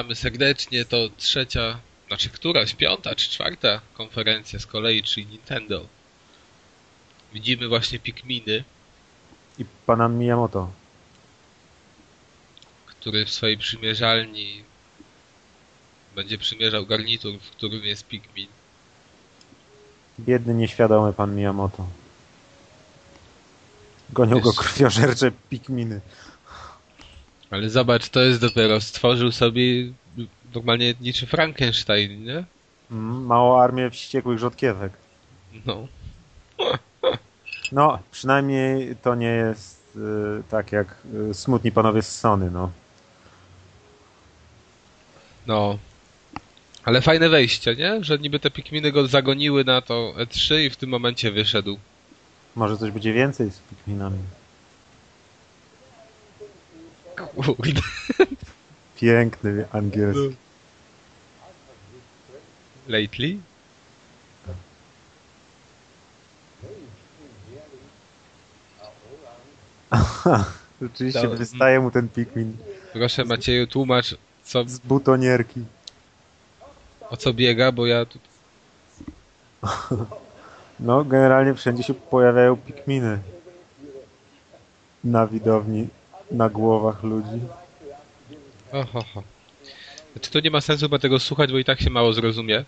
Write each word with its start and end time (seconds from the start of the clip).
Witamy 0.00 0.14
serdecznie, 0.16 0.84
to 0.84 0.96
trzecia, 1.16 1.78
znaczy 2.08 2.28
któraś, 2.30 2.74
piąta 2.74 3.14
czy 3.14 3.30
czwarta 3.30 3.80
konferencja 3.94 4.58
z 4.58 4.66
kolei, 4.66 5.02
czyli 5.02 5.26
Nintendo. 5.26 5.86
Widzimy 7.32 7.68
właśnie 7.68 7.98
Pikminy, 7.98 8.64
I 9.58 9.64
pana 9.86 10.08
Miyamoto. 10.08 10.70
który 12.86 13.26
w 13.26 13.30
swojej 13.30 13.58
przymierzalni 13.58 14.64
będzie 16.14 16.38
przymierzał 16.38 16.86
garnitur, 16.86 17.38
w 17.40 17.50
którym 17.50 17.84
jest 17.84 18.06
Pikmin. 18.06 18.46
Biedny, 20.20 20.54
nieświadomy 20.54 21.12
pan 21.12 21.36
Miyamoto. 21.36 21.86
Gonią 24.10 24.40
go 24.40 24.48
Jest- 24.48 24.58
krwiożercze 24.58 25.32
pikminy. 25.50 26.00
Ale 27.50 27.70
zobacz, 27.70 28.08
to 28.08 28.20
jest 28.20 28.40
dopiero, 28.40 28.80
stworzył 28.80 29.32
sobie 29.32 29.62
normalnie 30.54 30.94
niczym 31.00 31.28
Frankenstein, 31.28 32.24
nie? 32.24 32.44
Mm, 32.90 33.26
Małą 33.26 33.60
armię 33.60 33.90
wściekłych 33.90 34.38
rzodkiewek. 34.38 34.92
No. 35.66 35.86
No, 37.72 37.98
przynajmniej 38.10 38.96
to 38.96 39.14
nie 39.14 39.28
jest 39.28 39.96
y, 39.96 40.00
tak 40.50 40.72
jak 40.72 40.96
y, 41.30 41.34
smutni 41.34 41.72
panowie 41.72 42.02
z 42.02 42.18
Sony, 42.18 42.50
no. 42.50 42.70
No. 45.46 45.78
Ale 46.84 47.00
fajne 47.00 47.28
wejście, 47.28 47.76
nie? 47.76 48.04
Że 48.04 48.18
niby 48.18 48.40
te 48.40 48.50
Pikminy 48.50 48.92
go 48.92 49.06
zagoniły 49.06 49.64
na 49.64 49.80
to 49.80 50.14
E3 50.16 50.60
i 50.60 50.70
w 50.70 50.76
tym 50.76 50.90
momencie 50.90 51.30
wyszedł. 51.30 51.78
Może 52.56 52.76
coś 52.76 52.90
będzie 52.90 53.12
więcej 53.12 53.50
z 53.50 53.58
pikminami. 53.58 54.18
Kurde. 57.26 57.80
Piękny 58.96 59.64
angielski. 59.72 60.36
Lately? 62.88 63.36
Rzeczywiście 70.82 71.22
To- 71.22 71.36
wystaje 71.36 71.80
mu 71.80 71.90
ten 71.90 72.08
pikmin 72.08 72.56
Proszę 72.92 73.24
Macieju, 73.24 73.66
tłumacz 73.66 74.14
co, 74.44 74.64
z 74.68 74.78
butonierki. 74.78 75.64
o 77.10 77.16
co 77.16 77.32
biega, 77.34 77.72
bo 77.72 77.86
ja 77.86 78.04
tu... 78.04 78.18
No, 80.80 81.04
generalnie 81.04 81.54
wszędzie 81.54 81.82
się 81.82 81.94
pojawiają 81.94 82.56
pikminy. 82.56 83.18
Na 85.04 85.26
widowni, 85.26 85.88
na 86.30 86.48
głowach 86.48 87.02
ludzi. 87.02 87.40
Oho, 88.72 89.04
ho. 89.14 89.22
Znaczy 90.12 90.30
to 90.30 90.40
nie 90.40 90.50
ma 90.50 90.60
sensu 90.60 90.84
chyba 90.84 90.98
tego 90.98 91.18
słuchać, 91.18 91.52
bo 91.52 91.58
i 91.58 91.64
tak 91.64 91.80
się 91.80 91.90
mało 91.90 92.12
zrozumie. 92.12 92.64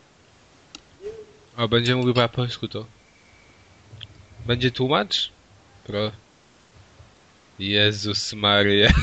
O, 1.57 1.69
będzie 1.69 1.97
mówił 1.97 2.15
po 2.15 2.21
japońsku 2.21 2.69
to. 2.69 2.85
Będzie 4.47 4.71
tłumacz? 4.71 5.31
Pro... 5.85 6.11
Jezus 7.59 8.33
Maria. 8.33 8.91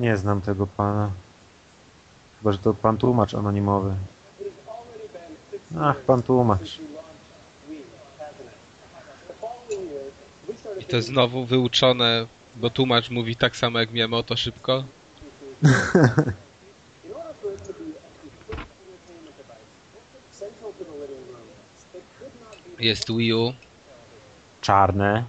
Nie 0.00 0.16
znam 0.16 0.40
tego 0.40 0.66
pana. 0.66 1.10
Chyba, 2.38 2.52
że 2.52 2.58
to 2.58 2.74
pan 2.74 2.98
tłumacz 2.98 3.34
anonimowy. 3.34 3.94
Ach, 5.80 6.00
pan 6.00 6.22
tłumacz. 6.22 6.78
To 10.94 11.02
znowu 11.02 11.44
wyuczone, 11.44 12.26
bo 12.56 12.70
tłumacz 12.70 13.10
mówi 13.10 13.36
tak 13.36 13.56
samo 13.56 13.78
jak 13.78 13.90
Miyamoto 13.90 14.36
szybko. 14.36 14.84
Jest 22.78 23.12
Wii 23.16 23.34
U. 23.34 23.54
Czarne. 24.60 25.24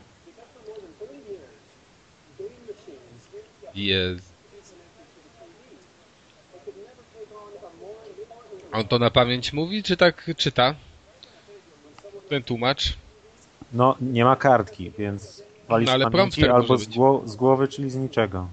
Jest. 3.76 4.34
On 8.72 8.88
to 8.88 9.00
na 9.00 9.10
pamięć 9.10 9.54
mówi, 9.54 9.84
czy 9.84 9.98
tak 9.98 10.32
czyta? 10.38 10.76
Ten 12.30 12.44
tłumacz? 12.44 12.94
No, 13.74 13.96
nie 14.02 14.26
ma 14.26 14.36
kartki, 14.36 14.92
więc 14.98 15.45
wali 15.68 15.86
No, 15.86 15.92
ale 15.92 16.12
pamięci 16.12 16.48
albo 16.48 16.78
z, 16.78 16.90
z 17.26 17.36
głowy, 17.36 17.68
czyli 17.68 17.90
z 17.90 17.96
niczego. 17.96 18.48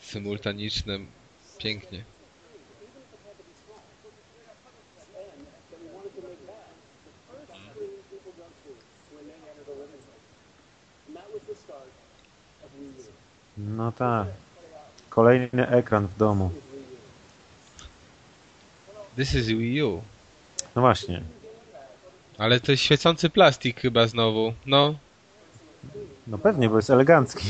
Symultaniczne. 0.00 0.98
Pięknie. 1.58 2.04
No 13.58 13.92
tak. 13.92 14.26
Kolejny 15.08 15.68
ekran 15.68 16.06
w 16.06 16.16
domu. 16.16 16.50
This 19.16 19.34
is 19.34 19.46
Wii 19.46 19.82
U. 19.82 20.02
No 20.74 20.82
właśnie. 20.82 21.22
Ale 22.38 22.60
to 22.60 22.72
jest 22.72 22.82
świecący 22.84 23.30
plastik 23.30 23.80
chyba 23.80 24.06
znowu. 24.06 24.52
No, 24.66 24.94
No 26.26 26.38
pewnie, 26.38 26.68
bo 26.68 26.76
jest 26.76 26.90
elegancki. 26.90 27.46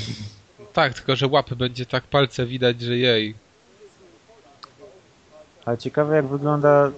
tak, 0.73 0.95
tylko 0.95 1.17
że 1.17 1.27
łapy 1.27 1.57
będzie 1.57 1.87
tak 1.87 2.05
palce 2.05 2.47
widać, 2.47 2.81
że 2.81 2.97
jej. 2.97 3.35
Ale 5.65 5.79
ciekawe 5.79 6.17
jak 6.17 6.27
wygląda 6.27 6.91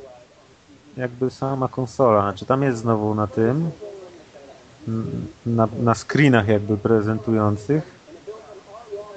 jakby 0.96 1.30
sama 1.30 1.68
konsola. 1.68 2.22
Znaczy 2.22 2.46
tam 2.46 2.62
jest 2.62 2.78
znowu 2.78 3.14
na 3.14 3.26
tym 3.26 3.70
na, 5.46 5.68
na 5.82 5.94
screenach 5.94 6.48
jakby 6.48 6.76
prezentujących 6.76 7.98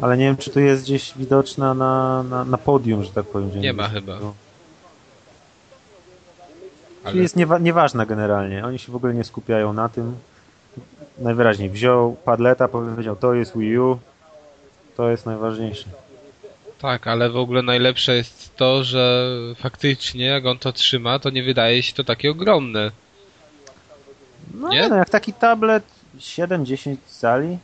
ale 0.02 0.18
nie 0.18 0.26
wiem 0.26 0.38
czy 0.38 0.50
to 0.52 0.60
jest 0.60 0.84
gdzieś 0.84 1.14
widoczna 1.18 1.74
na, 1.74 2.24
na, 2.24 2.46
na 2.46 2.58
podium, 2.58 3.04
że 3.04 3.12
tak 3.12 3.26
powiem. 3.26 3.50
gdzie 3.50 3.60
Nie 3.60 3.74
ma 3.74 3.90
chyba. 3.90 4.20
Ale 7.04 7.12
Czyli 7.12 7.24
jest 7.24 7.36
niewa 7.36 7.58
nieważna 7.60 8.06
generalnie. 8.06 8.66
Oni 8.66 8.80
się 8.80 8.92
w 8.92 8.96
ogóle 8.96 9.14
nie 9.14 9.24
skupiają 9.24 9.74
na 9.74 9.90
tym. 9.90 10.16
Najwyraźniej 11.20 11.70
wziął 11.70 12.14
padleta, 12.26 12.68
powiedział 12.68 13.16
to 13.16 13.34
jest 13.34 13.58
Wii 13.58 13.80
U. 13.80 14.00
To 14.98 15.10
jest 15.10 15.26
najważniejsze. 15.26 15.86
tak, 16.82 17.08
ale 17.08 17.30
w 17.30 17.38
ogóle 17.38 17.62
najlepsze 17.62 18.16
jest 18.16 18.56
to, 18.56 18.84
że 18.84 19.30
faktycznie 19.58 20.26
jak 20.26 20.46
on 20.46 20.58
to 20.58 20.72
trzyma, 20.74 21.20
to 21.20 21.30
nie 21.30 21.44
wydaje 21.44 21.84
się 21.84 21.94
to 21.94 22.04
takie 22.04 22.32
ogromne. 22.32 22.92
No 24.54 24.70
Nie? 24.70 24.82
nie? 24.82 24.90
No, 24.90 24.96
jak 24.96 25.10
taki 25.10 25.34
tablet 25.34 25.84
7-10 26.20 26.96
cali. 27.08 27.58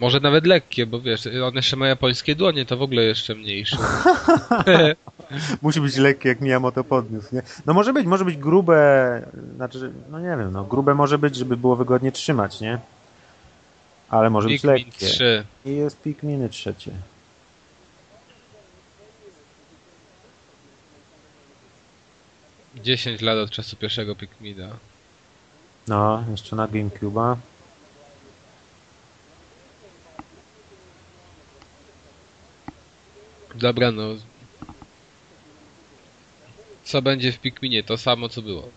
Może 0.00 0.20
nawet 0.20 0.46
lekkie, 0.46 0.86
bo 0.86 1.00
wiesz, 1.00 1.28
on 1.44 1.54
jeszcze 1.54 1.76
ma 1.76 1.88
japońskie 1.88 2.34
dłonie, 2.34 2.66
to 2.66 2.76
w 2.76 2.82
ogóle 2.82 3.02
jeszcze 3.02 3.34
mniejsze. 3.34 3.76
Musi 5.62 5.80
być 5.80 5.96
lekkie, 5.96 6.28
jak 6.28 6.40
Miyamoto 6.40 6.84
podniósł, 6.84 7.34
nie? 7.34 7.42
No 7.66 7.74
może 7.74 7.92
być, 7.92 8.06
może 8.06 8.24
być 8.24 8.36
grube, 8.36 9.30
znaczy, 9.56 9.92
no 10.10 10.20
nie 10.20 10.28
wiem, 10.28 10.52
no 10.52 10.64
grube 10.64 10.94
może 10.94 11.18
być, 11.18 11.36
żeby 11.36 11.56
było 11.56 11.76
wygodnie 11.76 12.12
trzymać, 12.12 12.60
nie? 12.60 12.78
Ale 14.08 14.30
może 14.30 14.48
być 14.48 14.62
Pikmin 14.62 14.74
lekkie. 14.74 15.06
3. 15.06 15.44
I 15.64 15.76
jest 15.76 16.02
Pikminy 16.02 16.48
trzecie. 16.48 16.90
Dziesięć 22.76 23.22
lat 23.22 23.38
od 23.38 23.50
czasu 23.50 23.76
pierwszego 23.76 24.16
Pikmina. 24.16 24.68
No, 25.88 26.24
jeszcze 26.30 26.56
na 26.56 26.68
Gamecube'a. 26.68 27.36
Dobra, 33.60 33.92
no. 33.92 34.08
Co 36.84 37.02
będzie 37.02 37.32
w 37.32 37.38
Pikminie? 37.38 37.82
To 37.82 37.98
samo 37.98 38.28
co 38.28 38.42
było. 38.42 38.68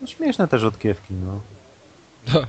No, 0.00 0.06
śmieszne 0.06 0.48
te 0.48 0.58
rzodkiewki, 0.58 1.14
no. 1.14 1.40
No. 2.34 2.46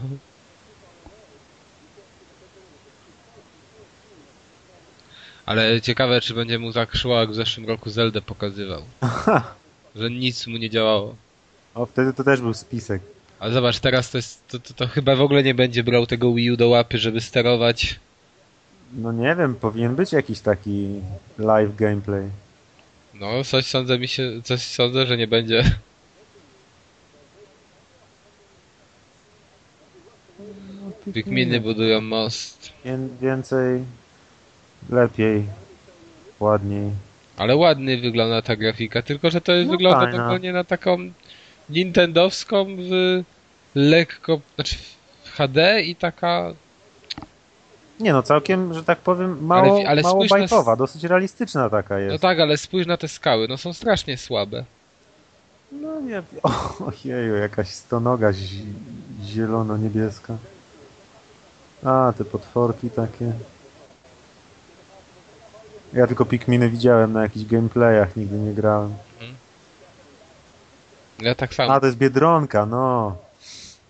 Ale 5.46 5.82
ciekawe, 5.82 6.22
czy 6.22 6.34
będzie 6.34 6.60
mu 6.60 6.74
tak 6.74 6.96
szło, 6.96 7.20
jak 7.20 7.32
w 7.32 7.36
zeszłym 7.36 7.68
roku 7.68 7.90
Zeldę 7.90 8.22
pokazywał. 8.22 8.82
Że 9.96 10.10
nic 10.10 10.48
mu 10.48 10.58
nie 10.58 10.70
działało. 10.70 11.16
O, 11.76 11.86
wtedy 11.86 12.14
to 12.14 12.24
też 12.24 12.42
był 12.42 12.54
spisek. 12.54 13.02
Ale 13.40 13.54
zobacz, 13.54 13.80
teraz 13.80 14.12
to, 14.12 14.18
jest, 14.18 14.48
to, 14.48 14.60
to, 14.60 14.74
to 14.74 14.88
chyba 14.88 15.16
w 15.16 15.22
ogóle 15.22 15.44
nie 15.44 15.54
będzie 15.54 15.84
brał 15.84 16.06
tego 16.06 16.34
Wii 16.34 16.52
U 16.52 16.58
do 16.58 16.70
łapy, 16.70 16.98
żeby 16.98 17.22
sterować. 17.22 18.00
No 18.94 19.12
nie 19.12 19.36
wiem, 19.36 19.56
powinien 19.56 19.96
być 19.96 20.12
jakiś 20.14 20.40
taki 20.40 21.02
live 21.38 21.76
gameplay. 21.76 22.30
No, 23.14 23.44
coś 23.44 23.66
sądzę 23.66 24.00
mi 24.00 24.08
się, 24.08 24.32
coś 24.44 24.62
sądzę, 24.62 25.06
że 25.06 25.18
nie 25.18 25.28
będzie. 25.28 25.64
Pikminy 31.14 31.60
budują 31.60 32.02
most. 32.02 32.74
Wię- 32.86 33.08
Więcej, 33.22 33.84
lepiej, 34.90 35.44
ładniej. 36.40 36.92
Ale 37.38 37.56
ładnie 37.56 37.98
wygląda 37.98 38.42
ta 38.42 38.56
grafika, 38.56 39.02
tylko 39.02 39.30
że 39.30 39.42
to 39.42 39.52
No 39.66 39.72
wygląda 39.72 40.00
fajna. 40.00 40.18
dokładnie 40.18 40.54
na 40.54 40.64
taką 40.64 40.98
nintendowską 41.70 42.66
w 42.76 43.24
lekko, 43.76 44.42
znaczy 44.56 44.76
w 45.24 45.30
HD 45.30 45.82
i 45.82 45.96
taka 45.96 46.54
Nie 48.02 48.14
no, 48.14 48.24
całkiem, 48.24 48.74
że 48.74 48.84
tak 48.84 49.00
powiem, 49.00 49.46
mało, 49.46 49.76
Ale- 49.80 49.90
ale 49.90 50.02
mało 50.02 50.24
na 50.24 50.30
bajkowa, 50.30 50.72
s- 50.74 50.78
dosyć 50.78 51.04
realistyczna 51.04 51.70
taka 51.70 51.94
No 51.96 52.00
jest. 52.00 52.22
tak, 52.22 52.40
ale 52.40 52.58
spójrz 52.58 52.88
na 52.88 52.98
te 52.98 53.08
skały, 53.08 53.48
no 53.48 53.58
są 53.58 53.74
strasznie 53.74 54.18
słabe. 54.18 54.64
No 55.72 56.02
nie, 56.02 56.24
ojeju, 57.06 57.36
jakaś 57.36 57.68
stonoga 57.70 58.34
zi- 58.34 58.66
zielono-niebieska. 59.26 60.38
A, 61.86 62.14
te 62.18 62.26
potworki 62.26 62.90
takie. 62.90 63.32
Ja 65.94 66.08
tylko 66.08 66.26
Pikminy 66.26 66.70
widziałem 66.70 67.14
na 67.14 67.22
jakichś 67.22 67.46
gameplayach, 67.46 68.16
nigdy 68.16 68.36
nie 68.38 68.54
grałem. 68.54 68.94
Ja 71.20 71.36
tak 71.36 71.54
samo. 71.54 71.74
A, 71.74 71.80
to 71.80 71.86
jest 71.86 71.98
Biedronka, 71.98 72.66
no. 72.66 73.16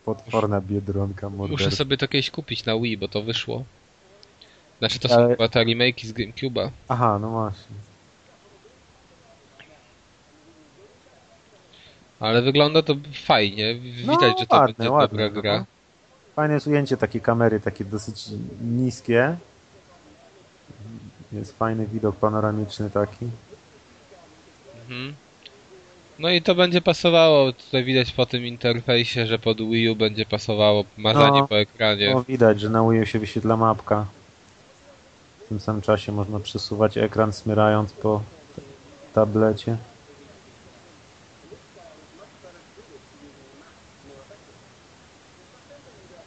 Potworna 0.06 0.62
Biedronka, 0.62 1.30
Muszę 1.30 1.50
morder. 1.52 1.76
sobie 1.76 1.98
to 1.98 2.08
kiedyś 2.08 2.32
kupić 2.32 2.66
na 2.66 2.76
Wii, 2.80 2.98
bo 2.98 3.08
to 3.08 3.22
wyszło. 3.22 3.64
Znaczy 4.82 5.00
to 5.00 5.08
są 5.10 5.16
Ale- 5.16 5.30
chyba 5.30 5.48
te 5.50 5.60
remake'i 5.60 6.06
z 6.08 6.14
GameCube'a. 6.14 6.70
Aha, 6.88 7.20
no 7.22 7.30
właśnie. 7.30 7.76
Ale 12.20 12.42
wygląda 12.42 12.82
to 12.82 12.96
fajnie. 13.26 13.76
No, 14.06 14.14
Widać, 14.14 14.40
że 14.40 14.46
to 14.48 14.56
ładne, 14.56 14.74
będzie 14.78 14.92
ładne, 14.92 15.18
dobra 15.30 15.36
no. 15.36 15.42
gra. 15.42 15.66
Fajne 16.36 16.54
jest 16.54 16.68
ujęcie 16.68 16.98
takie 16.98 17.20
kamery, 17.20 17.60
takie 17.60 17.86
dosyć 17.86 18.26
niskie. 18.62 19.36
Jest 21.32 21.58
fajny 21.58 21.88
widok 21.88 22.16
panoramiczny 22.16 22.90
taki. 22.90 23.28
Mhm. 24.90 25.14
No 26.20 26.30
i 26.30 26.42
to 26.42 26.56
będzie 26.56 26.82
pasowało. 26.82 27.54
Tutaj 27.54 27.84
widać 27.84 28.12
po 28.12 28.26
tym 28.26 28.46
interfejsie, 28.46 29.28
że 29.28 29.40
pod 29.40 29.58
Wii 29.58 29.90
U 29.90 29.96
będzie 29.96 30.26
pasowało 30.26 30.84
mazanie 30.98 31.40
No. 31.40 31.48
po 31.48 31.60
ekranie. 31.60 32.12
No 32.14 32.24
widać, 32.24 32.60
że 32.60 32.70
na 32.70 32.90
Wii 32.90 33.02
U 33.02 33.06
się 33.06 33.20
wyświetla 33.20 33.58
mapka. 33.58 34.06
Tym 35.52 35.60
samym 35.60 35.82
czasie 35.82 36.12
można 36.12 36.40
przesuwać 36.40 36.98
ekran 36.98 37.34
smyrając 37.34 37.92
po 37.94 38.22
tablecie. 39.14 39.78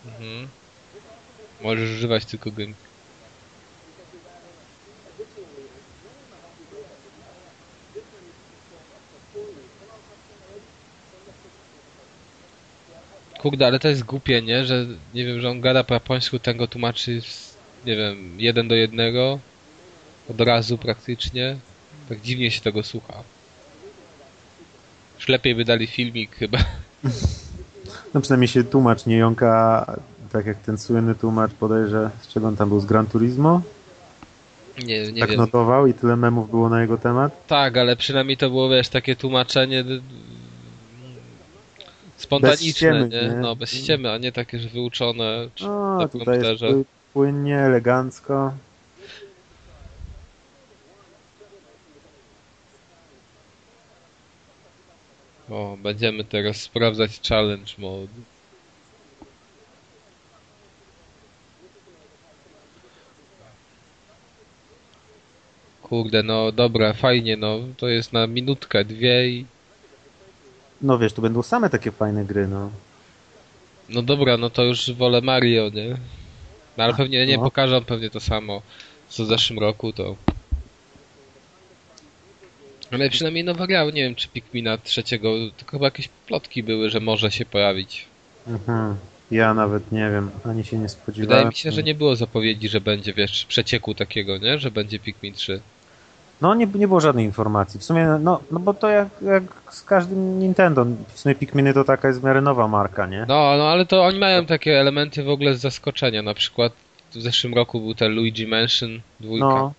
Mhm. 0.06 0.48
Możesz 1.62 1.90
używać 1.90 2.24
tylko 2.24 2.50
game. 2.50 2.72
Kurde, 13.40 13.66
ale 13.66 13.78
to 13.78 13.88
jest 13.88 14.04
głupie, 14.04 14.42
nie? 14.42 14.64
Że 14.64 14.86
nie 15.14 15.24
wiem, 15.24 15.40
że 15.40 15.50
on 15.50 15.60
gada 15.60 15.84
po 15.84 15.94
japońsku, 15.94 16.38
ten 16.38 16.56
go 16.56 16.66
tłumaczy 16.66 17.20
z, 17.22 17.53
nie 17.86 17.96
wiem, 17.96 18.40
jeden 18.40 18.68
do 18.68 18.74
jednego 18.74 19.38
od 20.30 20.40
razu 20.40 20.78
praktycznie. 20.78 21.56
Tak 22.08 22.20
dziwnie 22.20 22.50
się 22.50 22.60
tego 22.60 22.82
słucha. 22.82 23.14
Już 25.18 25.28
lepiej 25.28 25.54
by 25.54 25.64
dali 25.64 25.86
filmik 25.86 26.36
chyba. 26.36 26.58
No 28.14 28.20
przynajmniej 28.20 28.48
się 28.48 28.64
tłumacz 28.64 29.06
nie 29.06 29.16
jąka, 29.16 29.86
tak 30.32 30.46
jak 30.46 30.58
ten 30.62 30.78
słynny 30.78 31.14
tłumacz 31.14 31.52
podejrze, 31.52 32.10
z 32.22 32.28
czego 32.28 32.48
on 32.48 32.56
tam 32.56 32.68
był, 32.68 32.80
z 32.80 32.84
Gran 32.86 33.06
Turismo? 33.06 33.62
Nie, 34.84 35.12
nie 35.12 35.20
tak 35.20 35.30
wiem. 35.30 35.38
notował 35.38 35.86
i 35.86 35.94
tyle 35.94 36.16
memów 36.16 36.50
było 36.50 36.68
na 36.68 36.80
jego 36.82 36.98
temat? 36.98 37.46
Tak, 37.46 37.76
ale 37.76 37.96
przynajmniej 37.96 38.36
to 38.36 38.48
było, 38.50 38.68
wiesz, 38.68 38.88
takie 38.88 39.16
tłumaczenie 39.16 39.84
d- 39.84 40.00
spontaniczne, 42.16 42.66
Bez 42.66 42.76
ściemy, 42.76 43.08
nie? 43.08 43.28
nie? 43.28 43.40
No, 43.40 43.56
bez 43.56 43.70
ściemy, 43.72 44.12
a 44.12 44.18
nie 44.18 44.32
takie, 44.32 44.58
że 44.58 44.68
wyuczone 44.68 45.48
czy 45.54 45.66
O, 45.70 45.96
na 45.98 46.08
tutaj 46.08 46.34
jest 46.38 46.48
komputerze. 46.48 46.66
pły- 46.68 46.84
płynnie, 47.14 47.58
elegancko. 47.58 48.52
O, 55.50 55.76
będziemy 55.82 56.24
teraz 56.24 56.56
sprawdzać 56.56 57.20
challenge 57.28 57.72
mode. 57.78 58.12
Kurde, 65.82 66.22
no 66.22 66.52
dobra, 66.52 66.92
fajnie, 66.92 67.36
no 67.36 67.58
to 67.76 67.88
jest 67.88 68.12
na 68.12 68.26
minutkę, 68.26 68.84
dwie 68.84 69.28
i... 69.28 69.46
No 70.82 70.98
wiesz, 70.98 71.12
to 71.12 71.22
będą 71.22 71.42
same 71.42 71.70
takie 71.70 71.92
fajne 71.92 72.24
gry, 72.24 72.48
no. 72.48 72.70
No 73.88 74.02
dobra, 74.02 74.36
no 74.36 74.50
to 74.50 74.64
już 74.64 74.92
wolę 74.92 75.20
Mario, 75.20 75.70
nie? 75.70 75.96
No 76.76 76.84
ale 76.84 76.94
pewnie 76.94 77.26
nie 77.26 77.36
no. 77.36 77.42
pokażą 77.42 77.84
pewnie 77.84 78.10
to 78.10 78.20
samo, 78.20 78.62
co 79.08 79.24
w 79.24 79.26
zeszłym 79.26 79.58
roku, 79.58 79.92
to... 79.92 80.16
Ale 82.90 83.10
przynajmniej 83.10 83.44
nowa 83.44 83.66
gra, 83.66 83.84
nie 83.84 84.02
wiem 84.02 84.14
czy 84.14 84.28
Pikmina 84.28 84.78
trzeciego, 84.78 85.34
tylko 85.56 85.70
chyba 85.70 85.86
jakieś 85.86 86.08
plotki 86.08 86.62
były, 86.62 86.90
że 86.90 87.00
może 87.00 87.30
się 87.30 87.44
pojawić. 87.44 88.06
Mhm. 88.46 88.96
Ja 89.30 89.54
nawet 89.54 89.92
nie 89.92 90.10
wiem, 90.10 90.30
ani 90.44 90.64
się 90.64 90.78
nie 90.78 90.88
spodziewałem. 90.88 91.28
Wydaje 91.28 91.46
mi 91.46 91.54
się, 91.54 91.72
że 91.72 91.82
nie 91.82 91.94
było 91.94 92.16
zapowiedzi, 92.16 92.68
że 92.68 92.80
będzie, 92.80 93.12
wiesz, 93.12 93.44
przecieku 93.44 93.94
takiego, 93.94 94.38
nie? 94.38 94.58
Że 94.58 94.70
będzie 94.70 94.98
Pikmin 94.98 95.34
3. 95.34 95.60
No 96.40 96.54
nie, 96.54 96.66
nie 96.66 96.88
było 96.88 97.00
żadnej 97.00 97.24
informacji. 97.24 97.80
W 97.80 97.84
sumie, 97.84 98.06
no, 98.20 98.40
no 98.50 98.60
bo 98.60 98.74
to 98.74 98.88
jak, 98.88 99.08
jak 99.22 99.42
z 99.70 99.82
każdym 99.82 100.40
Nintendo. 100.40 100.86
W 101.14 101.20
sumie 101.20 101.34
Pikminy 101.34 101.74
to 101.74 101.84
taka 101.84 102.08
jest 102.08 102.20
w 102.20 102.24
miarę 102.24 102.40
nowa 102.40 102.68
marka, 102.68 103.06
nie? 103.06 103.20
No, 103.28 103.56
no 103.56 103.68
ale 103.68 103.86
to 103.86 104.04
oni 104.04 104.18
mają 104.18 104.46
takie 104.46 104.80
elementy 104.80 105.24
w 105.24 105.28
ogóle 105.28 105.54
z 105.54 105.60
zaskoczenia. 105.60 106.22
Na 106.22 106.34
przykład 106.34 106.72
w 107.12 107.22
zeszłym 107.22 107.54
roku 107.54 107.80
był 107.80 107.94
ten 107.94 108.12
Luigi 108.12 108.46
Mansion 108.46 109.00
dwójka. 109.20 109.46
No, 109.46 109.72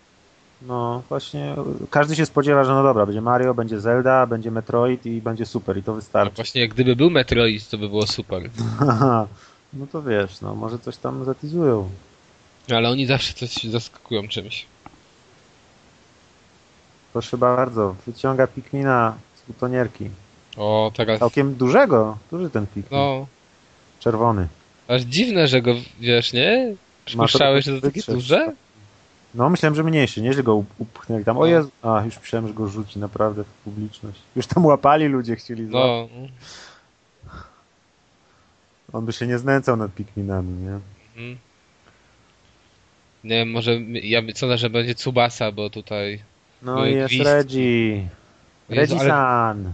no 0.61 1.03
właśnie 1.09 1.55
każdy 1.89 2.15
się 2.15 2.25
spodziewa, 2.25 2.63
że 2.63 2.73
no 2.73 2.83
dobra, 2.83 3.05
będzie 3.05 3.21
Mario, 3.21 3.53
będzie 3.53 3.79
Zelda, 3.79 4.27
będzie 4.27 4.51
Metroid 4.51 5.05
i 5.05 5.21
będzie 5.21 5.45
super 5.45 5.77
i 5.77 5.83
to 5.83 5.93
wystarczy. 5.93 6.35
właśnie 6.35 6.67
gdyby 6.69 6.95
był 6.95 7.09
Metroid, 7.09 7.69
to 7.69 7.77
by 7.77 7.89
było 7.89 8.07
super. 8.07 8.49
no 9.73 9.87
to 9.91 10.03
wiesz, 10.03 10.41
no 10.41 10.55
może 10.55 10.79
coś 10.79 10.97
tam 10.97 11.25
zatizują. 11.25 11.89
Ale 12.75 12.89
oni 12.89 13.05
zawsze 13.05 13.33
coś 13.33 13.63
zaskakują 13.63 14.27
czymś. 14.27 14.65
Proszę 17.15 17.37
bardzo, 17.37 17.95
wyciąga 18.07 18.47
Pikmina 18.47 19.15
z 19.35 19.47
butonierki. 19.47 20.09
O, 20.57 20.91
teraz... 20.95 21.19
Całkiem 21.19 21.55
dużego, 21.55 22.17
duży 22.31 22.49
ten 22.49 22.67
Pikmin. 22.67 22.99
No, 22.99 23.27
Czerwony. 23.99 24.47
aż 24.87 25.01
dziwne, 25.01 25.47
że 25.47 25.61
go, 25.61 25.73
wiesz, 25.99 26.33
nie? 26.33 26.75
Przypuszczałeś, 27.05 27.65
że 27.65 27.81
to 27.81 27.87
takie 27.87 28.01
duże? 28.07 28.53
No 29.35 29.49
myślałem, 29.49 29.75
że 29.75 29.83
mniejszy, 29.83 30.21
nie, 30.21 30.33
że 30.33 30.43
go 30.43 30.55
up- 30.55 30.73
upchnęli 30.79 31.25
tam. 31.25 31.37
O 31.37 31.39
No. 31.39 31.45
Jezu, 31.45 31.69
a 31.81 32.01
już 32.05 32.19
myślałem, 32.19 32.47
że 32.47 32.53
go 32.53 32.67
rzuci 32.67 32.99
naprawdę 32.99 33.43
w 33.43 33.47
publiczność. 33.63 34.19
Już 34.35 34.47
tam 34.47 34.65
łapali 34.65 35.05
ludzie, 35.07 35.35
chcieli 35.35 35.67
złapać. 35.67 36.09
No. 36.15 36.27
On 38.93 39.05
by 39.05 39.13
się 39.13 39.27
nie 39.27 39.37
znęcał 39.37 39.77
nad 39.77 39.91
Pikminami, 39.95 40.53
nie? 40.53 40.79
Mhm. 41.15 41.37
Nie 43.23 43.35
wiem, 43.35 43.51
może 43.51 43.75
ja 44.03 44.21
sądzę, 44.35 44.57
że 44.57 44.69
będzie 44.69 44.95
Tsubasa, 44.95 45.51
bo 45.51 45.69
tutaj... 45.69 46.19
No 46.61 46.75
No 46.75 46.85
i 46.85 46.93
jest 46.93 47.07
gwizd. 47.07 47.25
Reggie. 47.25 48.07
Jezu, 48.69 48.97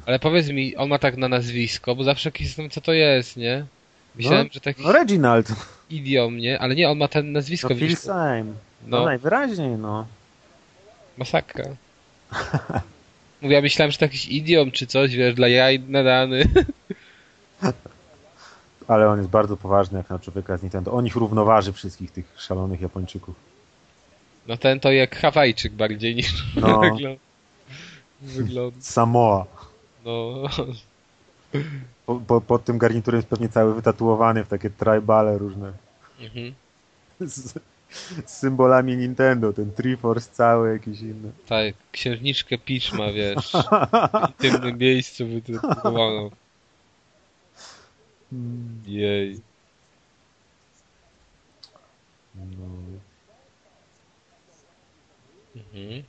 ale, 0.05 0.19
powiedz 0.19 0.49
mi, 0.49 0.75
on 0.75 0.89
ma 0.89 0.99
tak 0.99 1.17
na 1.17 1.27
nazwisko, 1.27 1.95
bo 1.95 2.03
zawsze 2.03 2.31
znam 2.45 2.69
co 2.69 2.81
to 2.81 2.93
jest, 2.93 3.37
nie? 3.37 3.65
Myślałem, 4.15 4.47
że 4.51 4.59
taki 4.59 4.83
No 4.83 4.91
Reginald. 4.91 5.47
idiom, 5.89 6.37
nie? 6.37 6.59
Ale 6.59 6.75
nie, 6.75 6.89
on 6.89 6.97
ma 6.97 7.07
ten 7.07 7.31
nazwisko, 7.31 7.69
No 7.69 7.75
Phil? 7.75 7.95
Sime. 7.97 8.43
No, 8.87 8.97
No, 8.99 9.05
najwyraźniej, 9.05 9.69
no. 9.69 10.05
masakra. 11.17 11.65
Mówię, 13.41 13.55
ja 13.55 13.61
myślałem, 13.61 13.91
że 13.91 13.97
to 13.97 14.05
jakiś 14.05 14.27
idiom 14.27 14.71
czy 14.71 14.87
coś, 14.87 15.15
wiesz, 15.15 15.35
dla 15.35 15.47
jaj 15.47 15.79
nadany. 15.79 16.43
Ale 18.87 19.09
on 19.09 19.17
jest 19.17 19.29
bardzo 19.29 19.57
poważny 19.57 19.97
jak 19.97 20.09
na 20.09 20.19
człowieka 20.19 20.57
z 20.57 20.61
Nintendo. 20.61 20.91
On 20.91 21.05
ich 21.05 21.15
równoważy 21.15 21.73
wszystkich 21.73 22.11
tych 22.11 22.25
szalonych 22.37 22.81
Japończyków. 22.81 23.35
No 24.47 24.57
ten 24.57 24.79
to 24.79 24.91
jak 24.91 25.15
Hawajczyk 25.15 25.73
bardziej 25.73 26.15
niż 26.15 26.55
No. 26.55 26.79
wygląda. 26.81 27.19
Wygląda. 28.21 28.77
Samoa. 28.81 29.45
No, 30.05 30.43
Po, 32.05 32.15
po, 32.27 32.41
pod 32.41 32.63
tym 32.65 32.77
garniturem 32.77 33.17
jest 33.17 33.27
pewnie 33.29 33.49
cały 33.49 33.75
wytatuowany 33.75 34.43
w 34.43 34.47
takie 34.47 34.69
tribale 34.69 35.37
różne. 35.37 35.73
mhm. 36.21 36.53
Z, 37.19 37.53
z 38.25 38.29
symbolami 38.37 38.97
Nintendo. 38.97 39.53
Ten 39.53 39.71
Triforce 39.71 40.29
cały, 40.31 40.73
jakiś 40.73 40.99
inny. 40.99 41.31
tak, 41.47 41.75
księżniczkę 41.91 42.57
Peach 42.57 42.93
ma, 42.93 43.11
wiesz, 43.11 43.51
w 44.39 44.43
intymnym 44.43 44.77
miejscu 44.77 45.27
wytatuowaną. 45.27 46.29
Jej. 48.87 49.39
No. 52.35 52.67
Mhm. 55.55 56.03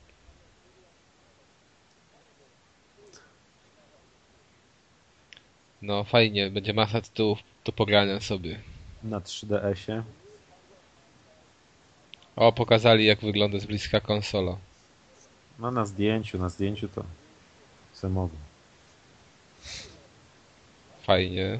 No 5.81 6.03
fajnie, 6.03 6.51
będzie 6.51 6.73
masa 6.73 7.01
tytułów 7.01 7.39
do 7.65 7.71
pogrania 7.71 8.19
sobie. 8.19 8.59
Na 9.03 9.19
3DS-ie. 9.19 10.03
O, 12.35 12.51
pokazali 12.51 13.05
jak 13.05 13.21
wygląda 13.21 13.59
z 13.59 13.65
bliska 13.65 13.99
konsola. 13.99 14.57
No 15.59 15.71
na 15.71 15.85
zdjęciu, 15.85 16.37
na 16.37 16.49
zdjęciu 16.49 16.87
to 16.89 17.03
se 17.93 18.09
mogę. 18.09 18.35
Fajnie. 21.03 21.59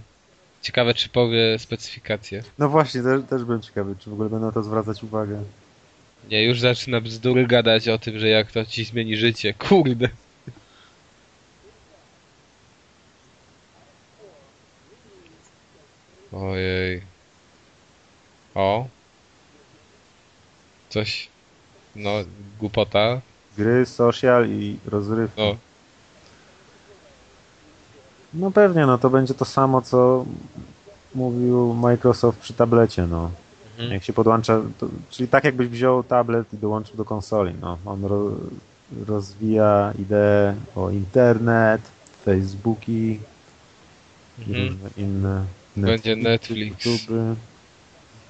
Ciekawe 0.62 0.94
czy 0.94 1.10
powie 1.10 1.60
specyfikację. 1.60 2.44
No 2.58 2.70
właśnie, 2.70 3.04
też, 3.04 3.22
też 3.30 3.44
byłem 3.44 3.62
ciekawy, 3.62 3.96
czy 4.00 4.10
w 4.10 4.14
ogóle 4.14 4.30
będą 4.30 4.52
to 4.52 4.64
zwracać 4.64 5.04
uwagę. 5.04 5.44
Nie, 6.30 6.44
już 6.44 6.60
zaczyna 6.60 7.02
bzdury 7.02 7.48
gadać 7.48 7.88
o 7.88 7.98
tym, 7.98 8.20
że 8.20 8.28
jak 8.30 8.52
to 8.52 8.66
ci 8.66 8.86
zmieni 8.86 9.18
życie. 9.18 9.54
Kurde. 9.54 10.10
Ojej. 16.32 17.02
O. 18.56 18.88
Coś. 20.90 21.28
No, 21.96 22.12
głupota. 22.60 23.22
Gry, 23.58 23.86
social 23.86 24.50
i 24.50 24.78
rozrywki. 24.86 25.42
No, 25.42 25.58
No 28.34 28.52
pewnie, 28.52 28.86
no 28.86 28.98
to 28.98 29.10
będzie 29.10 29.34
to 29.34 29.46
samo, 29.46 29.82
co 29.82 30.26
mówił 31.16 31.74
Microsoft 31.74 32.40
przy 32.40 32.54
tablecie, 32.54 33.08
no. 33.08 33.32
Mhm. 33.78 33.92
Jak 33.92 34.04
się 34.04 34.14
podłącza, 34.14 34.62
to, 34.80 34.88
czyli 35.10 35.30
tak 35.30 35.44
jakbyś 35.44 35.68
wziął 35.68 36.04
tablet 36.04 36.54
i 36.54 36.58
dołączył 36.58 36.96
do 36.98 37.06
konsoli, 37.06 37.54
no. 37.62 37.78
On 37.86 38.06
ro, 38.06 38.32
rozwija 39.08 39.94
ideę 40.00 40.56
o 40.76 40.90
internet, 40.90 41.82
Facebooki 42.26 43.20
i 44.40 44.44
Mhm. 44.50 44.68
różne 44.68 44.90
inne 44.98 45.46
Będzie 45.76 46.16
Netflixy, 46.16 46.30
Netflix. 46.30 46.86
YouTube'y. 46.86 47.36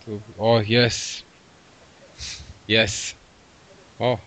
Tu. 0.06 0.20
O, 0.38 0.62
jest. 0.62 1.24
Jest. 2.68 3.16
O. 4.00 4.18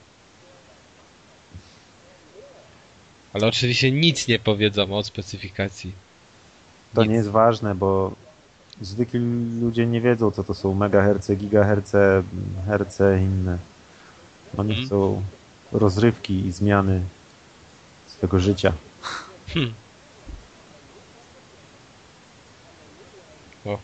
Ale 3.32 3.46
oczywiście 3.46 3.92
nic 3.92 4.28
nie 4.28 4.38
powiedzą 4.38 4.96
o 4.96 5.02
specyfikacji. 5.04 5.92
To 6.94 7.02
Nic. 7.02 7.10
nie 7.10 7.16
jest 7.16 7.28
ważne, 7.28 7.74
bo 7.74 8.12
zwykli 8.80 9.20
ludzie 9.60 9.86
nie 9.86 10.00
wiedzą, 10.00 10.30
co 10.30 10.44
to 10.44 10.54
są 10.54 10.74
megaherce, 10.74 11.36
gigaherce, 11.36 12.22
herce 12.66 13.18
i 13.20 13.22
inne. 13.22 13.58
Oni 14.56 14.70
Mhm. 14.70 14.86
chcą 14.86 15.22
rozrywki 15.72 16.46
i 16.46 16.52
zmiany 16.52 17.00
swego 18.06 18.40
życia. 18.40 18.72
Hm. 19.54 19.72
O. 23.64 23.78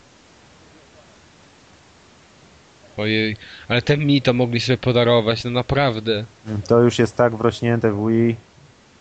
Ojej, 2.97 3.37
ale 3.67 3.81
te 3.81 3.97
mi 3.97 4.21
to 4.21 4.33
mogli 4.33 4.59
sobie 4.59 4.77
podarować, 4.77 5.43
no 5.43 5.51
naprawdę. 5.51 6.25
To 6.67 6.79
już 6.81 6.99
jest 6.99 7.15
tak 7.17 7.35
wrośnięte 7.35 7.91
w 7.91 8.07
Wii, 8.07 8.35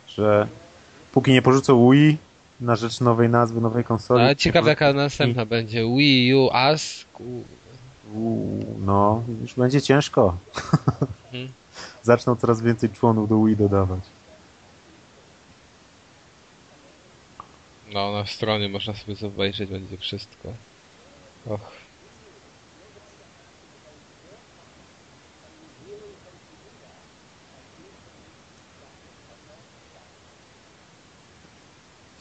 że 0.08 0.48
póki 1.12 1.32
nie 1.32 1.42
porzucą 1.42 1.90
Wii 1.90 2.18
na 2.62 2.76
rzecz 2.76 3.00
nowej 3.00 3.28
nazwy, 3.28 3.60
nowej 3.60 3.84
konsoli. 3.84 4.22
Ale 4.22 4.36
ciekawe 4.36 4.70
jaka 4.70 4.92
następna 4.92 5.46
będzie. 5.46 5.84
Wii 5.96 6.34
U, 6.34 6.50
As. 6.52 7.04
ku- 7.12 7.44
U, 8.14 8.46
No, 8.78 9.22
już 9.42 9.54
będzie 9.54 9.82
ciężko. 9.82 10.36
Mhm. 11.32 11.52
Zaczną 12.02 12.36
coraz 12.36 12.60
więcej 12.60 12.90
członów 12.90 13.28
do 13.28 13.44
Wii 13.44 13.56
dodawać. 13.56 14.00
No, 17.92 18.12
na 18.12 18.26
stronie 18.26 18.68
można 18.68 18.94
sobie 18.94 19.14
zobaczyć, 19.16 19.70
będzie 19.70 19.96
wszystko. 19.96 20.48
Och. 21.46 21.81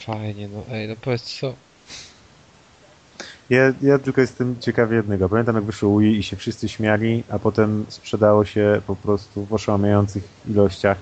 Fajnie, 0.06 0.48
no 0.48 0.64
ej, 0.72 0.88
no 0.88 0.96
powiedz 1.02 1.40
co. 1.40 1.54
Ja, 3.50 3.74
ja 3.82 4.00
tylko 4.00 4.22
jestem 4.22 4.56
ciekawy 4.60 4.96
jednego. 4.96 5.30
Pamiętam 5.30 5.56
jak 5.56 5.64
wyszło 5.64 6.00
Wii 6.00 6.18
i 6.18 6.24
się 6.24 6.36
wszyscy 6.36 6.70
śmiali, 6.70 7.24
a 7.30 7.40
potem 7.40 7.86
sprzedało 7.90 8.46
się 8.46 8.82
po 8.88 8.96
prostu 8.96 9.46
w 9.46 9.54
oszałamiających 9.54 10.24
ilościach. 10.50 10.98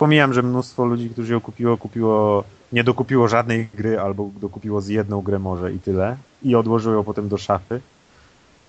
Już 0.00 0.34
że 0.34 0.42
mnóstwo 0.42 0.84
ludzi, 0.84 1.10
którzy 1.10 1.32
ją 1.32 1.40
kupiło, 1.40 1.76
kupiło, 1.76 2.44
nie 2.72 2.84
dokupiło 2.84 3.28
żadnej 3.28 3.68
gry 3.74 4.00
albo 4.00 4.30
dokupiło 4.40 4.80
z 4.80 4.88
jedną 4.88 5.22
grę 5.22 5.38
może 5.38 5.72
i 5.72 5.78
tyle. 5.78 6.16
I 6.42 6.54
odłożyło 6.54 6.94
ją 6.94 7.04
potem 7.04 7.28
do 7.28 7.38
szafy. 7.38 7.80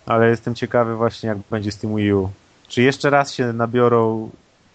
Ale 0.06 0.30
jestem 0.30 0.56
ciekawy 0.56 0.96
właśnie 0.96 1.30
jak 1.30 1.38
będzie 1.52 1.72
z 1.72 1.78
tym 1.78 1.96
Wii 1.96 2.14
U. 2.14 2.30
Czy 2.68 2.82
jeszcze 2.82 3.10
raz 3.10 3.34
się 3.34 3.54
nabiorą 3.54 4.30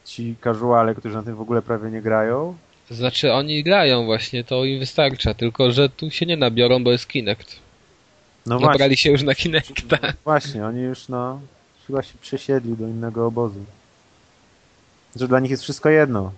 ci 0.05 0.37
casuale, 0.45 0.95
którzy 0.95 1.17
na 1.17 1.23
tym 1.23 1.37
w 1.37 1.41
ogóle 1.41 1.63
prawie 1.63 1.91
nie 1.91 2.03
grają? 2.03 2.55
To 2.91 2.95
znaczy 2.97 3.33
oni 3.33 3.63
grają 3.63 4.05
właśnie, 4.05 4.45
to 4.45 4.65
im 4.65 4.79
wystarcza, 4.79 5.35
tylko 5.35 5.73
że 5.73 5.89
tu 5.89 6.11
się 6.11 6.27
nie 6.27 6.37
nabiorą, 6.37 6.85
bo 6.85 6.93
jest 6.93 7.09
Kinect. 7.09 7.57
No 8.47 8.59
właśnie. 8.59 8.69
Nabrali 8.69 8.97
się 8.97 9.11
już 9.11 9.23
na 9.23 9.35
Kinecta. 9.35 9.99
Właśnie, 10.25 10.67
oni 10.67 10.81
już 10.81 11.09
no 11.09 11.41
chyba 11.87 12.03
się 12.03 12.15
przesiedli 12.21 12.77
do 12.77 12.89
innego 12.89 13.27
obozu. 13.27 13.65
Że 15.17 15.29
dla 15.29 15.41
nich 15.41 15.51
jest 15.51 15.63
wszystko 15.63 15.89
jedno. 15.89 16.33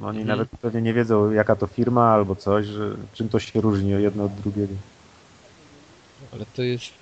Oni 0.00 0.20
Mhm. 0.20 0.26
nawet 0.26 0.48
pewnie 0.62 0.82
nie 0.82 0.94
wiedzą 0.94 1.32
jaka 1.32 1.56
to 1.56 1.66
firma 1.66 2.10
albo 2.10 2.36
coś, 2.36 2.66
że 2.66 2.96
czym 3.14 3.28
to 3.28 3.40
się 3.40 3.60
różni 3.60 3.90
jedno 3.90 4.24
od 4.24 4.34
drugiego. 4.34 4.74
Ale 6.32 6.44
to 6.56 6.62
jest... 6.62 6.92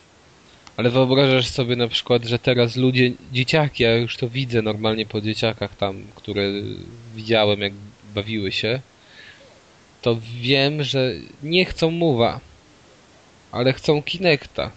Ale 0.77 0.91
wyobrażasz 0.91 1.49
sobie 1.49 1.77
na 1.77 1.89
przykład, 1.89 2.25
że 2.25 2.39
teraz 2.39 2.77
ludzie, 2.77 3.13
dzieciaki, 3.33 3.83
ja 3.83 3.97
już 3.97 4.17
to 4.17 4.29
widzę 4.29 4.63
normalnie 4.63 5.07
po 5.07 5.21
dzieciakach 5.21 5.77
tam, 5.77 6.03
które 6.15 6.43
widziałem 7.15 7.61
jak 7.61 7.73
bawiły 8.15 8.53
się, 8.53 8.81
to 10.07 10.17
wiem, 10.41 10.83
że 10.83 11.13
nie 11.43 11.65
chcą 11.65 11.91
mowa, 11.91 12.41
ale 13.53 13.73
chcą 13.73 14.03
Kinecta. 14.03 14.71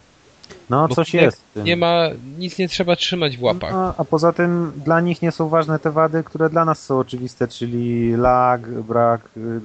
No 0.70 0.88
Bo 0.88 0.96
coś 0.96 1.12
Kinect 1.12 1.42
jest. 1.56 1.66
Nie 1.66 1.78
ma, 1.78 2.08
nic 2.38 2.58
nie 2.58 2.68
trzeba 2.70 2.96
trzymać 2.96 3.38
w 3.38 3.44
łapach. 3.44 3.72
No, 3.72 3.94
a 3.98 4.06
poza 4.06 4.34
tym 4.34 4.72
dla 4.76 5.02
nich 5.02 5.22
nie 5.22 5.32
są 5.32 5.50
ważne 5.50 5.80
te 5.80 5.92
wady, 5.92 6.24
które 6.24 6.50
dla 6.50 6.66
nas 6.66 6.86
są 6.86 7.00
oczywiste, 7.00 7.48
czyli 7.48 8.16
lag, 8.16 8.70
brak 8.70 9.22
y, 9.38 9.40
y, 9.40 9.62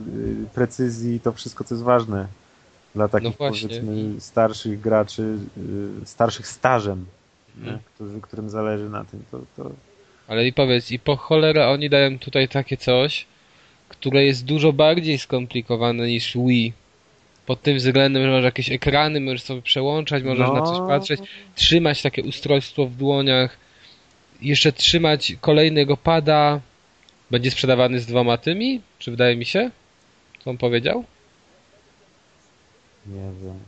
precyzji, 0.55 1.21
to 1.21 1.33
wszystko 1.33 1.65
co 1.65 1.75
jest 1.75 1.85
ważne 1.85 2.27
dla 2.95 3.09
takich 3.09 3.41
No 3.41 3.49
powiedzmy 3.49 4.21
starszych 4.21 4.81
graczy, 4.81 5.39
y, 6.03 6.07
starszych 6.07 6.47
stażem? 6.47 7.05
Mhm. 7.59 7.79
Którzy, 7.95 8.21
którym 8.21 8.51
zależy 8.51 8.91
na 8.91 9.05
tym. 9.05 9.23
To, 9.31 9.41
to, 9.57 9.71
Ale 10.29 10.47
i 10.47 10.53
powiedz, 10.53 10.91
i 10.91 10.99
po 10.99 11.17
cholerę 11.17 11.69
oni 11.69 11.91
dają 11.91 12.19
tutaj 12.19 12.49
takie 12.49 12.77
coś, 12.77 13.27
które 13.89 14.25
jest 14.25 14.45
dużo 14.45 14.73
bardziej 14.73 15.19
skomplikowane 15.19 16.07
niż 16.07 16.37
Wii. 16.37 16.73
Pod 17.47 17.63
tym 17.63 17.77
względem, 17.77 18.23
że 18.23 18.31
masz 18.31 18.45
jakieś 18.45 18.71
ekrany, 18.71 19.21
możesz 19.21 19.43
sobie 19.43 19.63
przełączać, 19.63 20.23
możesz 20.25 20.49
na 20.49 20.63
coś 20.63 20.79
No. 20.79 20.87
patrzeć, 20.89 21.21
trzymać 21.55 22.03
takie 22.03 22.23
ustrojstwo 22.23 22.87
w 22.87 22.97
dłoniach, 22.97 23.57
jeszcze 24.43 24.73
trzymać 24.73 25.37
kolejnego 25.41 25.97
pada. 25.97 26.61
Będzie 27.31 27.51
sprzedawany 27.51 28.01
z 28.01 28.07
dwoma 28.07 28.37
tymi? 28.39 28.81
Czy 28.99 29.11
wydaje 29.11 29.37
mi 29.37 29.45
się? 29.45 29.71
Co 30.45 30.51
on 30.51 30.59
powiedział? 30.59 31.05
Nie 33.07 33.21
wiem. 33.43 33.59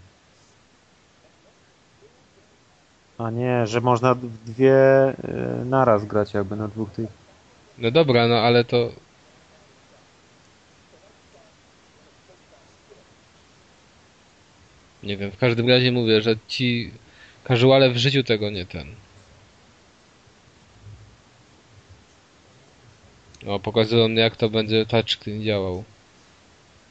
A 3.19 3.31
nie, 3.31 3.67
że 3.67 3.81
można 3.81 4.17
dwie 4.47 5.09
y, 5.09 5.65
naraz 5.65 6.05
grać 6.05 6.35
jakby 6.35 6.57
na 6.57 6.69
dwóch 6.69 6.91
tych. 6.91 7.09
No 7.79 7.91
dobra, 7.91 8.29
no 8.29 8.35
ale 8.39 8.65
to... 8.65 8.91
Nie 15.07 15.17
wiem, 15.17 15.31
w 15.31 15.39
każdym 15.39 15.69
razie 15.69 15.93
mówię, 15.93 16.23
że 16.23 16.37
ci 16.49 16.91
casuale 17.49 17.91
w 17.91 17.97
życiu 17.97 18.23
tego 18.25 18.51
nie 18.51 18.67
ten. 18.67 18.87
No, 23.43 23.59
pokazują 23.59 24.11
jak 24.11 24.37
to 24.37 24.51
będzie 24.51 24.87
touchscreen 24.87 25.43
działał. 25.43 25.85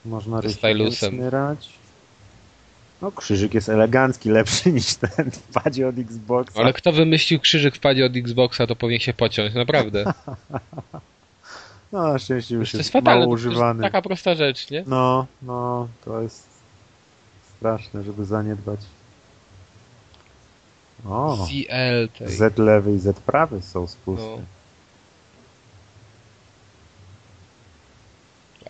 Można 0.05 0.41
stylusem. 0.41 1.15
smyrać. 1.15 1.69
No 3.01 3.11
krzyżyk 3.11 3.53
jest 3.53 3.69
elegancki, 3.69 4.29
lepszy 4.29 4.71
niż 4.73 4.95
ten 4.95 5.31
w 5.31 5.39
padzie 5.39 5.87
od 5.87 5.99
Xboxa. 5.99 6.59
Ale 6.59 6.73
kto 6.73 6.91
wymyślił 6.91 7.39
krzyżyk 7.39 7.75
w 7.75 7.79
padzie 7.79 8.05
od 8.05 8.15
Xboxa, 8.15 8.67
to 8.67 8.75
powinien 8.75 8.99
się 8.99 9.13
pociąć, 9.13 9.53
naprawdę. 9.53 10.03
No 11.91 12.13
na 12.13 12.19
szczęście 12.19 12.55
już 12.55 12.71
to 12.71 12.77
jest 12.77 12.85
jest 12.87 12.93
fatalne, 12.93 13.19
mało 13.19 13.37
to 13.37 13.41
jest 13.41 13.47
używany. 13.47 13.83
taka 13.83 14.01
prosta 14.01 14.35
rzecz, 14.35 14.71
nie? 14.71 14.83
No, 14.87 15.25
no, 15.41 15.87
to 16.05 16.21
jest 16.21 16.54
straszne, 17.57 18.03
żeby 18.03 18.25
zaniedbać. 18.25 18.79
O, 21.05 21.45
ZL 21.45 22.09
tej. 22.17 22.27
Z 22.27 22.57
lewy 22.57 22.95
i 22.95 22.99
Z 22.99 23.19
prawy 23.19 23.61
są 23.61 23.87
spustne. 23.87 24.25
No. 24.27 24.41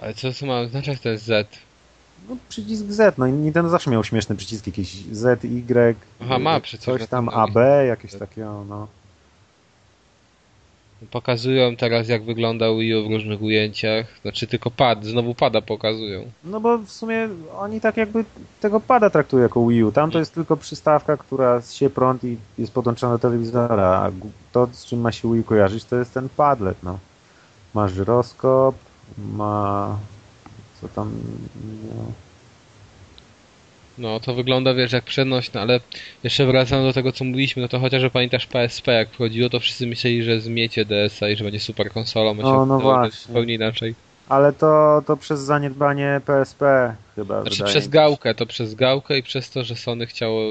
Ale 0.01 0.13
co 0.13 0.33
to 0.33 0.45
ma 0.45 0.59
oznaczać 0.59 0.99
ten 0.99 1.17
Z? 1.17 1.49
No, 2.29 2.37
przycisk 2.49 2.85
Z, 2.85 3.17
no 3.17 3.27
i 3.27 3.31
Nintendo 3.31 3.69
zawsze 3.69 3.91
miał 3.91 4.03
śmieszne 4.03 4.35
przyciski, 4.35 4.69
jakieś 4.69 4.93
Z, 5.11 5.43
Y, 5.43 5.95
Aha, 6.21 6.39
ma 6.39 6.59
przecież 6.59 6.85
coś 6.85 7.07
tam, 7.07 7.29
AB, 7.29 7.55
jakieś 7.87 8.13
takiego, 8.13 8.65
no. 8.69 8.87
Pokazują 11.11 11.75
teraz 11.75 12.07
jak 12.07 12.23
wygląda 12.23 12.65
Wii 12.73 12.95
U 12.95 13.07
w 13.07 13.11
różnych 13.11 13.41
ujęciach. 13.41 14.05
Znaczy 14.21 14.47
tylko 14.47 14.71
pad, 14.71 15.05
znowu 15.05 15.35
pada 15.35 15.61
pokazują. 15.61 16.31
No 16.43 16.59
bo 16.59 16.77
w 16.77 16.89
sumie 16.89 17.29
oni 17.57 17.81
tak 17.81 17.97
jakby 17.97 18.25
tego 18.59 18.79
pada 18.79 19.09
traktują 19.09 19.43
jako 19.43 19.67
Wii 19.67 19.83
U. 19.83 19.91
Tam 19.91 20.11
to 20.11 20.19
jest 20.19 20.33
tylko 20.33 20.57
przystawka, 20.57 21.17
która 21.17 21.61
się 21.61 21.89
prąd 21.89 22.23
i 22.23 22.37
jest 22.57 22.73
podłączona 22.73 23.13
do 23.13 23.19
telewizora, 23.19 23.87
a 23.87 24.11
to 24.51 24.67
z 24.71 24.85
czym 24.85 25.01
ma 25.01 25.11
się 25.11 25.33
Wii 25.33 25.43
kojarzyć 25.43 25.85
to 25.85 25.95
jest 25.95 26.13
ten 26.13 26.29
padlet, 26.29 26.77
no. 26.83 26.99
Ma 27.73 27.87
żyroskop, 27.87 28.75
ma... 29.17 29.97
co 30.81 30.87
tam... 30.87 31.11
No. 31.87 32.24
No 33.97 34.19
to 34.19 34.33
wygląda 34.33 34.73
wiesz 34.73 34.91
jak 34.91 35.03
przenośne, 35.03 35.61
ale 35.61 35.79
jeszcze 36.23 36.45
wracając 36.45 36.87
do 36.87 36.93
tego 36.93 37.11
co 37.11 37.25
mówiliśmy, 37.25 37.61
no 37.61 37.67
to 37.67 37.79
chociażby 37.79 38.09
pamiętasz 38.09 38.45
PSP 38.47 38.93
jak 38.93 39.09
wchodziło, 39.09 39.49
to 39.49 39.59
wszyscy 39.59 39.87
myśleli, 39.87 40.23
że 40.23 40.41
zmiecie 40.41 40.85
DS-a 40.85 41.29
i 41.29 41.35
że 41.35 41.43
będzie 41.43 41.59
super 41.59 41.91
konsolą, 41.91 42.31
a 42.31 42.33
No, 42.33 42.65
no 42.65 42.79
właśnie. 42.79 43.27
zupełnie 43.27 43.53
inaczej. 43.53 43.95
Ale 44.29 44.53
to, 44.53 45.01
to 45.07 45.17
przez 45.17 45.39
zaniedbanie 45.39 46.21
PSP 46.25 46.95
chyba 47.15 47.41
Znaczy 47.41 47.63
przez 47.63 47.87
gałkę, 47.87 48.35
to 48.35 48.45
przez 48.45 48.75
gałkę 48.75 49.17
i 49.17 49.23
przez 49.23 49.49
to, 49.49 49.63
że 49.63 49.75
Sony 49.75 50.05
chciało, 50.05 50.41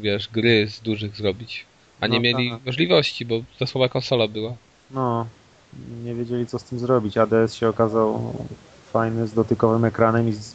wiesz, 0.00 0.28
gry 0.28 0.68
z 0.68 0.80
dużych 0.80 1.16
zrobić. 1.16 1.64
A 2.00 2.06
nie 2.06 2.16
No 2.18 2.22
mieli 2.22 2.50
tak. 2.50 2.60
możliwości, 2.66 3.24
bo 3.26 3.40
to 3.58 3.66
słaba 3.66 3.88
konsola 3.88 4.28
była. 4.28 4.52
No, 4.90 5.26
nie 6.04 6.14
wiedzieli 6.14 6.46
co 6.46 6.58
z 6.58 6.64
tym 6.64 6.78
zrobić. 6.78 7.18
ADS 7.18 7.54
się 7.54 7.68
okazał 7.68 8.34
fajny 8.92 9.26
z 9.26 9.34
dotykowym 9.34 9.84
ekranem 9.84 10.28
i 10.28 10.32
z 10.32 10.52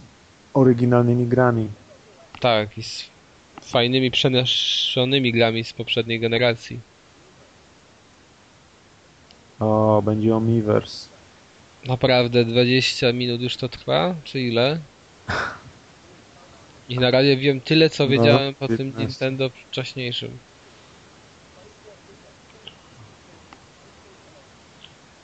oryginalnymi 0.54 1.26
grami. 1.26 1.68
Tak, 2.40 2.78
i 2.78 2.84
z 2.84 3.10
fajnymi 3.62 4.12
przenoszonymi 4.12 5.32
grami 5.32 5.64
z 5.64 5.74
poprzedniej 5.74 6.20
generacji. 6.20 6.80
O, 9.60 10.02
będzie 10.06 10.36
Omiiverse. 10.36 11.08
Naprawdę 11.86 12.46
20 12.46 13.14
minut 13.14 13.42
już 13.42 13.58
to 13.58 13.70
trwa? 13.70 14.16
Czy 14.24 14.40
ile? 14.42 14.80
I 16.90 17.00
na 17.00 17.12
razie 17.12 17.38
wiem 17.38 17.62
tyle, 17.62 17.90
co 17.90 18.04
No, 18.04 18.10
wiedziałem 18.10 18.56
po 18.56 18.68
tym 18.68 18.78
15. 18.78 19.00
Nintendo 19.00 19.50
wcześniejszym. 19.50 20.38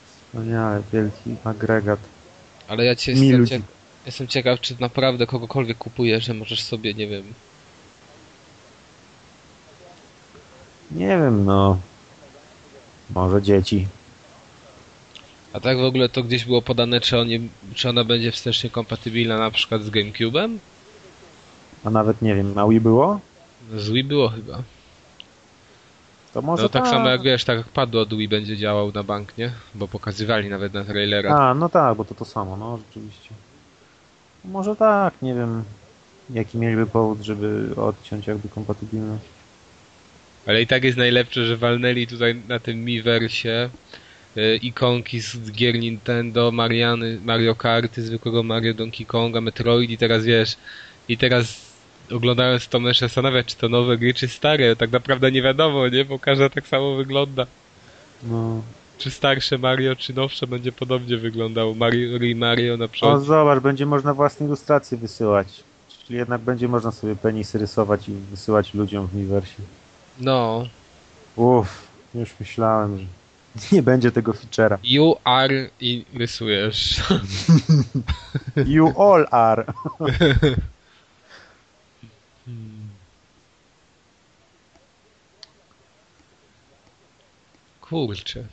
Wspaniały, 0.06 0.82
wielki 0.92 1.36
agregat. 1.44 2.00
Ale 2.68 2.84
ja 2.84 2.96
cię 2.96 3.12
jestem. 3.12 3.62
Jestem 4.06 4.28
ciekaw, 4.28 4.60
czy 4.60 4.76
naprawdę 4.80 5.26
kogokolwiek 5.26 5.78
kupujesz, 5.78 6.24
że 6.24 6.34
możesz 6.34 6.62
sobie, 6.62 6.94
nie 6.94 7.06
wiem, 7.06 7.34
Nie 10.90 11.08
wiem, 11.08 11.44
no. 11.44 11.78
Może 13.10 13.42
dzieci. 13.42 13.86
A 15.52 15.60
tak 15.60 15.78
w 15.78 15.84
ogóle 15.84 16.08
to 16.08 16.22
gdzieś 16.22 16.44
było 16.44 16.62
podane, 16.62 17.00
czy, 17.00 17.18
on 17.18 17.28
czy 17.74 17.88
ona 17.88 18.04
będzie 18.04 18.32
wstecznie 18.32 18.70
kompatybilna 18.70 19.38
na 19.38 19.50
przykład 19.50 19.82
z 19.82 19.90
GameCube'em? 19.90 20.56
A 21.84 21.90
nawet 21.90 22.22
nie 22.22 22.34
wiem, 22.34 22.54
na 22.54 22.68
Wii 22.68 22.80
było? 22.80 23.20
Z 23.76 23.90
Wii 23.90 24.04
było 24.04 24.28
chyba. 24.28 24.62
To 26.32 26.42
może 26.42 26.62
No 26.62 26.68
tak 26.68 26.86
samo 26.88 27.08
jak 27.08 27.22
wiesz, 27.22 27.44
tak 27.44 27.56
jak 27.56 27.68
padło 27.68 28.00
od 28.00 28.14
Wii 28.14 28.28
będzie 28.28 28.56
działał 28.56 28.92
na 28.92 29.02
bank, 29.02 29.38
nie? 29.38 29.52
Bo 29.74 29.88
pokazywali 29.88 30.48
nawet 30.48 30.74
na 30.74 30.84
trailerach. 30.84 31.32
A, 31.32 31.54
no 31.54 31.68
tak, 31.68 31.96
bo 31.96 32.04
to 32.04 32.14
to 32.14 32.24
samo, 32.24 32.56
no 32.56 32.76
rzeczywiście. 32.76 33.30
Może 34.44 34.76
tak, 34.76 35.14
nie 35.22 35.34
wiem. 35.34 35.64
Jaki 36.30 36.58
mieliby 36.58 36.86
powód, 36.86 37.20
żeby 37.22 37.70
odciąć 37.76 38.26
jakby 38.26 38.48
kompatybilność. 38.48 39.24
Ale 40.46 40.62
i 40.62 40.66
tak 40.66 40.84
jest 40.84 40.98
najlepsze, 40.98 41.46
że 41.46 41.56
walnęli 41.56 42.06
tutaj 42.06 42.34
na 42.48 42.58
tym 42.58 42.84
Miiversie 42.84 43.70
y, 44.36 44.56
ikonki 44.56 45.20
z 45.20 45.50
gier 45.50 45.78
Nintendo, 45.78 46.52
Mariany, 46.52 47.20
Mario 47.24 47.54
Karty, 47.54 48.02
zwykłego 48.02 48.42
Mario, 48.42 48.74
Donkey 48.74 49.06
Konga, 49.06 49.40
Metroid 49.40 49.90
i 49.90 49.98
teraz 49.98 50.24
wiesz, 50.24 50.56
i 51.08 51.18
teraz 51.18 51.74
oglądając 52.10 52.68
to 52.68 52.80
myślę 52.80 53.08
zastanawiać, 53.08 53.46
czy 53.46 53.56
to 53.56 53.68
nowe 53.68 53.98
gry, 53.98 54.14
czy 54.14 54.28
stare. 54.28 54.76
Tak 54.76 54.92
naprawdę 54.92 55.32
nie 55.32 55.42
wiadomo, 55.42 55.88
nie? 55.88 56.04
Bo 56.04 56.18
każda 56.18 56.48
tak 56.48 56.66
samo 56.66 56.96
wygląda. 56.96 57.46
No. 58.22 58.62
Czy 58.98 59.10
starsze 59.10 59.58
Mario, 59.58 59.96
czy 59.96 60.14
nowsze 60.14 60.46
będzie 60.46 60.72
podobnie 60.72 61.16
wyglądało. 61.16 61.74
Mario 61.74 62.16
i 62.18 62.34
Mario 62.34 62.76
na 62.76 62.84
O, 62.84 62.88
przykład. 62.88 63.22
zobacz, 63.22 63.62
będzie 63.62 63.86
można 63.86 64.14
własne 64.14 64.46
ilustracje 64.46 64.98
wysyłać. 64.98 65.64
Czyli 66.06 66.18
jednak 66.18 66.40
będzie 66.40 66.68
można 66.68 66.90
sobie 66.92 67.16
penisy 67.16 67.58
rysować 67.58 68.08
i 68.08 68.12
wysyłać 68.12 68.74
ludziom 68.74 69.06
w 69.06 69.14
Miiversie. 69.14 69.62
No. 70.20 70.66
Uff, 71.36 71.88
już 72.14 72.30
myślałem, 72.40 72.98
że 72.98 73.04
nie 73.76 73.82
będzie 73.82 74.12
tego 74.12 74.32
feature'a. 74.32 74.78
You 74.84 75.16
are 75.24 75.70
i 75.80 76.04
rysujesz. 76.14 77.02
You 78.66 79.02
all 79.02 79.26
are. 79.30 79.64
Kurczę. 87.80 88.44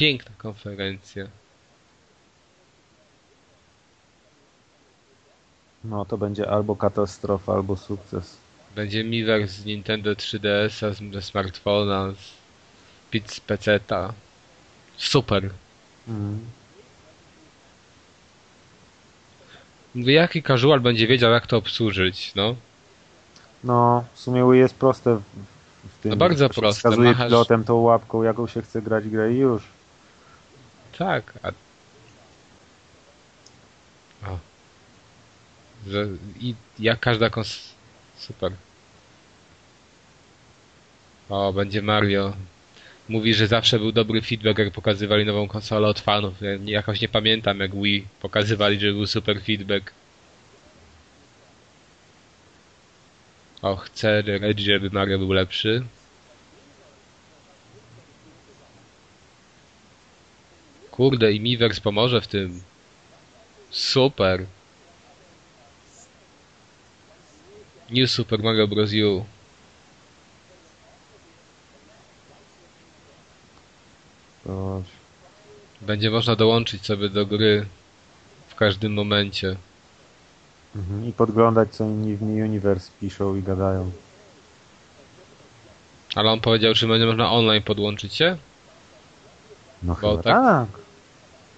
Piękna 0.00 0.30
konferencja. 0.38 1.24
No 5.84 6.04
to 6.04 6.18
będzie 6.18 6.50
albo 6.50 6.76
katastrofa, 6.76 7.52
albo 7.54 7.76
sukces. 7.76 8.36
Będzie 8.76 9.04
Miiver 9.04 9.48
z 9.48 9.64
Nintendo 9.64 10.12
3DS-a, 10.12 10.92
z- 10.94 11.12
ze 11.14 11.22
smartfona, 11.22 12.12
z, 12.12 13.32
z 13.32 13.40
PC-ta. 13.40 14.12
Super. 14.96 15.50
Mm. 16.08 16.38
Mówię, 19.94 20.14
jaki 20.14 20.42
casual 20.42 20.80
będzie 20.80 21.06
wiedział, 21.06 21.32
jak 21.32 21.46
to 21.46 21.56
obsłużyć, 21.56 22.34
no. 22.34 22.54
No, 23.64 24.04
w 24.14 24.20
sumie 24.20 24.56
jest 24.58 24.74
proste 24.74 25.16
w, 25.16 25.22
w 25.88 26.02
tym. 26.02 26.10
No 26.10 26.16
bardzo 26.16 26.48
proste, 26.48 26.78
Wskazuje 26.78 27.10
machasz- 27.12 27.26
pilotem 27.28 27.64
tą 27.64 27.74
łapką, 27.76 28.22
jaką 28.22 28.46
się 28.46 28.62
chce 28.62 28.82
grać 28.82 29.08
grę 29.08 29.32
i 29.32 29.36
już. 29.38 29.62
Tak, 31.00 31.32
a... 31.42 31.48
O. 34.28 34.38
Że, 35.86 36.08
I 36.40 36.54
jak 36.78 37.00
każda 37.00 37.30
kons... 37.30 37.74
Super. 38.18 38.52
O, 41.28 41.52
będzie 41.52 41.82
Mario. 41.82 42.32
Mówi, 43.08 43.34
że 43.34 43.46
zawsze 43.46 43.78
był 43.78 43.92
dobry 43.92 44.22
feedback, 44.22 44.58
jak 44.58 44.72
pokazywali 44.72 45.24
nową 45.24 45.48
konsolę 45.48 45.88
od 45.88 46.00
fanów. 46.00 46.34
Ja 46.40 46.58
jakoś 46.64 47.00
nie 47.00 47.08
pamiętam, 47.08 47.60
jak 47.60 47.82
Wii 47.82 48.06
pokazywali, 48.20 48.80
że 48.80 48.92
był 48.92 49.06
super 49.06 49.42
feedback. 49.42 49.92
O, 53.62 53.76
chcę, 53.76 54.22
żeby 54.56 54.90
Mario 54.90 55.18
był 55.18 55.32
lepszy. 55.32 55.84
Kurde, 61.00 61.32
i 61.32 61.40
Miiverse 61.40 61.80
pomoże 61.80 62.20
w 62.20 62.26
tym. 62.26 62.62
Super. 63.70 64.46
New 67.90 68.10
Super 68.10 68.42
Mario 68.42 68.68
Bros. 68.68 68.90
U. 68.92 69.24
Będzie 75.80 76.10
można 76.10 76.36
dołączyć 76.36 76.86
sobie 76.86 77.08
do 77.08 77.26
gry 77.26 77.66
w 78.48 78.54
każdym 78.54 78.94
momencie. 78.94 79.56
Mhm. 80.76 81.08
I 81.08 81.12
podglądać, 81.12 81.74
co 81.74 81.84
inni 81.84 82.16
w 82.16 82.22
Mi 82.22 82.42
Universe 82.42 82.90
piszą 83.00 83.36
i 83.36 83.42
gadają. 83.42 83.90
Ale 86.14 86.30
on 86.30 86.40
powiedział, 86.40 86.74
czy 86.74 86.86
będzie 86.86 87.06
można 87.06 87.32
online 87.32 87.62
podłączyć 87.62 88.14
się? 88.14 88.36
No 89.82 89.94
Bo 89.94 90.00
chyba 90.00 90.22
tak- 90.22 90.42
tak. 90.42 90.79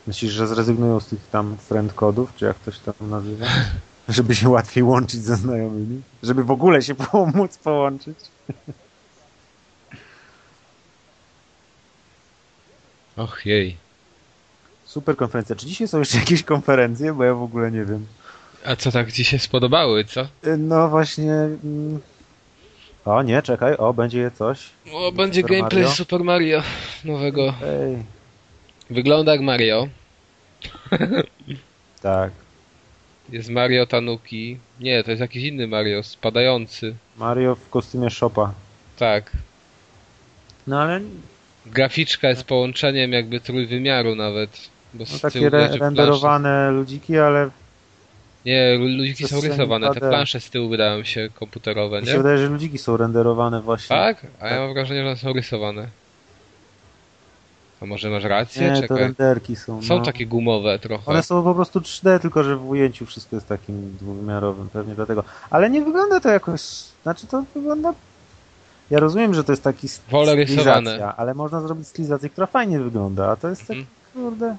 Myślisz, 0.07 0.33
że 0.33 0.47
zrezygnują 0.47 1.01
z 1.01 1.07
tych 1.07 1.27
tam 1.31 1.57
friend 1.57 1.93
kodów, 1.93 2.33
czy 2.37 2.45
jak 2.45 2.59
to 2.59 2.71
się 2.73 2.81
tam 2.81 3.11
nazywa? 3.11 3.47
Żeby 4.09 4.35
się 4.35 4.49
łatwiej 4.49 4.83
łączyć 4.85 5.23
ze 5.25 5.37
znajomymi? 5.37 6.03
Żeby 6.23 6.45
w 6.45 6.51
ogóle 6.51 6.83
się 6.83 6.95
pomóc 7.13 7.59
połączyć? 7.59 8.17
Och 13.17 13.47
jej. 13.47 13.77
Super 14.85 15.17
konferencja. 15.17 15.57
Czy 15.57 15.67
dzisiaj 15.67 15.89
są 15.89 15.99
jeszcze 15.99 16.19
jakieś 16.19 16.43
konferencje? 16.43 17.13
Bo 17.15 17.25
ja 17.25 17.35
w 17.35 17.43
ogóle 17.43 17.71
nie 17.71 17.85
wiem. 17.85 18.07
A 18.67 18.77
co 18.77 18.93
tak 18.93 19.13
ci 19.13 19.25
się 19.25 19.39
spodobały, 19.39 20.05
co? 20.05 20.27
No 20.59 20.89
właśnie... 20.89 21.33
mm, 21.33 22.01
O 23.05 23.23
nie, 23.23 23.43
czekaj, 23.43 23.77
o, 23.77 23.95
będzie 23.95 24.31
coś. 24.31 24.71
O, 24.93 25.13
będzie 25.13 25.41
Super 25.41 25.57
gameplay 25.57 25.83
Mario? 25.83 25.97
Super 25.97 26.25
Mario 26.25 26.63
nowego. 27.05 27.55
Ej, 27.65 28.03
Wygląda 28.91 29.33
jak 29.33 29.41
Mario. 29.41 29.89
tak. 32.03 32.31
Jest 33.29 33.51
Mario 33.51 33.87
Tanuki. 33.87 34.59
Nie, 34.81 35.05
to 35.05 35.11
jest 35.11 35.21
jakiś 35.21 35.45
inny 35.45 35.67
Mario, 35.67 36.03
spadający. 36.03 36.95
Mario 37.17 37.55
w 37.55 37.71
kostiumie 37.71 38.11
Shopa. 38.11 38.55
Tak. 38.99 39.31
No 40.67 40.81
ale 40.81 41.01
Graficzka 41.67 42.29
jest 42.29 42.45
połączeniem 42.45 43.13
jakby 43.13 43.41
trójwymiaru 43.41 44.15
nawet. 44.15 44.51
Bo 44.95 45.05
no, 45.05 45.07
z 45.07 45.21
takie 45.21 45.33
tyłu 45.39 45.47
re 45.47 45.77
renderowane 45.77 46.71
ludziki, 46.71 47.19
ale 47.19 47.39
plansze- 47.45 47.53
Nie, 48.47 48.79
ludziki 48.79 49.29
są 49.29 49.41
rysowane. 49.41 49.95
Te 49.95 50.01
2D. 50.01 50.09
plansze 50.09 50.41
z 50.41 50.51
tyłu 50.51 50.69
wydają 50.69 51.05
się 51.05 51.29
komputerowe, 51.35 52.01
mi 52.01 52.07
się 52.07 52.13
nie? 52.13 52.19
wydaje, 52.19 52.39
że 52.39 52.49
ludziki 52.49 52.79
są 52.79 52.97
renderowane 52.97 53.61
właśnie. 53.61 53.97
Tak? 53.97 54.27
A 54.41 54.49
ja 54.49 54.61
mam 54.61 54.75
wrażenie, 54.75 55.01
że 55.03 55.07
one 55.07 55.17
są 55.17 55.33
rysowane. 55.33 55.89
A 57.83 57.87
może 57.87 58.11
masz 58.11 58.25
rację? 58.25 58.63
Nie, 58.63 58.75
to 58.75 58.81
Czekaj. 58.83 58.99
renderki 58.99 59.57
są. 59.57 59.83
Są 59.83 59.99
no. 59.99 60.05
takie 60.05 60.27
gumowe 60.27 60.79
trochę. 60.79 61.05
One 61.07 61.23
są 61.23 61.43
po 61.43 61.55
prostu 61.55 61.81
3D, 61.81 62.19
tylko 62.21 62.45
że 62.45 62.57
w 62.57 62.69
ujęciu 62.69 63.07
wszystko 63.07 63.37
jest 63.37 63.49
takim 63.49 63.97
dwuwymiarowym, 64.01 64.69
pewnie 64.69 64.95
dlatego. 64.95 65.25
Ale 65.51 65.71
nie 65.71 65.83
wygląda 65.83 66.21
to 66.21 66.29
jakoś. 66.29 66.61
Znaczy 67.03 67.27
to 67.27 67.45
wygląda. 67.55 67.95
Ja 68.91 69.01
rozumiem, 69.01 69.35
że 69.35 69.45
to 69.45 69.53
jest 69.53 69.63
taki 69.63 69.89
stylizacja, 69.89 71.17
ale 71.17 71.35
można 71.35 71.61
zrobić 71.61 71.89
stylizację, 71.89 72.31
która 72.31 72.47
fajnie 72.47 72.81
wygląda, 72.81 73.31
a 73.31 73.37
to 73.37 73.49
jest 73.49 73.67
tak, 73.67 73.77
Mhm. 73.77 73.87
kurde. 74.15 74.57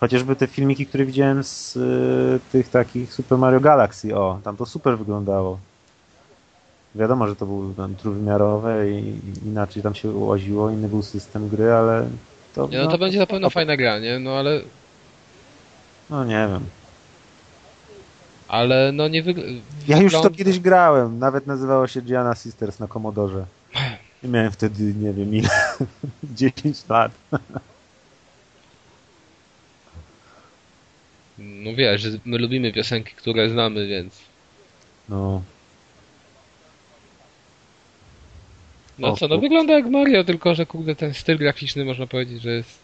Chociażby 0.00 0.36
te 0.36 0.46
filmiki, 0.46 0.86
które 0.86 1.04
widziałem 1.04 1.44
z 1.44 1.76
y, 1.76 2.40
tych 2.52 2.68
takich 2.68 3.14
Super 3.14 3.38
Mario 3.38 3.60
Galaxy, 3.60 4.16
o, 4.16 4.38
tam 4.44 4.56
to 4.56 4.66
super 4.66 4.98
wyglądało. 4.98 5.58
Wiadomo, 6.94 7.28
że 7.28 7.36
to 7.36 7.46
było 7.46 7.72
tam 7.76 7.94
trójwymiarowe 7.96 8.90
i, 8.90 9.20
inaczej 9.46 9.82
tam 9.82 9.94
się 9.94 10.10
łaziło, 10.10 10.70
inny 10.70 10.88
był 10.88 11.02
system 11.02 11.48
gry, 11.48 11.72
ale 11.72 12.06
to. 12.54 12.68
Nie, 12.68 12.78
no 12.78 12.86
to 12.86 12.98
będzie 12.98 13.18
na 13.18 13.26
pewno 13.26 13.50
fajna 13.50 13.76
gra, 13.76 13.98
nie? 13.98 14.18
No 14.18 14.30
ale, 14.30 14.60
No 16.10 16.24
nie 16.24 16.48
wiem. 16.50 16.64
ale 18.48 18.92
no 18.92 19.08
nie 19.08 19.22
wygląda... 19.22 19.52
Ja 19.88 19.98
już 20.02 20.12
to 20.12 20.30
kiedyś 20.30 20.60
grałem, 20.60 21.18
nawet 21.18 21.46
nazywało 21.46 21.86
się 21.86 22.02
Gianna 22.02 22.34
Sisters 22.34 22.78
na 22.80 22.88
Commodore. 22.88 23.44
I 24.22 24.28
miałem 24.28 24.52
wtedy, 24.52 24.94
nie 24.94 25.12
wiem 25.12 25.34
ile, 25.34 25.48
10 26.34 26.88
lat. 26.88 27.12
No 31.38 31.74
wiesz, 31.74 32.06
my 32.24 32.38
lubimy 32.38 32.72
piosenki, 32.72 33.14
które 33.14 33.50
znamy, 33.50 33.86
więc... 33.86 34.18
No, 35.08 35.42
No 38.98 39.08
O, 39.12 39.16
co, 39.16 39.28
no 39.28 39.38
wygląda 39.38 39.72
jak 39.72 39.86
Mario, 39.86 40.24
tylko 40.24 40.54
że 40.54 40.66
kurde 40.66 40.96
ten 40.96 41.14
styl 41.14 41.38
graficzny 41.38 41.84
można 41.84 42.06
powiedzieć, 42.06 42.42
że 42.42 42.50
jest... 42.50 42.78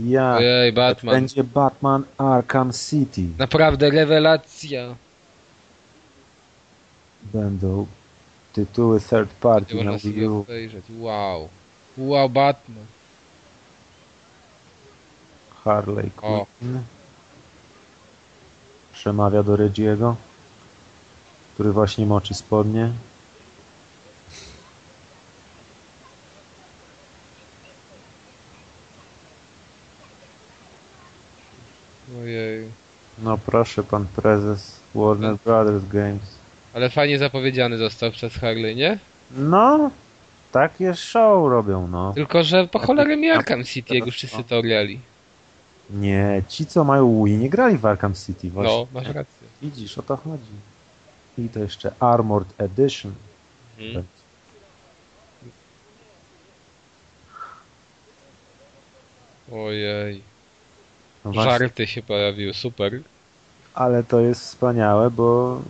ja. 0.00 0.36
Ojej, 0.36 0.72
Batman. 0.72 1.14
Będzie 1.14 1.44
Batman 1.44 2.04
Arkham 2.18 2.72
City. 2.72 3.22
Naprawdę 3.38 3.90
rewelacja. 3.90 4.94
Będą 7.22 7.86
tytuły 8.52 9.00
third 9.00 9.30
party 9.30 9.74
Nie 9.74 9.84
na 9.84 9.92
można 9.92 10.10
Wii 10.10 10.14
sobie 10.14 10.30
obejrzeć. 10.30 10.84
Wow. 10.98 11.48
Wow, 11.98 12.28
Batman. 12.28 12.84
Harley 15.64 16.10
O. 16.22 16.46
Quinn. 16.58 16.82
Przemawia 18.92 19.42
do 19.42 19.56
Reggie'ego, 19.56 20.14
który 21.54 21.72
właśnie 21.72 22.06
moczy 22.06 22.34
spodnie. 22.34 22.92
Ojej. 32.24 32.68
No 33.18 33.38
proszę, 33.38 33.82
pan 33.82 34.06
prezes 34.16 34.80
Warner 34.94 35.36
Brothers 35.44 35.84
Games. 35.88 36.22
Ale 36.74 36.90
fajnie 36.90 37.18
zapowiedziany 37.18 37.78
został 37.78 38.10
przez 38.10 38.34
Harley, 38.34 38.76
nie? 38.76 38.98
No, 39.30 39.90
takie 40.52 40.94
show 40.94 41.50
robią, 41.50 41.88
no. 41.88 42.12
Tylko, 42.14 42.42
że 42.42 42.66
po 42.68 42.78
cholerę 42.78 43.16
mi 43.16 43.30
Arkham 43.30 43.64
City, 43.64 43.94
jak 43.94 44.06
już 44.06 44.16
wszyscy 44.16 44.44
to 44.44 44.62
grali. 44.62 45.00
Nie, 45.90 46.42
ci 46.48 46.66
co 46.66 46.84
mają 46.84 47.24
Wii 47.24 47.36
nie 47.36 47.50
grali 47.50 47.78
w 47.78 47.86
Arkham 47.86 48.14
City, 48.14 48.50
właśnie. 48.50 48.72
No, 48.72 48.86
masz 48.92 49.06
rację. 49.06 49.48
Widzisz, 49.62 49.98
o 49.98 50.02
to 50.02 50.16
chodzi. 50.16 50.54
I 51.38 51.48
to 51.48 51.58
jeszcze 51.58 51.92
Armored 52.00 52.60
Edition. 52.60 53.12
Mhm. 53.78 54.04
Ojej. 59.52 60.33
No 61.24 61.32
właśnie, 61.32 61.58
Żarty 61.58 61.86
się 61.86 62.02
pojawiły, 62.02 62.54
super. 62.54 63.00
ale 63.74 64.04
to 64.04 64.20
jest 64.20 64.40
wspaniałe, 64.40 65.10
bo 65.10 65.60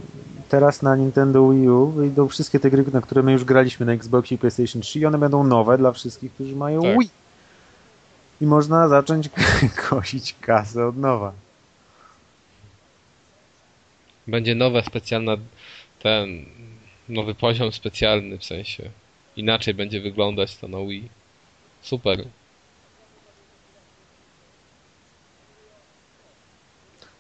teraz 0.48 0.82
na 0.82 0.96
Nintendo 0.96 1.50
Wii 1.50 1.68
U 1.68 1.86
wyjdą 1.86 2.28
wszystkie 2.28 2.60
te 2.60 2.70
gry, 2.70 2.84
na 2.92 3.00
które 3.00 3.22
my 3.22 3.32
już 3.32 3.44
graliśmy 3.44 3.86
na 3.86 3.92
Xboxie 3.92 4.34
i 4.34 4.38
PlayStation 4.38 4.82
3 4.82 4.98
i 4.98 5.06
one 5.06 5.18
będą 5.18 5.44
nowe 5.44 5.78
dla 5.78 5.92
wszystkich, 5.92 6.32
którzy 6.32 6.56
mają 6.56 6.82
Tak. 6.82 6.98
Wii. 6.98 7.10
I 8.40 8.46
można 8.46 8.88
zacząć 8.88 9.28
kosić 9.88 10.34
kasę 10.40 10.86
od 10.86 10.96
nowa. 10.96 11.32
Będzie 14.26 14.54
nowa 14.54 14.82
specjalna, 14.82 15.36
ten 16.02 16.44
nowy 17.08 17.34
poziom 17.34 17.72
specjalny 17.72 18.38
w 18.38 18.44
sensie. 18.44 18.90
Inaczej 19.36 19.74
będzie 19.74 20.00
wyglądać 20.00 20.56
to 20.56 20.68
na 20.68 20.78
Wii. 20.78 21.08
Super. 21.82 22.24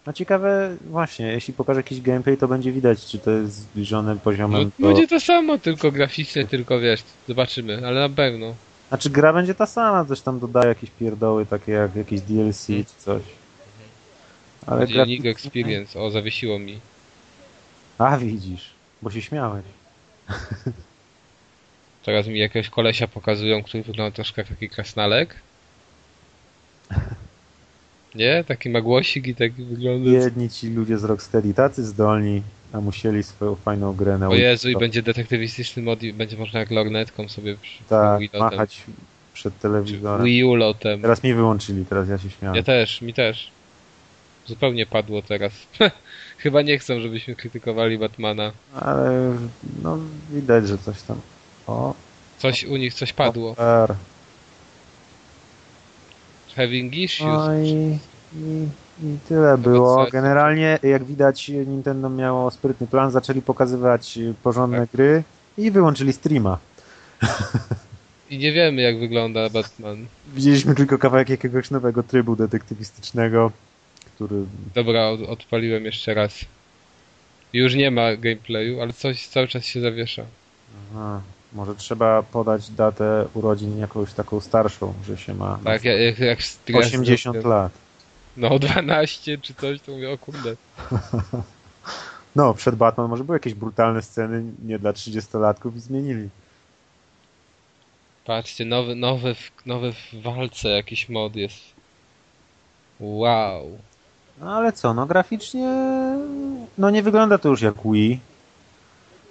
No 0.06 0.12
ciekawe, 0.12 0.76
właśnie, 0.90 1.26
jeśli 1.26 1.54
pokaże 1.54 1.80
jakiś 1.80 2.00
gameplay, 2.00 2.36
to 2.36 2.48
będzie 2.48 2.72
widać, 2.72 3.06
czy 3.06 3.18
to 3.18 3.30
jest 3.30 3.52
zbliżone 3.54 4.14
No, 4.14 4.20
poziomem 4.20 4.70
do... 4.78 4.86
będzie 4.88 5.08
to 5.08 5.20
samo, 5.20 5.58
tylko 5.58 5.92
graficznie, 5.92 6.46
tylko 6.46 6.80
wiesz, 6.80 7.02
zobaczymy, 7.28 7.86
ale 7.86 8.00
na 8.08 8.14
pewno. 8.14 8.54
Znaczy 8.88 9.10
gra 9.10 9.32
będzie 9.32 9.54
ta 9.54 9.66
sama, 9.66 10.04
coś 10.04 10.20
tam 10.20 10.40
dodaje 10.40 10.68
jakieś 10.68 10.90
pierdoły, 10.90 11.46
takie 11.46 11.72
jak 11.72 11.96
jakieś 11.96 12.20
DLC 12.20 12.70
Mhm. 12.70 12.84
czy 12.84 13.04
coś. 13.04 13.22
Ale 14.66 14.78
Będzie 14.80 14.94
grafik- 14.94 15.06
Unique 15.08 15.26
Experience, 15.26 16.00
o 16.00 16.10
zawiesiło 16.10 16.58
mi. 16.58 16.80
A 17.98 18.16
widzisz, 18.18 18.70
bo 19.02 19.10
się 19.10 19.22
śmiałeś. 19.22 19.64
Teraz 22.04 22.26
mi 22.26 22.38
jakiegoś 22.38 22.68
kolesia 22.70 23.08
pokazują, 23.08 23.62
który 23.62 23.82
wygląda 23.82 24.14
troszkę 24.16 24.40
jak 24.42 24.48
taki 24.48 24.68
krasnalek. 24.68 25.34
Nie? 28.14 28.44
Taki 28.44 28.70
ma 28.70 28.80
głosik 28.80 29.26
i 29.26 29.34
taki 29.34 29.64
wygląda. 29.64 30.10
Jedni 30.10 30.50
ci 30.50 30.70
ludzie 30.70 30.98
z 30.98 31.04
Rocksteady 31.04 31.54
tacy 31.54 31.84
zdolni, 31.84 32.42
a 32.72 32.80
musieli 32.80 33.22
swoją 33.22 33.54
fajną 33.54 33.92
grę 33.92 34.18
na 34.18 34.28
O 34.28 34.34
Jezu, 34.34 34.70
i 34.70 34.76
będzie 34.76 35.02
detektywistyczny 35.02 35.82
mod 35.82 36.02
i 36.02 36.12
będzie 36.12 36.36
można 36.36 36.60
jak 36.60 36.70
lornetką 36.70 37.28
sobie 37.28 37.56
przy 37.56 37.84
tak, 37.88 38.20
machać 38.38 38.82
przed 39.34 39.58
telewizorem. 39.58 40.26
Wii 40.26 40.44
U 40.44 40.54
lotem. 40.54 41.02
Teraz 41.02 41.22
mi 41.22 41.34
wyłączyli, 41.34 41.84
teraz 41.84 42.08
ja 42.08 42.18
się 42.18 42.30
śmiałem. 42.30 42.56
Ja 42.56 42.62
też, 42.62 43.02
mi 43.02 43.14
też. 43.14 43.50
Zupełnie 44.46 44.86
padło 44.86 45.22
teraz. 45.22 45.52
Chyba 46.38 46.62
nie 46.62 46.78
chcą, 46.78 47.00
żebyśmy 47.00 47.34
krytykowali 47.34 47.98
Batmana. 47.98 48.52
Ale 48.74 49.36
no 49.82 49.98
widać, 50.30 50.68
że 50.68 50.78
coś 50.78 51.02
tam. 51.02 51.20
O, 51.66 51.94
Coś 52.38 52.64
u 52.64 52.76
nich, 52.76 52.94
coś 52.94 53.12
padło. 53.12 53.50
super. 53.50 53.94
Having 56.56 56.96
issues. 56.96 57.28
No 57.28 57.58
i, 57.58 57.98
i, 58.36 58.66
i 59.02 59.18
tyle 59.28 59.58
było. 59.58 60.06
Generalnie, 60.12 60.78
jak 60.82 61.04
widać, 61.04 61.48
Nintendo 61.48 62.10
miało 62.10 62.50
sprytny 62.50 62.86
plan, 62.86 63.10
zaczęli 63.10 63.42
pokazywać 63.42 64.18
porządne 64.42 64.80
Tak. 64.80 64.90
gry 64.90 65.22
i 65.58 65.70
wyłączyli 65.70 66.12
streama. 66.12 66.58
I 68.30 68.38
nie 68.38 68.52
wiemy 68.52 68.82
jak 68.82 68.98
wygląda 68.98 69.50
Batman. 69.50 70.06
Widzieliśmy 70.34 70.74
tylko 70.74 70.98
kawałek 70.98 71.28
jakiegoś 71.28 71.70
nowego 71.70 72.02
trybu 72.02 72.36
detektywistycznego, 72.36 73.52
który 74.14 74.36
Dobra, 74.74 75.08
od, 75.08 75.20
odpaliłem 75.20 75.84
jeszcze 75.84 76.14
raz. 76.14 76.44
Już 77.52 77.74
nie 77.74 77.90
ma 77.90 78.16
gameplayu, 78.16 78.80
ale 78.80 78.92
coś 78.92 79.26
cały 79.28 79.48
czas 79.48 79.64
się 79.64 79.80
zawiesza. 79.80 80.24
Aha, 80.92 81.20
może 81.54 81.74
trzeba 81.74 82.22
podać 82.22 82.70
datę 82.70 83.26
urodzin 83.34 83.78
jakąś 83.78 84.12
taką 84.12 84.40
starszą, 84.40 84.94
że 85.06 85.16
się 85.18 85.34
ma 85.34 85.58
Tak, 85.64 85.84
jak, 85.84 86.00
jak, 86.00 86.18
jak 86.18 86.42
stres 86.42 86.86
80 86.86 87.34
zrobię. 87.34 87.48
lat. 87.48 87.72
No 88.36 88.58
12 88.58 89.38
czy 89.38 89.54
coś, 89.54 89.80
to 89.80 89.92
mówię, 89.92 90.10
o 90.12 90.18
kurde. 90.18 90.56
No, 92.36 92.54
przed 92.54 92.74
Batman 92.74 93.08
może 93.10 93.24
były 93.24 93.36
jakieś 93.36 93.54
brutalne 93.54 94.02
sceny 94.02 94.42
nie 94.64 94.78
dla 94.78 94.92
30-latków 94.92 95.76
i 95.76 95.80
zmienili. 95.80 96.28
Patrzcie, 98.24 98.64
nowy, 98.64 98.94
nowy, 98.94 99.34
nowy 99.66 99.92
w 99.92 100.22
walce 100.22 100.68
jakiś 100.68 101.08
mod 101.08 101.36
jest. 101.36 101.56
Wow. 103.00 103.78
No 104.40 104.52
ale 104.56 104.72
co, 104.72 104.94
no 104.94 105.06
graficznie 105.06 105.68
no 106.78 106.90
nie 106.90 107.02
wygląda 107.02 107.38
to 107.38 107.48
już 107.48 107.62
jak 107.62 107.74
Wii. 107.84 108.20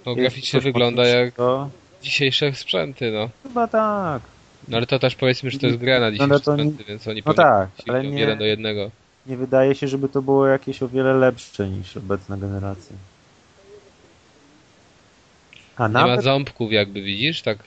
No 0.06 0.14
graficznie 0.14 0.60
wygląda 0.60 1.06
jak 1.06 1.34
To 1.34 1.68
dzisiejsze 2.04 2.54
sprzęty, 2.54 3.10
no. 3.12 3.28
chyba 3.42 3.68
tak. 3.68 4.22
No 4.68 4.76
ale 4.76 4.86
to 4.86 4.98
też 4.98 5.14
powiedzmy, 5.14 5.50
że 5.50 5.58
to 5.58 5.66
jest 5.66 5.78
gra 5.78 6.00
na 6.00 6.10
Wygląda 6.10 6.38
dzisiejsze 6.38 6.56
nie- 6.64 6.70
sprzęty, 6.70 6.84
więc 6.92 7.08
oni 7.08 7.22
No 7.26 7.34
tak, 7.34 7.68
ale 7.88 8.04
nie- 8.04 8.20
jeden 8.20 8.38
do 8.38 8.44
jednego. 8.44 8.90
Nie 9.26 9.36
wydaje 9.36 9.74
się, 9.74 9.88
żeby 9.88 10.08
to 10.08 10.22
było 10.22 10.46
jakieś 10.46 10.82
o 10.82 10.88
wiele 10.88 11.14
lepsze 11.14 11.68
niż 11.68 11.96
obecna 11.96 12.36
generacja. 12.36 12.96
A 15.76 15.88
Nie 15.88 15.94
ma 15.94 16.20
ząbków 16.20 16.72
jakby, 16.72 17.02
widzisz, 17.02 17.42
tak? 17.42 17.58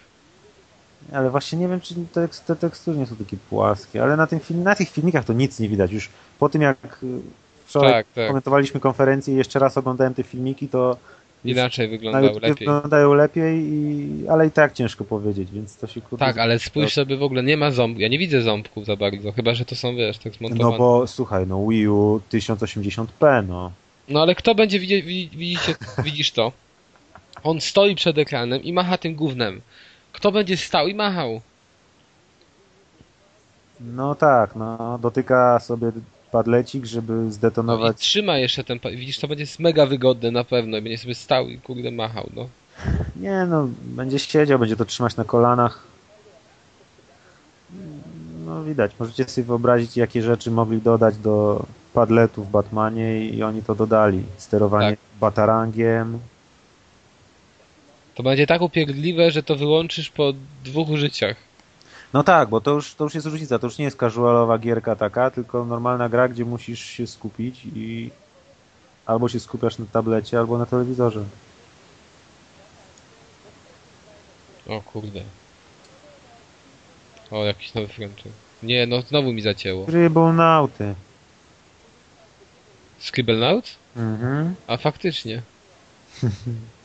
ale 1.13 1.29
właśnie 1.29 1.57
nie 1.59 1.67
wiem, 1.67 1.81
czy 1.81 1.95
te, 2.13 2.27
te 2.27 2.55
tekstury 2.55 2.97
nie 2.97 3.05
są 3.05 3.15
takie 3.15 3.37
płaskie, 3.49 4.03
ale 4.03 4.17
na, 4.17 4.27
tym 4.27 4.39
na 4.49 4.75
tych 4.75 4.89
filmikach 4.89 5.25
to 5.25 5.33
nic 5.33 5.59
nie 5.59 5.69
widać. 5.69 5.91
Już 5.91 6.09
po 6.39 6.49
tym 6.49 6.61
jak 6.61 6.77
y, 7.03 7.07
wczoraj 7.65 7.91
Tak, 7.93 8.07
tak. 8.15 8.27
komentowaliśmy 8.27 8.79
konferencję 8.79 9.33
i 9.33 9.37
jeszcze 9.37 9.59
raz 9.59 9.77
oglądałem 9.77 10.13
te 10.13 10.23
filmiki, 10.23 10.67
to 10.67 10.97
Inaczej 11.51 11.87
na 11.87 11.91
wyglądał 11.91 12.23
YouTube 12.23 12.41
lepiej. 12.41 12.55
wyglądają 12.67 13.13
lepiej, 13.13 13.59
i, 13.59 14.27
ale 14.29 14.47
i 14.47 14.51
tak 14.51 14.73
ciężko 14.73 15.03
powiedzieć, 15.03 15.51
więc 15.51 15.77
to 15.77 15.87
się 15.87 16.01
kurde... 16.01 16.25
Tak, 16.25 16.37
ale 16.37 16.59
spójrz 16.59 16.93
sobie 16.93 17.17
w 17.17 17.23
ogóle, 17.23 17.43
nie 17.43 17.57
ma 17.57 17.71
ząbków. 17.71 18.01
Ja 18.01 18.07
nie 18.07 18.17
widzę 18.17 18.41
ząbków 18.41 18.85
za 18.85 18.95
bardzo, 18.95 19.31
chyba 19.31 19.53
że 19.53 19.65
to 19.65 19.75
są, 19.75 19.95
wiesz, 19.95 20.17
tak 20.17 20.33
zmontowane. 20.33 20.71
No 20.71 20.77
bo 20.77 21.07
słuchaj, 21.07 21.47
no 21.47 21.67
Wii 21.67 21.87
U 21.87 22.21
1080p, 22.31 23.47
no. 23.47 23.71
No 24.09 24.21
ale 24.21 24.35
kto 24.35 24.55
będzie 24.55 24.79
widzieć, 24.79 25.05
widzicie, 25.05 25.75
widzisz 26.05 26.31
to? 26.31 26.51
On 27.43 27.61
stoi 27.61 27.95
przed 27.95 28.17
ekranem 28.17 28.63
i 28.63 28.73
macha 28.73 28.97
tym 28.97 29.15
gównem. 29.15 29.61
Kto 30.11 30.31
będzie 30.31 30.57
stał 30.57 30.87
i 30.87 30.95
machał? 30.95 31.41
No 33.79 34.15
tak, 34.15 34.55
no 34.55 34.99
dotyka 35.01 35.59
sobie 35.59 35.91
padlecik, 36.37 36.85
żeby 36.85 37.13
No 37.13 37.27
i 37.29 37.31
zdetonować. 37.31 37.97
trzyma 37.97 38.37
jeszcze 38.37 38.63
ten. 38.63 38.79
Widzisz, 38.95 39.19
to 39.19 39.27
będzie 39.27 39.45
mega 39.59 39.85
wygodne 39.85 40.31
na 40.31 40.43
pewno 40.43 40.77
i 40.77 40.81
będzie 40.81 40.97
sobie 40.97 41.15
stał 41.15 41.47
i 41.49 41.57
kurde 41.57 41.91
machał, 41.91 42.29
no. 42.35 42.49
Nie 43.15 43.45
no, 43.49 43.67
będzie 43.81 44.19
siedział, 44.19 44.59
będzie 44.59 44.75
to 44.75 44.85
trzymać 44.85 45.15
na 45.15 45.23
kolanach. 45.23 45.83
No 48.45 48.63
widać, 48.63 48.91
możecie 48.99 49.25
sobie 49.25 49.45
wyobrazić, 49.47 49.97
jakie 49.97 50.21
rzeczy 50.21 50.51
mogli 50.51 50.81
dodać 50.81 51.17
do 51.17 51.65
padletu 51.93 52.43
w 52.43 52.49
Batmanie 52.51 53.25
i 53.25 53.43
oni 53.43 53.63
to 53.63 53.75
dodali. 53.75 54.23
Sterowanie 54.37 54.89
Tak. 54.89 54.99
batarangiem. 55.19 56.19
To 58.15 58.23
będzie 58.23 58.47
tak 58.47 58.61
upierdliwe, 58.61 59.31
że 59.31 59.43
to 59.43 59.55
wyłączysz 59.55 60.09
po 60.09 60.33
dwóch 60.65 60.97
życiach. 60.97 61.46
No 62.13 62.23
tak, 62.23 62.49
bo 62.49 62.61
to 62.61 62.71
już, 62.71 62.95
to 62.95 63.03
już 63.03 63.15
jest 63.15 63.27
różnica, 63.27 63.59
to 63.59 63.67
już 63.67 63.77
nie 63.77 63.85
jest 63.85 63.99
casualowa 63.99 64.57
gierka 64.57 64.95
taka, 64.95 65.31
tylko 65.31 65.65
normalna 65.65 66.09
gra, 66.09 66.27
gdzie 66.27 66.45
musisz 66.45 66.79
się 66.79 67.07
skupić 67.07 67.65
i 67.75 68.11
albo 69.05 69.29
się 69.29 69.39
skupiasz 69.39 69.77
na 69.77 69.85
tablecie, 69.85 70.39
albo 70.39 70.57
na 70.57 70.65
telewizorze. 70.65 71.23
O 74.67 74.81
kurde. 74.81 75.21
O, 77.31 77.45
jakiś 77.45 77.73
nowy 77.73 77.87
franchise. 77.87 78.29
Nie, 78.63 78.87
no 78.87 79.01
znowu 79.01 79.33
mi 79.33 79.41
zacięło. 79.41 79.85
Trybunauty. 79.85 80.95
Scribblenauts? 82.99 83.75
Mhm. 83.95 84.55
A 84.67 84.77
faktycznie. 84.77 85.41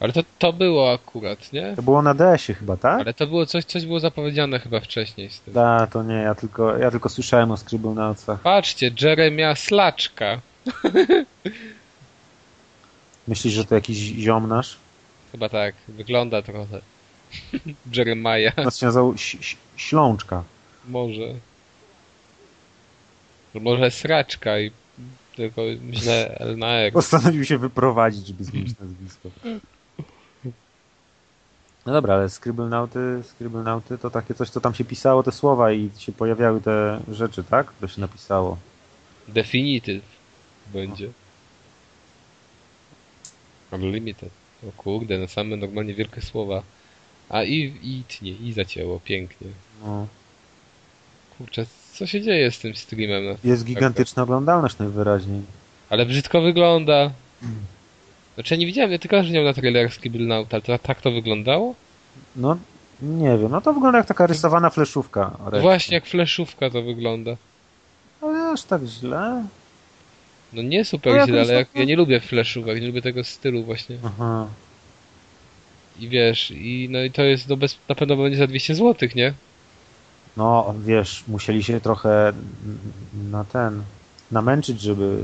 Ale 0.00 0.12
to, 0.12 0.20
to 0.38 0.52
było 0.52 0.92
akurat, 0.92 1.52
nie? 1.52 1.72
To 1.76 1.82
było 1.82 2.02
na 2.02 2.14
DS-ie 2.14 2.56
chyba, 2.58 2.76
tak? 2.76 3.00
Ale 3.00 3.14
to 3.14 3.26
było 3.26 3.46
coś, 3.46 3.64
coś 3.64 3.86
było 3.86 4.00
zapowiedziane 4.00 4.58
chyba 4.58 4.80
wcześniej 4.80 5.30
z 5.30 5.40
tym. 5.40 5.54
Da, 5.54 5.86
to 5.86 6.02
nie, 6.02 6.14
ja 6.14 6.34
tylko, 6.34 6.78
ja 6.78 6.90
tylko 6.90 7.08
słyszałem 7.08 7.50
o 7.50 7.56
Scribblenautsach. 7.56 8.40
Patrzcie, 8.40 8.90
Jeremia 9.00 9.54
Slaczka. 9.54 10.40
Myślisz, 13.28 13.54
że 13.54 13.64
to 13.64 13.74
jakiś 13.74 13.96
ziom 13.98 14.48
nasz? 14.48 14.76
Chyba 15.32 15.48
tak, 15.48 15.74
wygląda 15.88 16.42
trochę. 16.42 16.80
Jeremiah, 17.94 18.56
No 18.56 18.70
się 18.70 18.86
nazywał 18.86 19.14
Ślączka. 19.76 20.42
może. 20.88 21.22
Może 23.54 23.90
Sraczka 23.90 24.58
i 24.60 24.70
tylko 25.36 25.62
źle 25.92 26.36
L 26.38 26.58
na 26.58 26.66
R. 26.66 26.92
Postanowił 26.92 27.44
się 27.44 27.58
wyprowadzić, 27.58 28.26
żeby 28.26 28.44
zmienić 28.44 28.78
nazwisko. 28.78 29.28
No 31.86 31.92
dobra, 31.92 32.14
ale 32.14 32.28
Scribblenauty, 32.30 33.22
Scribblenauty 33.24 33.98
to 33.98 34.10
takie 34.10 34.34
coś, 34.34 34.50
co 34.50 34.60
tam 34.60 34.74
się 34.74 34.84
pisało, 34.84 35.22
te 35.22 35.32
słowa 35.32 35.72
i 35.72 35.90
się 35.98 36.12
pojawiały 36.12 36.60
te 36.60 37.00
rzeczy, 37.12 37.44
tak? 37.44 37.72
To 37.80 37.88
się 37.88 38.00
napisało. 38.00 38.56
Definitive 39.28 40.02
będzie. 40.72 41.08
Unlimited. 43.72 44.30
O 44.68 44.82
kurde, 44.82 45.18
no 45.18 45.28
same 45.28 45.56
normalnie 45.56 45.94
wielkie 45.94 46.22
słowa. 46.22 46.62
A 47.28 47.42
i, 47.42 47.74
i 47.82 48.04
tnie, 48.08 48.30
i 48.30 48.52
zacięło, 48.52 49.00
pięknie. 49.00 49.48
No. 49.84 50.06
Kurczę, 51.38 51.66
co 51.92 52.06
się 52.06 52.22
dzieje 52.22 52.50
z 52.50 52.58
tym 52.58 52.76
streamem? 52.76 53.36
Jest 53.44 53.64
gigantyczna 53.64 54.22
oglądalność 54.22 54.78
najwyraźniej. 54.78 55.42
ale 55.90 56.06
brzydko 56.06 56.40
wygląda. 56.42 57.10
Znaczy 58.40 58.54
ja 58.54 58.60
nie 58.60 58.66
widziałem, 58.66 58.92
ja 58.92 58.98
tylko 58.98 59.22
że 59.22 59.32
miał 59.32 59.44
na 59.44 59.54
trailerach 59.54 59.94
Scribblenauta, 59.94 60.56
ale 60.56 60.62
to 60.62 60.78
tak 60.78 61.00
to 61.00 61.10
wyglądało? 61.10 61.74
No, 62.36 62.56
nie 63.02 63.38
wiem, 63.38 63.50
no 63.50 63.60
to 63.60 63.72
wygląda 63.72 63.98
jak 63.98 64.06
taka 64.06 64.26
rysowana 64.26 64.70
fleszówka. 64.70 65.36
No 65.52 65.60
właśnie, 65.60 65.94
jak 65.94 66.06
fleszówka 66.06 66.70
to 66.70 66.82
wygląda. 66.82 67.36
Ale 68.22 68.50
aż 68.50 68.62
tak 68.62 68.82
źle. 68.84 69.44
No 70.52 70.62
nie 70.62 70.84
super 70.84 71.16
No 71.16 71.26
źle, 71.26 71.40
ale 71.40 71.54
jak, 71.54 71.68
tak- 71.68 71.76
ja 71.76 71.84
nie 71.84 71.96
lubię 71.96 72.20
fleszówek, 72.20 72.80
nie 72.80 72.86
lubię 72.86 73.02
tego 73.02 73.24
stylu 73.24 73.64
właśnie. 73.64 73.96
Aha. 74.04 74.46
I 75.98 76.08
wiesz, 76.08 76.50
i 76.50 76.88
no 76.90 77.02
i 77.02 77.10
to 77.10 77.22
jest, 77.22 77.48
no 77.48 77.56
bez, 77.56 77.78
na 77.88 77.94
pewno 77.94 78.16
będzie 78.16 78.38
za 78.38 78.46
200 78.46 78.74
zł, 78.74 79.08
nie? 79.14 79.34
No, 80.36 80.74
wiesz, 80.86 81.24
musieli 81.28 81.62
się 81.62 81.80
trochę 81.80 82.32
na 83.30 83.44
ten, 83.44 83.82
namęczyć, 84.30 84.80
żeby, 84.80 85.22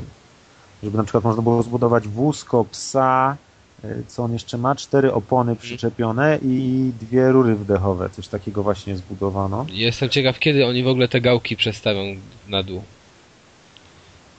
żeby 0.82 0.96
na 0.96 1.04
przykład 1.04 1.24
można 1.24 1.42
było 1.42 1.62
zbudować 1.62 2.08
wózko, 2.08 2.64
psa, 2.64 3.36
y, 3.84 4.04
co 4.08 4.22
on 4.22 4.32
jeszcze 4.32 4.58
ma, 4.58 4.76
cztery 4.76 5.12
opony 5.12 5.56
przyczepione 5.56 6.38
i 6.42 6.90
dwie 7.00 7.32
rury 7.32 7.54
wdechowe, 7.54 8.10
coś 8.10 8.28
takiego 8.28 8.62
właśnie 8.62 8.96
zbudowano. 8.96 9.66
Jestem 9.68 10.08
ciekaw, 10.08 10.38
kiedy 10.38 10.66
oni 10.66 10.82
w 10.82 10.88
ogóle 10.88 11.08
te 11.08 11.20
gałki 11.20 11.56
przestawią 11.56 12.16
na 12.48 12.62
dół. 12.62 12.82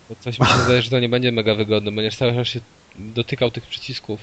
Bo 0.09 0.15
coś 0.19 0.39
mi 0.39 0.45
się 0.45 0.57
zdaje, 0.65 0.81
że 0.81 0.89
to 0.89 0.99
nie 0.99 1.09
będzie 1.09 1.31
mega 1.31 1.55
wygodne, 1.55 1.91
będziesz 1.91 2.17
cały 2.17 2.33
czas 2.33 2.47
się 2.47 2.59
dotykał 2.95 3.51
tych 3.51 3.65
przycisków. 3.67 4.19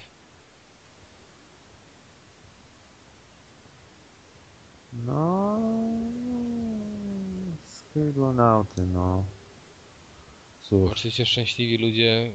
No, 4.93 5.59
Scribblenauty, 7.65 8.81
no. 8.81 9.23
Oczywiście 10.71 11.25
szczęśliwi 11.25 11.77
ludzie, 11.77 12.31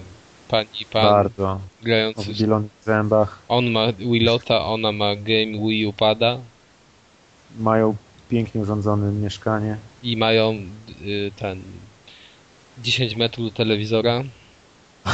pani 0.49 0.69
i 0.81 0.85
pan, 0.85 1.03
bardzo. 1.03 1.61
Grający. 1.83 2.23
w- 2.23 2.27
wydzielonych 2.27 2.71
zębach, 2.85 3.43
On 3.49 3.71
ma 3.71 3.93
Willota, 3.93 4.65
ona 4.67 4.93
ma 4.93 5.17
Game 5.17 5.59
Wii 5.69 5.87
U 5.87 5.93
pada 5.93 6.39
mają 7.59 7.97
pięknie 8.29 8.61
urządzone 8.61 9.13
mieszkanie. 9.13 9.77
i 10.03 10.17
mają 10.17 10.53
y, 11.03 11.31
ten 11.37 11.63
10 12.83 13.17
metrów 13.17 13.47
do 13.47 13.53
telewizora. 13.57 14.23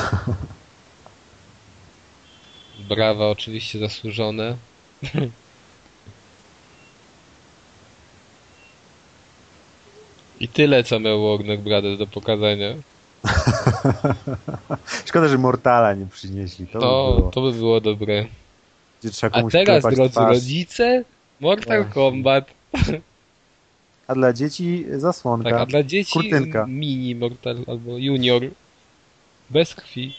Brawa 2.88 3.28
oczywiście 3.30 3.78
zasłużone. 3.78 4.56
I 10.40 10.48
tyle, 10.48 10.84
co 10.84 11.00
miał 11.00 11.22
Warner 11.38 11.58
Brothers 11.58 11.98
do 11.98 12.06
pokazania. 12.06 12.74
Szkoda, 15.06 15.28
że 15.28 15.38
Mortala 15.38 15.94
nie 15.94 16.06
przynieśli. 16.06 16.66
To, 16.66 16.78
by 16.78 16.80
To, 16.80 17.14
było. 17.16 17.30
to 17.30 17.40
by 17.42 17.52
było 17.52 17.80
dobre. 17.80 18.26
Gdzie 19.00 19.10
trzeba 19.10 19.38
A 19.38 19.50
teraz, 19.50 19.82
drodzy 19.82 20.10
twarz. 20.10 20.34
rodzice, 20.34 21.04
Mortal 21.40 21.78
Właśnie. 21.82 21.94
Kombat. 21.94 22.50
A 24.06 24.14
dla 24.14 24.32
dzieci 24.32 24.84
zasłonka. 24.96 25.50
Tak, 25.50 25.60
a 25.60 25.66
dla 25.66 25.82
dzieci 25.82 26.12
kurtynka. 26.12 26.66
mini 26.66 27.14
Mortal 27.14 27.56
albo 27.66 27.98
Junior. 27.98 28.42
Bez 29.50 29.74
krwi. 29.74 30.14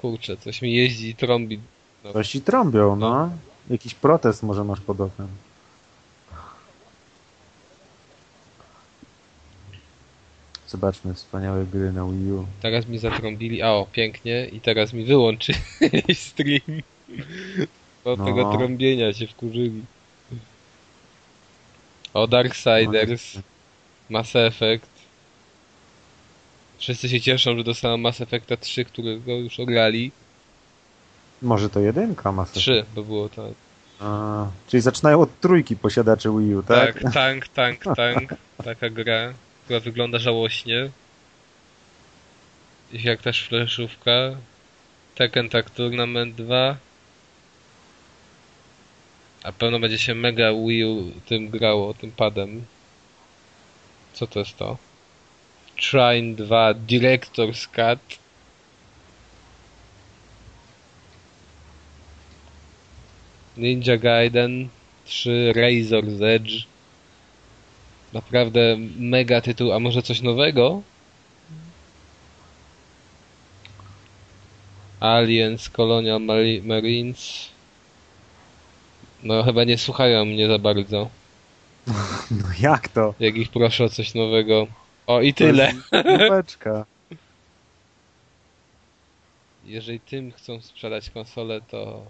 Kurczę, 0.00 0.36
coś 0.36 0.62
mi 0.62 0.74
jeździ 0.74 1.08
i 1.08 1.14
trąbi. 1.14 1.60
No, 2.04 2.12
Coś 2.12 2.28
ci 2.28 2.40
trąbią, 2.40 2.96
no. 2.96 3.30
Jakiś 3.70 3.94
protest 3.94 4.42
może 4.42 4.64
masz 4.64 4.80
pod 4.80 5.00
oknem. 5.00 5.28
Zobaczmy 10.70 11.14
wspaniałe 11.14 11.64
gry 11.66 11.92
na 11.92 12.04
Wii 12.04 12.32
U. 12.32 12.46
teraz 12.62 12.86
mi 12.86 12.98
zatrąbili. 12.98 13.62
A 13.62 13.68
o, 13.70 13.86
pięknie. 13.92 14.46
I 14.52 14.60
teraz 14.60 14.92
mi 14.92 15.04
wyłączy 15.04 15.52
stream. 16.26 16.80
Od 18.04 18.18
No. 18.18 18.24
tego 18.26 18.52
trąbienia 18.56 19.12
się 19.12 19.26
wkurzyli. 19.26 19.82
O, 22.14 22.26
Darksiders. 22.26 23.38
Mass 24.10 24.36
Effect. 24.36 24.90
Wszyscy 26.78 27.08
się 27.08 27.20
cieszą, 27.20 27.56
że 27.56 27.64
dostaną 27.64 27.96
Mass 27.96 28.20
Effecta 28.20 28.56
3, 28.56 28.84
którego 28.84 29.32
już 29.32 29.60
ograli. 29.60 30.12
Może 31.42 31.70
to 31.70 31.80
jedynka 31.80 32.32
Mass 32.32 32.48
Effect? 32.50 32.62
3, 32.62 32.84
bo 32.94 33.02
było 33.02 33.28
tak. 33.28 33.52
A, 34.00 34.46
czyli 34.68 34.80
zaczynają 34.80 35.20
od 35.20 35.40
trójki 35.40 35.76
posiadacze 35.76 36.38
Wii 36.38 36.54
U, 36.54 36.62
tak? 36.62 37.02
Tak, 37.02 37.12
tank, 37.12 37.48
tank, 37.48 37.84
tank. 37.96 38.34
Taka 38.64 38.90
gra, 38.90 39.32
która 39.70 39.80
wygląda 39.80 40.18
żałośnie. 40.18 40.90
Jak 42.92 43.22
też 43.22 43.48
fleszówka. 43.48 44.12
Tekken 45.14 45.48
Tag 45.48 45.70
Tournament 45.70 46.34
2. 46.34 46.76
A 49.42 49.52
pewno 49.52 49.78
będzie 49.78 49.98
się 49.98 50.14
mega 50.14 50.52
Wii 50.52 50.84
U 50.84 51.12
tym 51.26 51.48
grało, 51.48 51.94
tym 51.94 52.12
padem. 52.12 52.64
Co 54.12 54.26
to 54.26 54.38
jest 54.38 54.56
to? 54.56 54.76
Trine 55.76 56.34
2 56.34 56.74
Director's 56.74 57.66
Cut. 57.66 58.18
Ninja 63.56 63.96
Gaiden 63.96 64.68
3 65.04 65.52
Razor's 65.56 66.22
Edge. 66.24 66.69
Naprawdę 68.12 68.76
mega 68.98 69.40
tytuł, 69.40 69.72
a 69.72 69.78
może 69.78 70.02
coś 70.02 70.22
nowego? 70.22 70.82
Aliens, 75.00 75.68
Colonial 75.68 76.20
Mari- 76.20 76.62
Marines. 76.62 77.48
No 79.22 79.42
chyba 79.42 79.64
nie 79.64 79.78
słuchają 79.78 80.24
mnie 80.24 80.48
za 80.48 80.58
bardzo. 80.58 81.10
No 82.30 82.46
jak 82.60 82.88
to? 82.88 83.14
Jak 83.20 83.36
ich 83.36 83.48
proszę 83.48 83.84
o 83.84 83.88
coś 83.88 84.14
nowego. 84.14 84.66
O 85.06 85.20
i 85.20 85.34
tyle. 85.34 85.72
Kupeczka. 85.90 86.84
Jeżeli 89.64 90.00
tym 90.00 90.32
chcą 90.32 90.60
sprzedać 90.60 91.10
konsolę, 91.10 91.60
to 91.60 92.02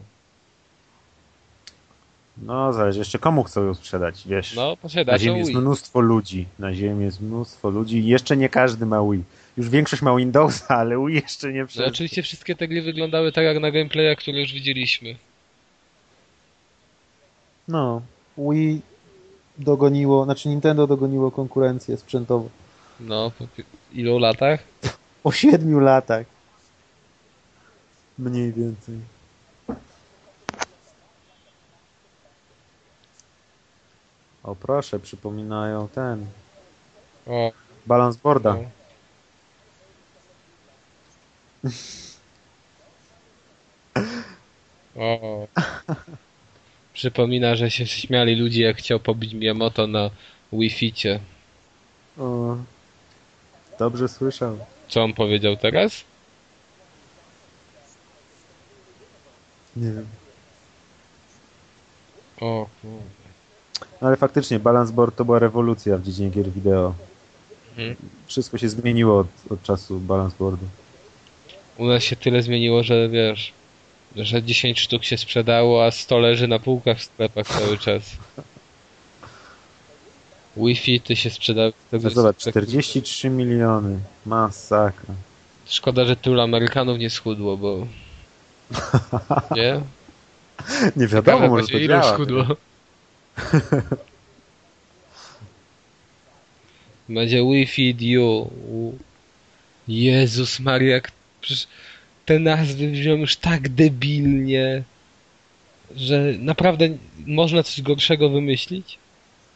No 2.38 2.72
zależy 2.72 2.98
jeszcze 2.98 3.18
komu 3.18 3.42
chcą 3.44 3.64
ją 3.64 3.74
sprzedać, 3.74 4.22
wiesz. 4.26 4.54
no 4.56 4.76
Na 5.06 5.18
ziemi 5.18 5.38
jest 5.38 5.50
Wii. 5.50 5.58
mnóstwo 5.60 6.00
ludzi. 6.00 6.46
Na 6.58 6.74
ziemi 6.74 7.04
jest 7.04 7.20
mnóstwo 7.20 7.70
ludzi 7.70 7.98
i 7.98 8.06
jeszcze 8.06 8.36
nie 8.36 8.48
każdy 8.48 8.86
ma 8.86 9.02
Wii. 9.10 9.22
Już 9.56 9.68
większość 9.68 10.02
ma 10.02 10.16
Windowsa, 10.16 10.76
ale 10.76 10.96
Wii 11.06 11.14
jeszcze 11.14 11.52
nie 11.52 11.60
No, 11.60 11.66
wszedł. 11.66 11.88
oczywiście 11.88 12.22
wszystkie 12.22 12.54
te 12.56 12.68
gry 12.68 12.82
wyglądały 12.82 13.32
tak 13.32 13.44
jak 13.44 13.58
na 13.60 13.70
gameplaya, 13.70 14.16
które 14.16 14.40
już 14.40 14.52
widzieliśmy. 14.52 15.16
No. 17.68 18.02
Wii 18.38 18.80
dogoniło, 19.58 20.24
znaczy 20.24 20.48
Nintendo 20.48 20.86
dogoniło 20.86 21.30
konkurencję 21.30 21.96
sprzętową. 21.96 22.48
No, 23.00 23.30
po 23.38 23.44
ilu 23.92 24.18
latach? 24.18 24.60
Po 25.22 25.32
siedmiu 25.32 25.80
latach. 25.80 26.26
Mniej 28.18 28.52
więcej. 28.52 28.94
O 34.42 34.56
proszę, 34.56 35.00
przypominają 35.00 35.88
ten. 35.88 36.26
O, 37.26 37.52
Balans 37.86 38.16
boarda. 38.16 38.54
no. 38.56 38.70
O. 44.96 45.46
Przypomina, 46.94 47.56
że 47.56 47.70
się 47.70 47.86
śmiali 47.86 48.36
ludzie, 48.36 48.62
jak 48.62 48.76
chciał 48.76 49.00
pobić 49.00 49.34
Miyamoto 49.34 49.86
na 49.86 50.10
Wi-Ficie. 50.52 51.20
O. 52.18 52.56
Dobrze 53.78 54.08
słyszał. 54.08 54.58
Co 54.88 55.04
on 55.04 55.14
powiedział 55.14 55.56
teraz? 55.56 56.04
Nie 59.76 59.92
wiem. 59.92 60.06
O, 62.40 62.68
kurde. 62.82 63.19
No 64.02 64.08
ale 64.08 64.16
faktycznie, 64.16 64.58
balans 64.58 64.90
board 64.90 65.16
to 65.16 65.24
była 65.24 65.38
rewolucja 65.38 65.98
w 65.98 66.02
dziedzinie 66.02 66.30
gier 66.30 66.50
wideo. 66.50 66.94
Mhm. 67.70 67.96
Wszystko 68.26 68.58
się 68.58 68.68
zmieniło 68.68 69.18
od, 69.18 69.26
od 69.50 69.62
czasu 69.62 69.98
balans 70.00 70.34
boardu. 70.34 70.66
u 71.78 71.86
nas 71.86 72.02
się 72.02 72.16
tyle 72.16 72.42
zmieniło, 72.42 72.82
że 72.82 73.08
wiesz, 73.08 73.52
że 74.16 74.42
10 74.42 74.80
sztuk 74.80 75.04
się 75.04 75.16
sprzedało, 75.18 75.84
a 75.84 75.90
100 75.90 76.18
leży 76.18 76.48
na 76.48 76.58
półkach 76.58 76.98
w 76.98 77.04
sklepach 77.04 77.46
cały 77.48 77.78
czas. 77.78 78.02
Wi-Fi 80.56 81.00
ty 81.00 81.16
się 81.16 81.30
sprzedały. 81.30 81.72
No 81.92 82.10
zobacz, 82.10 82.36
43 82.36 83.30
miliony. 83.30 83.98
Masakra. 84.26 85.14
Szkoda, 85.66 86.04
że 86.04 86.16
tylu 86.16 86.40
Amerykanów 86.40 86.98
nie 86.98 87.10
schudło, 87.10 87.56
bo... 87.56 87.86
Nie? 89.56 89.80
Nie 90.96 91.08
Ciekawe 91.08 91.22
wiadomo, 91.32 91.48
może 91.48 91.62
właśnie, 91.62 91.80
to 91.80 91.86
działa. 91.88 92.14
schudło. 92.14 92.44
Będzie 97.08 97.42
Wi-Fi 97.42 97.94
Duo. 97.94 98.50
Jezus 99.88 100.60
Maria, 100.60 100.94
jak... 100.94 101.12
Te 102.26 102.38
nazwy 102.38 102.88
brzmią 102.88 103.14
już 103.16 103.36
tak 103.36 103.68
debilnie, 103.68 104.82
że 105.96 106.34
naprawdę 106.38 106.88
można 107.26 107.62
coś 107.62 107.82
gorszego 107.82 108.28
wymyślić? 108.28 108.98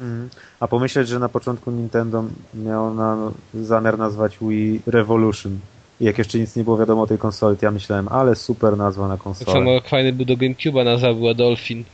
Mhm. 0.01 0.31
A 0.61 0.69
pomyśleć, 0.69 1.09
że 1.09 1.19
na 1.19 1.29
początku 1.29 1.71
Nintendo 1.71 2.25
miało 2.55 2.95
na, 2.95 3.33
zamiar 3.55 3.99
nazwać 3.99 4.39
Wii 4.43 4.81
Revolution. 4.87 5.59
I 6.01 6.05
jak 6.05 6.19
jeszcze 6.19 6.39
nic 6.39 6.57
nie 6.57 6.65
było 6.65 6.79
wiadomo 6.79 7.03
o 7.03 7.07
tej 7.07 7.19
konsoli, 7.19 7.57
to 7.57 7.67
ja 7.67 7.71
myślałem, 7.71 8.09
ale 8.09 8.37
super 8.37 8.77
nazwa 8.77 9.09
na 9.09 9.15
Tak 9.15 9.23
konsolę. 9.25 9.53
samo 9.53 9.71
jak 9.71 9.89
fajny 9.89 10.13
był 10.13 10.25
do 10.27 10.35
Gamecube'a 10.35 10.85
nazwa 10.85 11.15
była 11.15 11.35
Dolphin. 11.35 11.85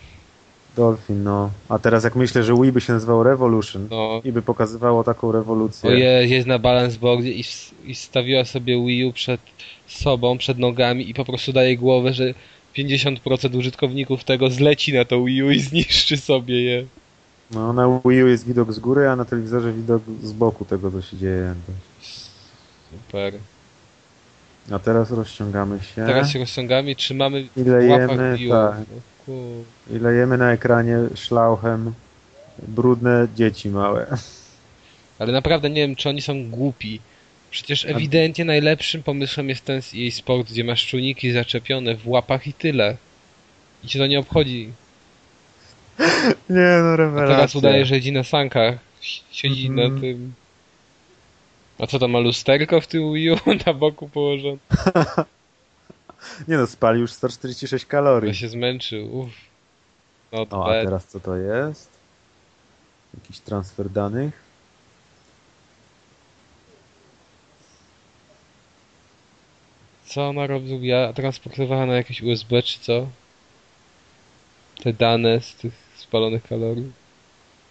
Dolphin, 0.77 1.23
no. 1.23 1.51
A 1.69 1.79
teraz 1.79 2.05
jak 2.05 2.17
myślę, 2.17 2.43
że 2.43 2.55
Wii 2.55 2.73
by 2.73 2.81
się 2.81 2.93
nazywał 2.93 3.23
Revolution 3.23 3.89
No, 3.91 4.21
i 4.25 4.33
by 4.33 4.43
pokazywało 4.43 5.05
taką 5.05 5.33
rewolucję. 5.33 5.91
o 5.91 5.93
je, 5.93 6.27
jest 6.29 6.47
na 6.47 6.59
balance 6.59 6.99
boardzie 6.99 7.33
i, 7.33 7.45
i 7.85 7.95
stawiła 7.95 8.45
sobie 8.45 8.87
Wii 8.87 9.05
U 9.05 9.13
przed 9.13 9.41
sobą, 9.87 10.39
przed 10.39 10.59
nogami 10.59 11.11
i 11.11 11.15
po 11.15 11.25
prostu 11.25 11.53
daje 11.53 11.77
głowę, 11.77 12.13
że 12.13 12.35
50% 12.77 13.59
użytkowników 13.59 14.25
tego 14.25 14.51
zleci 14.51 14.93
na 14.93 15.05
to 15.05 15.25
Wii 15.25 15.43
U 15.43 15.51
i 15.51 15.61
zniszczy 15.61 16.17
sobie 16.17 16.63
je. 16.63 16.85
No, 17.51 17.73
na 17.73 18.01
Wii 18.05 18.23
U 18.23 18.27
jest 18.27 18.47
widok 18.47 18.73
z 18.73 18.79
góry, 18.79 19.09
a 19.09 19.17
na 19.17 19.25
telewizorze 19.25 19.73
widok 19.73 20.03
z 20.23 20.33
boku 20.33 20.65
tego, 20.65 20.91
co 20.91 21.03
się 21.03 21.17
dzieje. 21.17 21.55
Super. 22.91 23.33
A 24.73 24.79
teraz 24.79 25.11
rozciągamy 25.11 25.79
się. 25.83 25.95
Teraz 26.07 26.31
się 26.31 26.39
rozciągamy 26.39 26.91
i 26.91 26.97
trzymamy 26.97 27.41
I 27.41 27.47
w 27.65 27.67
łapach 27.67 27.79
lejemy, 28.17 28.37
Wii 28.37 28.49
U. 28.49 28.51
tak. 28.51 28.77
Kur- 29.31 29.97
I 29.97 29.99
lejemy 29.99 30.39
na 30.39 30.53
ekranie 30.53 30.97
szlauchem 31.15 31.93
brudne 32.69 33.29
dzieci 33.37 33.69
małe. 33.69 34.07
Ale 35.19 35.33
naprawdę 35.33 35.71
nie 35.71 35.81
wiem, 35.83 35.97
czy 35.97 36.09
oni 36.09 36.23
są 36.23 36.51
głupi. 36.51 37.01
Przecież 37.51 37.85
ewidentnie 37.85 38.45
najlepszym 38.45 39.03
pomysłem 39.03 39.49
jest 39.49 39.65
ten 39.65 39.77
EA 39.97 40.11
Sport, 40.11 40.51
gdzie 40.51 40.65
masz 40.65 40.87
czujniki 40.87 41.33
zaczepione 41.33 41.95
w 41.97 42.09
łapach 42.09 42.47
i 42.47 42.53
tyle. 42.53 42.97
I 43.85 43.89
cię 43.89 43.99
to 43.99 44.07
nie 44.07 44.19
obchodzi. 44.19 44.73
Nie 46.51 46.79
no, 46.83 46.89
A 46.93 46.97
rewelacja. 46.97 47.37
teraz 47.37 47.57
udaje, 47.57 47.85
że 47.87 47.95
jeździ 47.95 48.13
na 48.13 48.25
sankach. 48.25 48.79
Si- 49.03 49.23
Siedzi 49.33 49.67
Mhm. 49.67 49.95
na 49.95 50.01
tym. 50.01 50.33
A 51.79 51.87
co 51.87 51.99
to 51.99 52.09
ma 52.09 52.19
lusterko 52.19 52.81
w 52.81 52.87
tym 52.87 53.13
Wii 53.15 53.31
U 53.31 53.37
na 53.67 53.75
boku 53.75 54.09
położone? 54.09 54.57
Nie 56.49 56.57
no, 56.57 56.67
spali 56.67 57.01
już 57.01 57.13
146 57.13 57.87
kalorii. 57.87 58.29
Ja 58.29 58.35
się 58.35 58.49
zmęczył. 58.49 59.19
Uff. 59.19 59.33
Not 60.33 60.53
O, 60.55 60.67
a 60.67 60.85
teraz 60.85 61.05
co 61.07 61.21
to 61.21 61.37
jest? 61.37 61.89
Jakiś 63.15 63.39
transfer 63.41 63.91
danych. 63.91 64.33
Co 70.07 70.29
ona 70.29 70.47
robiła? 70.47 71.13
Transportowała 71.13 71.87
na 71.87 71.95
jakieś 71.95 72.23
USB 72.23 72.63
czy 72.63 72.81
co? 72.81 73.07
Te 74.83 74.93
dane 74.93 75.41
z 75.41 75.55
tych 75.55 75.73
spalonych 75.97 76.43
kalorii. 76.43 76.93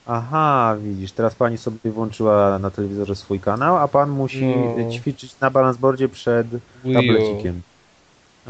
Aha, 0.05 0.77
widzisz, 0.83 1.11
teraz 1.11 1.35
pani 1.35 1.57
sobie 1.57 1.91
włączyła 1.91 2.59
na 2.59 2.71
telewizorze 2.71 3.15
swój 3.15 3.39
kanał, 3.39 3.77
a 3.77 3.87
pan 3.87 4.09
musi 4.09 4.45
No. 4.45 4.91
ćwiczyć 4.91 5.39
na 5.39 5.49
balansboardzie 5.49 6.09
przed 6.09 6.47
tablecikiem. 6.93 7.61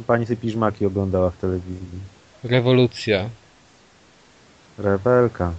Pani 0.08 0.26
sobie 0.26 0.38
piżmaki 0.38 0.86
oglądała 0.86 1.32
w 1.32 1.38
telewizji. 1.38 2.00
Rewolucja. 2.44 3.30
Rewelka. 4.78 5.54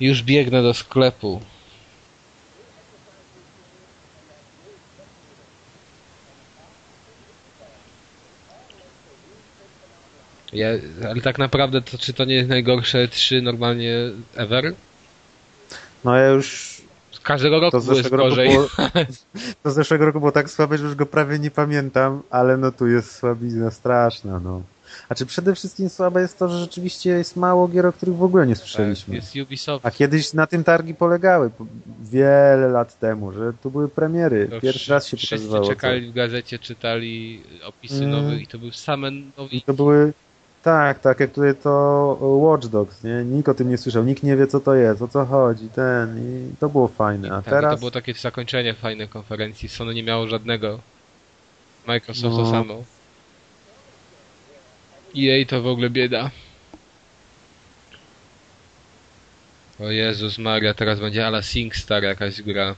Już 0.00 0.22
biegnę 0.22 0.62
do 0.62 0.74
sklepu. 0.74 1.40
Ja, 10.52 10.68
ale 11.10 11.20
tak 11.20 11.38
naprawdę 11.38 11.82
to 11.82 11.98
czy 11.98 12.12
to 12.12 12.24
nie 12.24 12.34
jest 12.34 12.48
najgorsze 12.48 13.08
3 13.08 13.42
normalnie 13.42 13.94
ever? 14.36 14.74
No 16.04 16.16
ja 16.16 16.28
już 16.28 16.77
Każdego 17.28 17.60
roku 17.60 17.70
To 17.70 17.80
zeszłego 17.80 18.16
roku 18.16 18.28
gorzej. 18.28 18.48
było, 18.48 18.66
to 19.62 19.70
z 19.70 19.74
zeszłego 19.74 20.04
roku 20.06 20.18
było 20.20 20.32
tak 20.32 20.50
słabe, 20.50 20.78
że 20.78 20.84
już 20.84 20.94
go 20.94 21.06
prawie 21.06 21.38
nie 21.38 21.50
pamiętam, 21.50 22.22
ale 22.30 22.56
no 22.56 22.72
tu 22.72 22.86
jest 22.86 23.14
słabizna 23.16 23.70
straszna, 23.70 24.40
no. 24.40 24.62
Znaczy 25.06 25.26
przede 25.26 25.54
wszystkim 25.54 25.88
słabe 25.88 26.20
jest 26.20 26.38
to, 26.38 26.48
że 26.48 26.58
rzeczywiście 26.60 27.10
jest 27.10 27.36
mało 27.36 27.68
gier, 27.68 27.86
o 27.86 27.92
których 27.92 28.16
w 28.16 28.22
ogóle 28.22 28.46
nie 28.46 28.56
słyszeliśmy. 28.56 29.14
Jest 29.14 29.36
Ubisoft. 29.36 29.86
A 29.86 29.90
kiedyś 29.90 30.32
na 30.32 30.46
tym 30.46 30.64
targi 30.64 30.94
polegały, 30.94 31.50
po- 31.50 31.66
wiele 32.02 32.68
lat 32.68 32.98
temu, 32.98 33.32
że 33.32 33.52
tu 33.62 33.70
były 33.70 33.88
premiery. 33.88 34.48
To 34.48 34.60
Pierwszy 34.60 34.80
wszy- 34.80 34.92
raz 34.92 35.06
się 35.06 35.16
Wszyscy 35.16 35.34
pokazywało. 35.36 35.64
co- 35.64 35.70
czekali 35.70 36.10
w 36.10 36.12
gazecie, 36.14 36.58
czytali 36.58 37.42
opisy 37.66 38.04
Mm. 38.04 38.10
nowych 38.10 38.42
i 38.42 38.46
to 38.46 38.58
były 38.58 38.72
same 38.72 39.08
I 39.10 39.32
nowi. 39.38 39.62
to 39.62 39.74
były, 39.74 40.12
tak, 40.62 40.98
tak, 41.00 41.20
jak 41.20 41.30
tutaj 41.32 41.54
to 41.62 42.18
Watch 42.20 42.66
Dogs, 42.66 43.04
nie? 43.04 43.24
Nikt 43.24 43.48
o 43.48 43.54
tym 43.54 43.70
nie 43.70 43.78
słyszał, 43.78 44.04
nikt 44.04 44.22
nie 44.22 44.36
wie 44.36 44.46
co 44.46 44.60
to 44.60 44.74
jest, 44.74 45.02
o 45.02 45.08
co 45.08 45.24
chodzi, 45.26 45.68
ten 45.68 46.18
i 46.52 46.56
to 46.56 46.68
było 46.68 46.88
fajne. 46.88 47.28
A 47.32 47.42
Tak, 47.42 47.44
teraz, 47.44 47.72
to 47.74 47.78
było 47.78 47.90
takie 47.90 48.14
zakończenie 48.14 48.74
fajnej 48.74 49.08
konferencji. 49.08 49.68
Sony 49.68 49.94
nie 49.94 50.02
miało 50.02 50.26
żadnego. 50.26 50.80
Microsoft 51.86 52.36
No. 52.36 52.44
to 52.44 52.50
samo. 52.50 52.82
EA 55.18 55.44
to 55.46 55.62
w 55.62 55.66
ogóle 55.66 55.90
bieda. 55.90 56.30
O 59.80 59.90
Jezus 59.90 60.38
Maria, 60.38 60.74
teraz 60.74 61.00
będzie 61.00 61.26
ala 61.26 61.42
SingStar 61.42 62.02
jakaś 62.02 62.42
gra. 62.42 62.74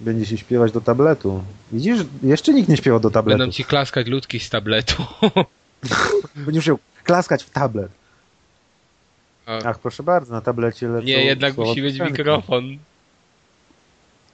będzie 0.00 0.26
się 0.26 0.38
śpiewać 0.38 0.72
do 0.72 0.80
tabletu. 0.80 1.42
Widzisz, 1.72 1.98
jeszcze 2.22 2.54
nikt 2.54 2.68
nie 2.68 2.76
śpiewał 2.76 3.00
do 3.00 3.10
tabletu. 3.10 3.38
Będą 3.38 3.52
ci 3.52 3.64
klaskać 3.64 4.06
ludki 4.06 4.40
z 4.40 4.50
tabletu. 4.50 5.02
Będziesz 6.34 6.54
musiał 6.64 6.78
klaskać 7.04 7.44
w 7.44 7.50
tablet. 7.50 7.92
A, 9.46 9.58
Ach, 9.64 9.78
proszę 9.78 10.02
bardzo, 10.02 10.32
na 10.34 10.40
tablecie 10.40 10.88
lecą 10.88 11.06
nie, 11.06 11.24
jednak 11.24 11.56
musi 11.56 11.82
być 11.82 11.92
piosenki. 11.98 12.12
mikrofon. 12.18 12.64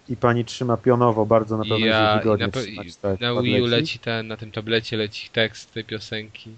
I 0.09 0.17
pani 0.17 0.45
trzyma 0.45 0.77
pionowo, 0.77 1.27
bardzo 1.27 1.57
na 1.57 1.63
pewno 1.63 1.87
Ja, 1.87 2.15
i 2.15 2.19
wygodnie 2.19 2.47
na, 2.47 2.53
trzymać 2.53 2.97
tak, 2.97 3.21
na 3.21 3.43
Wii 3.43 3.63
U 3.63 3.67
leci 3.67 3.99
ten, 3.99 4.27
na 4.27 4.37
tym 4.37 4.51
tablecie 4.53 4.97
leci 4.97 5.29
tekst 5.31 5.73
tej 5.75 5.85
piosenki. 5.85 6.51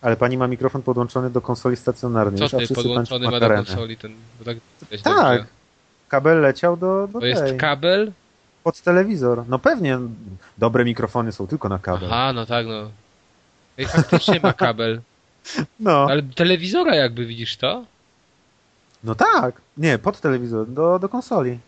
Ale 0.00 0.16
pani 0.16 0.38
ma 0.38 0.46
mikrofon 0.48 0.82
podłączony 0.82 1.30
do 1.30 1.40
konsoli 1.40 1.76
stacjonarnej, 1.76 2.48
Co 2.48 2.58
ty, 2.58 2.74
podłączony 2.74 3.30
ma 3.30 3.40
do 3.40 3.48
konsoli 3.48 3.96
ten... 3.96 4.12
Tak, 4.44 4.56
Tak, 5.02 5.46
kabel 6.08 6.40
leciał 6.40 6.76
do, 6.76 7.08
do 7.12 7.20
To 7.20 7.26
jest 7.26 7.42
kabel? 7.58 8.12
pod 8.64 8.80
telewizor. 8.80 9.44
No 9.48 9.58
pewnie, 9.58 9.98
dobre 10.58 10.84
mikrofony 10.84 11.32
są 11.32 11.46
tylko 11.46 11.68
na 11.68 11.78
kabel. 11.78 12.08
Aha, 12.12 12.32
no 12.32 12.46
tak, 12.46 12.66
no. 12.66 12.90
Ej, 13.78 13.86
faktycznie 13.86 14.40
ma 14.42 14.52
kabel. 14.52 15.00
No, 15.80 16.06
Ale 16.10 16.22
telewizora 16.22 16.94
jakby, 16.94 17.26
widzisz 17.26 17.56
to? 17.56 17.84
no 19.04 19.14
tak, 19.14 19.60
nie, 19.76 19.98
pod 19.98 20.20
telewizor, 20.20 20.66
do, 20.68 20.98
do 20.98 21.08
konsoli. 21.08 21.58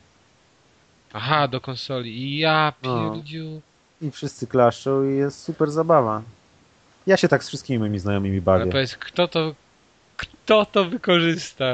Aha, 1.13 1.49
do 1.49 1.61
konsoli. 1.61 2.19
I 2.23 2.39
ja 2.39 2.73
No. 2.83 3.11
pierdziu. 3.13 3.61
I 4.03 4.11
wszyscy 4.11 4.47
klaszczą 4.47 5.05
i 5.11 5.17
jest 5.17 5.43
super 5.43 5.71
zabawa. 5.71 6.23
Ja 7.07 7.17
się 7.17 7.29
tak 7.29 7.45
z 7.45 7.49
wszystkimi 7.49 7.79
moimi 7.79 7.99
znajomymi 7.99 8.37
Ale 8.37 8.43
bawię. 8.43 8.71
powiedz, 8.73 8.97
kto 8.97 9.29
to... 9.29 9.55
Kto 10.17 10.67
to 10.67 10.85
wykorzysta? 10.85 11.65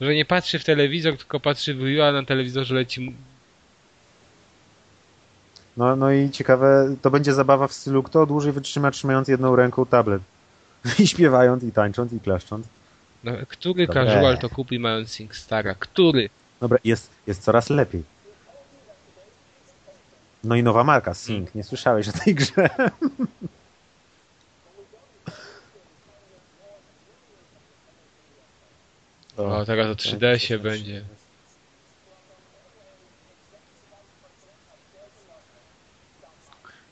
Że 0.00 0.14
nie 0.14 0.24
patrzy 0.24 0.58
w 0.58 0.64
telewizor, 0.64 1.16
tylko 1.16 1.40
patrzy 1.40 1.74
w 1.74 2.00
a 2.00 2.12
na 2.12 2.24
telewizorze 2.24 2.74
leci... 2.74 3.14
No, 5.76 5.96
no 5.96 6.12
i 6.12 6.30
ciekawe, 6.30 6.96
to 7.02 7.10
będzie 7.10 7.34
zabawa 7.34 7.68
w 7.68 7.72
stylu, 7.72 8.02
kto 8.02 8.26
dłużej 8.26 8.52
wytrzyma 8.52 8.90
trzymając 8.90 9.28
jedną 9.28 9.56
ręką 9.56 9.86
tablet. 9.86 10.22
I 10.98 11.06
śpiewając, 11.06 11.62
i 11.62 11.72
tańcząc, 11.72 12.12
i 12.12 12.20
klaszcząc. 12.20 12.66
No, 13.24 13.32
który 13.48 13.86
Dobre. 13.86 14.06
casual 14.06 14.38
to 14.38 14.48
kupi 14.48 14.78
mając 14.78 15.12
SingStara? 15.12 15.74
Który? 15.74 16.28
Dobra, 16.60 16.78
jest, 16.84 17.10
jest 17.26 17.42
coraz 17.42 17.70
lepiej. 17.70 18.02
No 20.44 20.56
i 20.56 20.62
nowa 20.62 20.84
marka, 20.84 21.14
Sync. 21.14 21.54
Nie 21.54 21.64
słyszałeś 21.64 22.08
o 22.08 22.12
tej 22.12 22.34
grze? 22.34 22.68
O, 29.36 29.64
teraz 29.64 29.86
o 29.86 29.94
3DS-ie 29.94 30.58
będzie. 30.58 31.04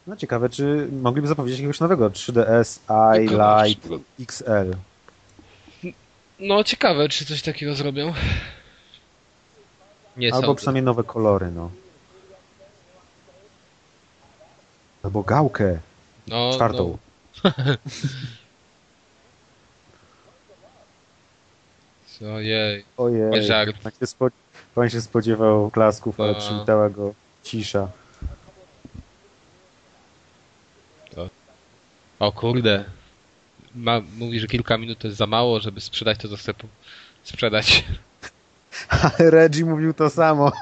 No 0.07 0.17
ciekawe, 0.17 0.49
czy 0.49 0.89
mogliby 1.03 1.29
zapowiedzieć 1.29 1.59
jakiegoś 1.61 1.81
nowego 1.81 2.11
3DS 2.11 2.79
i 3.23 3.29
Lite 3.29 3.89
XL. 4.21 4.77
No, 6.41 6.65
ciekawe, 6.65 7.09
czy 7.09 7.27
coś 7.27 7.43
takiego 7.43 7.75
zrobią. 7.75 8.13
Nie 10.17 10.35
Albo 10.35 10.47
sądzę. 10.47 10.57
przynajmniej 10.57 10.83
nowe 10.83 11.05
kolory, 11.05 11.51
no. 11.51 11.71
Albo 15.03 15.23
gałkę 15.23 15.79
no, 16.27 16.51
czwartą. 16.55 16.99
No. 17.45 17.51
Ojej. 22.35 22.85
Ojej, 22.97 23.45
Żart. 23.45 23.77
pan 23.83 23.93
się, 24.01 24.07
spo... 24.07 24.29
pan 24.75 24.91
się 24.91 25.01
spodziewał 25.01 25.71
klasków, 25.71 26.21
ale 26.21 26.33
No. 26.33 26.39
przywitała 26.39 26.91
go 26.91 27.15
cisza. 27.43 27.89
O 32.25 32.33
kurde. 32.33 32.85
Ma, 33.75 34.01
mówi, 34.17 34.41
że 34.41 34.47
kilka 34.47 34.79
minut 34.79 34.99
to 34.99 35.07
jest 35.07 35.19
za 35.19 35.27
mało, 35.27 35.61
żeby 35.61 35.81
sprzedać 35.81 36.19
to, 36.19 36.29
co 36.29 36.37
chce 36.37 36.55
sprzedać. 37.25 37.85
Ale 39.19 39.31
Reggie 39.31 39.65
mówił 39.65 39.95
to 39.95 40.11
samo. 40.11 40.53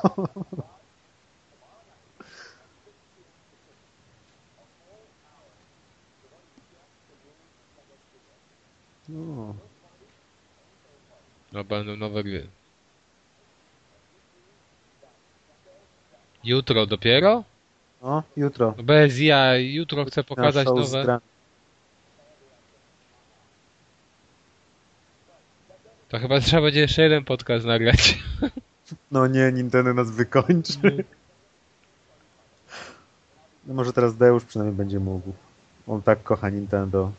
No. 9.08 9.54
No, 11.52 11.64
będą 11.64 11.96
nowe 11.96 12.24
gry. 12.24 12.46
Jutro 16.44 16.86
dopiero? 16.86 17.44
no, 18.02 18.22
jutro. 18.36 18.74
No 18.76 18.82
bez 18.82 19.20
ja, 19.20 19.56
jutro 19.56 20.04
chcę 20.04 20.24
pokazać 20.24 20.66
nowe. 20.66 21.20
To 26.12 26.18
chyba 26.18 26.40
trzeba 26.40 26.62
będzie 26.62 26.80
jeszcze 26.80 27.02
jeden 27.02 27.24
podcast 27.24 27.66
nagrać. 27.66 28.18
No 29.10 29.26
nie, 29.26 29.52
Nintendo 29.52 29.94
nas 29.94 30.10
wykończy. 30.10 31.04
No 33.66 33.74
może 33.74 33.92
teraz 33.92 34.16
Deusz 34.16 34.44
przynajmniej 34.44 34.76
będzie 34.76 35.00
mógł. 35.00 35.32
On 35.86 36.02
tak 36.02 36.22
kocha 36.22 36.48
Nintendo. 36.50 37.12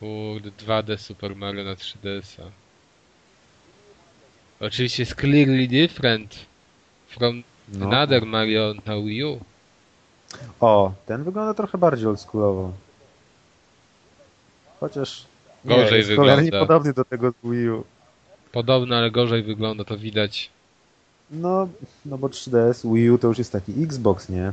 Kurde, 0.00 0.50
2D 0.50 0.98
Super 0.98 1.36
Mario 1.36 1.64
na 1.64 1.74
3DS-a. 1.74 2.42
Oczywiście 4.60 5.02
jest 5.02 5.14
clearly 5.14 5.68
different 5.68 6.46
from 7.08 7.42
No. 7.68 7.86
another 7.86 8.26
Mario 8.26 8.74
na 8.86 8.96
Wii 8.96 9.24
U. 9.24 9.40
O, 10.60 10.92
ten 11.06 11.24
wygląda 11.24 11.54
trochę 11.54 11.78
bardziej 11.78 12.06
oldschoolowo. 12.06 12.72
Chociaż 14.80 15.24
nie, 15.64 15.76
Gorzej 15.76 15.98
jest 15.98 16.08
wygląda. 16.10 16.60
podobny 16.60 16.92
do 16.92 17.04
tego 17.04 17.30
z 17.30 17.50
Wii 17.50 17.70
U. 17.70 17.84
Podobno, 18.52 18.96
ale 18.96 19.10
gorzej 19.10 19.42
wygląda, 19.42 19.84
to 19.84 19.98
widać. 19.98 20.50
No, 21.30 21.68
no 22.06 22.18
bo 22.18 22.28
3DS, 22.28 22.94
Wii 22.94 23.10
U 23.10 23.18
to 23.18 23.28
już 23.28 23.38
jest 23.38 23.52
taki 23.52 23.82
Xbox, 23.82 24.28
nie? 24.28 24.52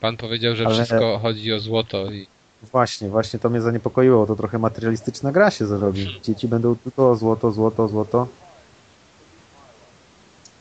Pan 0.00 0.16
powiedział, 0.16 0.56
że 0.56 0.66
Ale- 0.66 0.74
wszystko 0.74 1.18
chodzi 1.18 1.52
o 1.52 1.60
złoto 1.60 2.12
i 2.12 2.26
Właśnie, 2.62 3.08
właśnie 3.08 3.38
to 3.38 3.50
mnie 3.50 3.60
zaniepokoiło. 3.60 4.26
To 4.26 4.36
trochę 4.36 4.58
materialistyczna 4.58 5.32
gra 5.32 5.50
się 5.50 5.66
zrobi. 5.66 6.20
Dzieci 6.22 6.48
będą 6.48 6.76
tylko 6.76 7.16
złoto, 7.16 7.52
złoto, 7.52 7.88
złoto. 7.88 8.28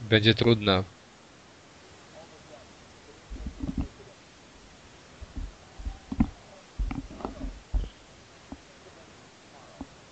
będzie 0.09 0.33
trudna. 0.33 0.83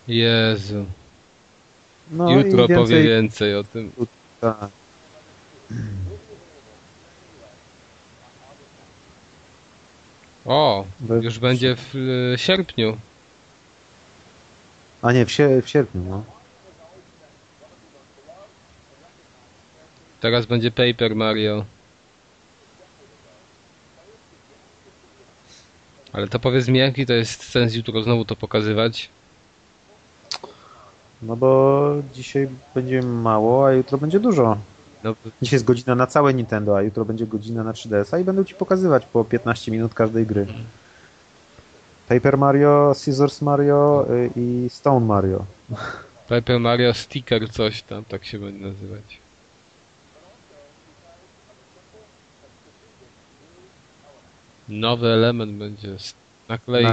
Jezu. 0.08 0.86
No 2.12 2.32
Jutro 2.32 2.58
więcej... 2.68 2.76
powie 2.76 3.04
więcej 3.04 3.56
o 3.56 3.64
tym. 3.64 3.92
Tak. 4.42 4.70
O, 10.46 10.86
już 11.22 11.40
będzie 11.40 11.76
w 11.76 11.96
e, 12.34 12.38
sierpniu. 12.38 12.98
A 15.02 15.12
nie, 15.12 15.26
w, 15.26 15.32
sie- 15.32 15.62
w 15.62 15.70
sierpniu, 15.70 16.02
no. 16.10 16.24
Teraz 20.22 20.46
będzie 20.46 20.72
Paper 20.72 21.16
Mario. 21.16 21.66
Ale 26.14 26.28
to 26.28 26.40
powiedz 26.40 26.68
mi, 26.68 26.80
jaki 26.80 27.06
to 27.06 27.14
jest 27.14 27.44
sens 27.44 27.76
jutro 27.76 28.04
znowu 28.04 28.26
to 28.26 28.36
pokazywać? 28.36 29.10
No 31.26 31.36
bo 31.36 31.94
dzisiaj 32.14 32.48
będzie 32.76 33.02
mało, 33.02 33.68
a 33.68 33.72
jutro 33.72 33.98
będzie 33.98 34.20
dużo. 34.20 34.58
No, 35.04 35.16
Dzisiaj 35.42 35.56
jest 35.56 35.66
godzina 35.66 35.96
na 35.96 36.08
całe 36.08 36.34
Nintendo, 36.34 36.78
a 36.78 36.82
jutro 36.82 37.06
będzie 37.06 37.28
godzina 37.28 37.64
na 37.64 37.72
3DS-a 37.72 38.20
i 38.20 38.24
będą 38.24 38.44
ci 38.44 38.56
pokazywać 38.56 39.06
po 39.06 39.26
15 39.26 39.72
minut 39.72 39.94
każdej 39.94 40.26
gry. 40.26 40.48
Paper 42.10 42.38
Mario, 42.38 42.94
Scissors 42.94 43.42
Mario 43.42 44.06
y, 44.10 44.30
i 44.36 44.70
Stone 44.70 45.06
Mario. 45.06 45.46
Paper 46.30 46.60
Mario 46.60 46.94
Sticker 46.94 47.52
coś 47.52 47.82
tam, 47.82 48.06
tak 48.06 48.26
się 48.26 48.40
będzie 48.40 48.66
nazywać. 48.66 49.20
Nowy 54.70 55.08
element 55.08 55.52
będzie. 55.52 55.96
Naklejki. 56.50 56.90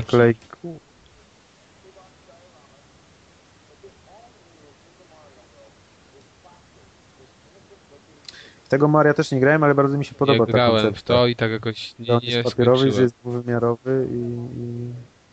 Tego 8.73 8.89
Maria 8.89 9.15
też 9.15 9.31
nie 9.31 9.41
grałem, 9.41 9.63
ale 9.63 9.75
bardzo 9.75 9.99
mi 9.99 10.05
się 10.05 10.15
podoba 10.15 10.47
ta 10.47 10.53
grałem 10.53 10.95
w 10.95 11.03
to 11.03 11.27
i 11.27 11.37
tak 11.37 11.51
jakoś 11.51 11.95
nie, 11.99 12.19
nie 12.23 12.31
jest 12.31 12.51
papierowy, 12.51 12.93
że 12.93 13.03
jest 13.03 13.15
dwuwymiarowy 13.15 14.07
i, 14.13 14.17
i 14.61 14.91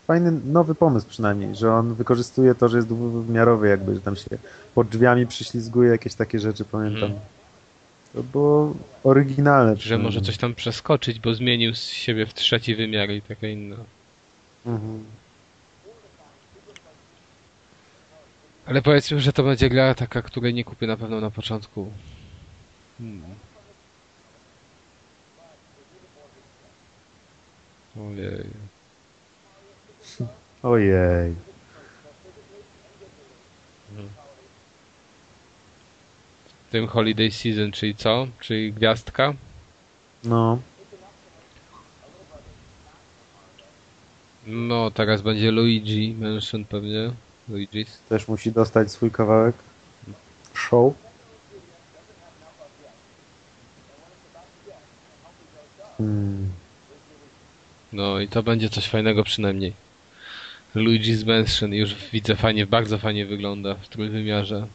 fajny 0.07 0.31
nowy 0.45 0.75
pomysł 0.75 1.07
przynajmniej, 1.09 1.55
że 1.55 1.73
on 1.73 1.93
wykorzystuje 1.93 2.55
to, 2.55 2.69
że 2.69 2.77
jest 2.77 2.89
dwuwymiarowy 2.89 3.67
jakby, 3.67 3.95
że 3.95 4.01
tam 4.01 4.15
się 4.15 4.37
pod 4.75 4.87
drzwiami 4.87 5.27
przyślizguje 5.27 5.91
jakieś 5.91 6.13
takie 6.13 6.39
rzeczy, 6.39 6.65
pamiętam. 6.65 7.03
Mhm. 7.03 7.19
To 8.13 8.23
było 8.23 8.75
oryginalne. 9.03 9.75
Że 9.77 9.97
może 9.97 10.21
coś 10.21 10.37
tam 10.37 10.55
przeskoczyć, 10.55 11.19
bo 11.19 11.33
zmienił 11.33 11.75
z 11.75 11.89
siebie 11.89 12.25
w 12.25 12.33
trzeci 12.33 12.75
wymiar 12.75 13.09
i 13.09 13.21
takie 13.21 13.51
inne. 13.51 13.75
Mhm. 14.65 15.03
Ale 18.65 18.81
powiedzmy, 18.81 19.19
że 19.19 19.33
to 19.33 19.43
będzie 19.43 19.69
gra 19.69 19.95
taka, 19.95 20.21
której 20.21 20.53
nie 20.53 20.63
kupię 20.63 20.87
na 20.87 20.97
pewno 20.97 21.21
na 21.21 21.31
początku. 21.31 21.91
Hmm. 22.99 23.21
Ojej. 27.97 28.45
Ojej. 30.63 31.35
W 36.67 36.71
tym 36.71 36.87
Holiday 36.87 37.31
Season, 37.31 37.71
czyli 37.71 37.95
co? 37.95 38.27
Czyli 38.39 38.73
gwiazdka? 38.73 39.33
No. 40.23 40.59
No, 44.47 44.91
teraz 44.91 45.21
będzie 45.21 45.51
Luigi 45.51 46.15
Mansion 46.19 46.65
pewnie. 46.65 47.11
Luigi's. 47.49 47.87
Też 48.09 48.27
musi 48.27 48.51
dostać 48.51 48.91
swój 48.91 49.11
kawałek. 49.11 49.55
Show. 50.53 50.93
Hmm. 55.99 56.49
No 57.93 58.19
i 58.19 58.27
to 58.27 58.43
będzie 58.43 58.69
coś 58.69 58.87
fajnego 58.87 59.23
przynajmniej. 59.23 59.73
Luigi's 60.75 61.25
Mansion 61.27 61.73
już 61.73 61.95
widzę 62.11 62.35
fajnie, 62.35 62.65
bardzo 62.67 62.97
fajnie 62.97 63.25
wygląda 63.25 63.75
w 63.75 63.87
trójwymiarze. 63.87 64.67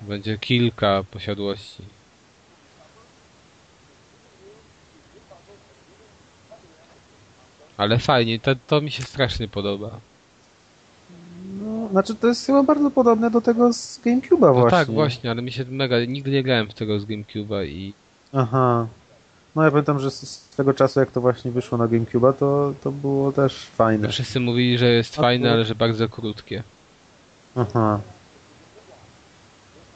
Będzie 0.00 0.38
kilka 0.38 1.04
posiadłości. 1.10 1.82
Ale 7.84 7.98
fajnie, 7.98 8.40
to, 8.40 8.50
to 8.66 8.80
mi 8.80 8.90
się 8.90 9.02
strasznie 9.02 9.48
podoba. 9.48 9.90
No, 11.62 11.88
znaczy 11.88 12.14
to 12.14 12.26
jest 12.26 12.46
chyba 12.46 12.62
bardzo 12.62 12.90
podobne 12.90 13.30
do 13.30 13.40
tego 13.40 13.72
z 13.72 14.00
GameCube'a 14.04 14.40
No 14.40 14.54
właśnie. 14.54 14.70
tak, 14.70 14.90
właśnie, 14.90 15.30
ale 15.30 15.42
mi 15.42 15.52
się 15.52 15.64
mega, 15.70 16.04
nigdy 16.04 16.30
nie 16.30 16.42
grałem 16.42 16.68
w 16.68 16.74
tego 16.74 17.00
z 17.00 17.04
GameCube'a 17.04 17.66
i 17.66 17.92
Aha. 18.32 18.86
No 19.56 19.62
ja 19.62 19.70
pamiętam, 19.70 20.00
że 20.00 20.10
z, 20.10 20.20
z 20.28 20.56
tego 20.56 20.74
czasu 20.74 21.00
jak 21.00 21.10
to 21.10 21.20
właśnie 21.20 21.50
wyszło 21.50 21.78
na 21.78 21.88
GameCube'a, 21.88 22.32
to, 22.32 22.74
to 22.82 22.92
było 22.92 23.32
też 23.32 23.66
fajne. 23.66 24.08
wszyscy 24.08 24.40
mówili, 24.40 24.78
że 24.78 24.86
jest 24.86 25.16
fajne, 25.16 25.52
ale 25.52 25.64
że 25.64 25.74
bardzo 25.74 26.08
krótkie. 26.08 26.62
Aha. 27.56 28.00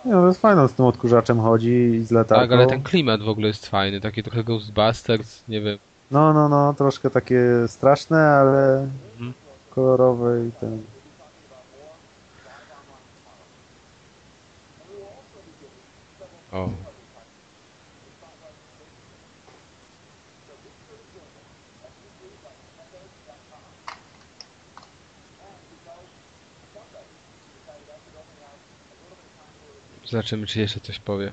Nie, 0.04 0.12
no 0.12 0.20
to 0.20 0.28
jest 0.28 0.40
fajne, 0.40 0.68
z 0.68 0.72
tym 0.72 0.84
odkurzaczem 0.84 1.40
chodzi 1.40 1.70
i 1.70 2.04
z 2.04 2.10
latarką. 2.10 2.42
Tak, 2.42 2.52
ale 2.52 2.66
ten 2.66 2.82
klimat 2.82 3.22
w 3.22 3.28
ogóle 3.28 3.48
jest 3.48 3.66
fajny, 3.66 4.00
taki 4.00 4.22
trochę 4.22 4.44
Ghostbusters, 4.44 5.42
nie 5.48 5.60
wiem. 5.60 5.78
No, 6.10 6.32
no, 6.32 6.48
no, 6.48 6.74
troszkę 6.74 7.10
takie 7.10 7.40
straszne, 7.68 8.28
ale 8.28 8.88
Mhm. 9.14 9.32
kolorowe 9.70 10.46
i 10.46 10.52
ten... 10.52 10.82
O. 16.52 16.68
Zobaczymy, 30.06 30.46
czy 30.46 30.60
jeszcze 30.60 30.80
coś 30.80 30.98
powie. 30.98 31.32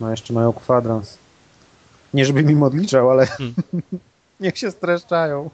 No 0.00 0.10
jeszcze 0.10 0.32
mają 0.32 0.52
kwadrans. 0.52 1.18
Nie 2.14 2.24
żeby 2.24 2.42
mi 2.42 2.62
odliczał, 2.62 3.10
ale 3.10 3.26
Hmm. 3.26 3.54
niech 4.40 4.58
się 4.58 4.70
streszczają. 4.70 5.50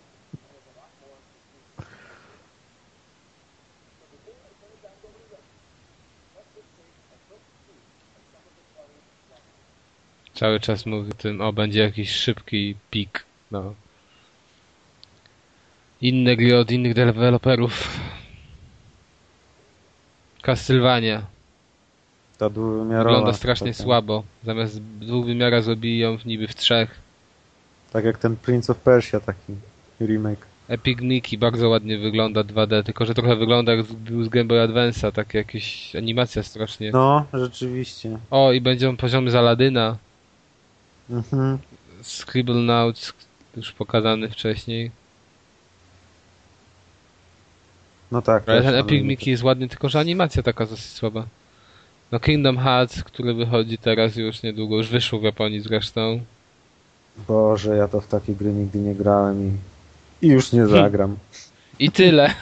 Cały 10.35 10.61
czas 10.61 10.87
mówi 10.87 11.13
tym, 11.13 11.41
o, 11.41 11.53
będzie 11.53 11.81
jakiś 11.81 12.11
szybki 12.11 12.75
pik. 12.91 13.25
No. 13.51 13.75
Inne 16.01 16.37
gry 16.37 16.59
od 16.59 16.71
innych 16.71 16.95
deweloperów. 16.95 18.01
Castlevania. 20.43 21.27
Ta 22.41 22.51
dwuwymiarowa. 22.51 23.11
Wygląda 23.11 23.33
strasznie 23.33 23.73
taka. 23.73 23.83
słabo. 23.85 24.23
Zamiast 24.45 24.83
dwóch 24.83 25.27
wymiarach 25.27 25.65
zrobili 25.65 25.99
ją 25.99 26.19
w 26.19 26.27
niby 26.27 26.49
w 26.49 26.55
trzech. 26.55 26.99
Tak 27.93 28.05
jak 28.05 28.19
ten 28.19 28.37
Prince 28.37 28.71
of 28.71 28.79
Persia 28.79 29.21
taki 29.21 29.55
remake. 30.01 30.47
Epic 30.69 31.01
Mickey 31.01 31.39
bardzo 31.39 31.69
ładnie 31.69 31.99
wygląda 31.99 32.41
2D, 32.41 32.83
tylko 32.83 33.07
że 33.07 33.15
trochę 33.15 33.37
wygląda 33.37 33.75
jak 33.75 33.87
z, 33.87 33.89
z 34.25 34.29
Game 34.29 34.45
Boy 34.45 34.59
Advance'a, 34.69 35.13
tak 35.13 35.35
jakieś 35.35 35.97
animacja 35.97 36.43
strasznie. 36.43 36.91
No, 36.93 37.27
rzeczywiście. 37.33 38.19
O, 38.31 38.53
i 38.53 38.61
będą 38.61 38.97
poziomy 38.97 39.31
z 39.31 39.35
Aladyna, 39.35 39.97
Mhm. 41.11 41.59
Scribblenauts, 42.03 43.13
już 43.57 43.73
pokazany 43.73 44.29
wcześniej. 44.29 44.91
No 48.13 48.23
tak. 48.23 48.49
Ale 48.49 48.63
ten 48.63 48.75
Epic 48.75 49.05
Mickey 49.05 49.31
jest 49.31 49.43
ładny, 49.43 49.69
tylko 49.69 49.89
że 49.89 49.99
animacja 50.01 50.43
taka 50.43 50.67
dosyć 50.67 50.87
słaba. 50.87 51.27
No 52.13 52.21
Kingdom 52.21 52.59
Hearts, 52.59 53.05
który 53.05 53.35
wychodzi 53.35 53.79
teraz 53.79 54.17
już 54.17 54.43
niedługo, 54.43 54.77
już 54.77 54.89
wyszło 54.89 55.19
w 55.19 55.23
Japonii 55.23 55.61
zresztą. 55.61 56.21
Boże, 57.29 57.77
ja 57.77 57.89
to 57.89 58.01
w 58.01 58.07
takie 58.07 58.35
gry 58.35 58.53
nigdy 58.53 58.79
nie 58.79 58.95
grałem 58.95 59.59
i, 60.23 60.27
i 60.27 60.29
już 60.29 60.53
nie 60.53 60.67
zagram. 60.67 61.17
I 61.79 61.91
tyle. 61.91 62.35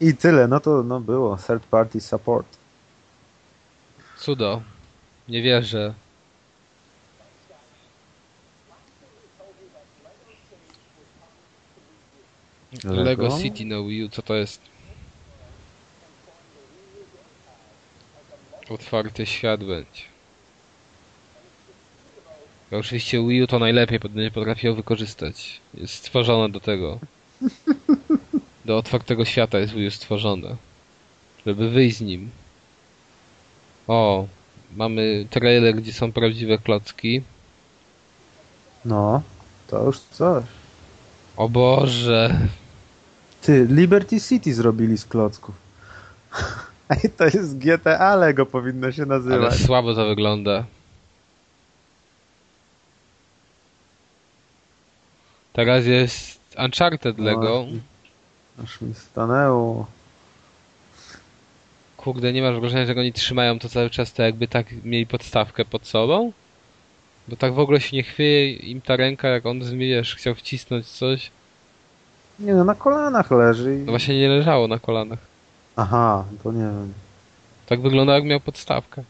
I 0.00 0.16
tyle, 0.16 0.48
no 0.48 0.60
to 0.60 0.82
no 0.82 1.00
było. 1.00 1.36
Third 1.36 1.64
party 1.64 2.00
support. 2.00 2.46
Cudo. 4.18 4.62
Nie 5.28 5.42
wierzę. 5.42 5.94
Lego, 12.84 13.02
Lego? 13.02 13.38
City 13.38 13.64
na 13.64 13.76
Wii 13.76 14.04
U, 14.04 14.08
co 14.08 14.22
to 14.22 14.34
jest? 14.34 14.71
Otwarty 18.74 19.26
świat 19.26 19.64
będzie. 19.64 20.02
Oczywiście 22.70 23.26
Wii 23.28 23.42
U 23.42 23.46
to 23.46 23.58
najlepiej 23.58 23.98
będzie 23.98 24.30
potrafiło 24.30 24.74
wykorzystać. 24.74 25.60
Jest 25.74 25.94
stworzone 25.94 26.52
do 26.52 26.60
tego. 26.60 26.98
Do 28.64 28.78
otwartego 28.78 29.24
świata 29.24 29.58
jest 29.58 29.72
Wii 29.72 29.86
U 29.86 29.90
stworzone. 29.90 30.56
Żeby 31.46 31.70
wyjść 31.70 31.96
z 31.96 32.00
nim. 32.00 32.30
O, 33.88 34.26
mamy 34.76 35.26
trailer, 35.30 35.74
gdzie 35.74 35.92
są 35.92 36.12
prawdziwe 36.12 36.58
klocki. 36.58 37.22
No, 38.84 39.22
to 39.66 39.84
już 39.86 39.98
coś. 39.98 40.44
O 41.36 41.48
Boże! 41.48 42.48
Ty, 43.42 43.66
Liberty 43.70 44.20
City 44.20 44.54
zrobili 44.54 44.98
z 44.98 45.04
klocków. 45.04 45.54
Ej, 46.90 47.10
to 47.16 47.24
jest 47.24 47.58
GTA 47.58 48.16
Lego 48.16 48.46
powinno 48.46 48.92
się 48.92 49.02
Ale 49.02 49.08
nazywać. 49.08 49.54
słabo 49.54 49.94
to 49.94 50.06
wygląda. 50.06 50.64
Teraz 55.52 55.86
jest 55.86 56.40
Uncharted 56.64 57.18
Lego. 57.18 57.66
Aż 58.64 58.80
mi 58.80 58.94
stanęło. 58.94 59.86
Kurde, 61.96 62.32
nie 62.32 62.42
masz 62.42 62.60
wrażenia, 62.60 62.86
że 62.86 62.92
oni 63.00 63.12
trzymają 63.12 63.58
to 63.58 63.68
cały 63.68 63.90
czas, 63.90 64.12
to 64.12 64.22
jakby 64.22 64.48
tak 64.48 64.66
mieli 64.84 65.06
podstawkę 65.06 65.64
pod 65.64 65.86
sobą? 65.86 66.32
Bo 67.28 67.36
tak 67.36 67.54
w 67.54 67.58
ogóle 67.58 67.80
się 67.80 67.96
nie 67.96 68.02
chwieje 68.02 68.52
im 68.52 68.80
ta 68.80 68.96
ręka, 68.96 69.28
jak 69.28 69.46
on, 69.46 69.78
wiesz, 69.78 70.14
chciał 70.16 70.34
wcisnąć 70.34 70.86
coś. 70.86 71.30
Nie 72.38 72.54
no, 72.54 72.64
na 72.64 72.74
kolanach 72.74 73.30
leży 73.30 73.76
i... 73.76 73.78
No 73.78 73.92
właśnie 73.92 74.20
nie 74.20 74.28
leżało 74.28 74.68
na 74.68 74.78
kolanach. 74.78 75.31
Aha, 75.76 76.24
to 76.42 76.52
nie 76.52 76.60
wiem. 76.62 76.92
Tak 77.66 77.80
wygląda, 77.82 78.14
jak 78.14 78.24
miał 78.24 78.40
podstawkę. 78.40 79.02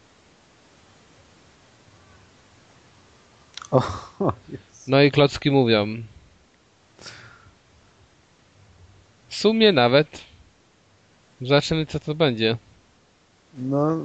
O. 3.70 3.82
No 4.88 5.02
i 5.02 5.10
klocki 5.10 5.50
mówią. 5.50 5.86
W 9.28 9.34
sumie 9.34 9.72
nawet. 9.72 10.08
Zobaczymy, 11.40 11.86
co 11.86 12.00
to 12.00 12.14
będzie. 12.14 12.56
No, 13.58 13.96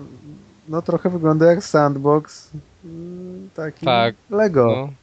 no 0.67 0.81
trochę 0.81 1.09
wygląda 1.09 1.45
jak 1.45 1.63
sandbox. 1.63 2.49
mm, 2.85 3.49
Taki 3.55 3.85
Tak, 3.85 4.15
Lego. 4.29 4.65
No. 4.87 4.93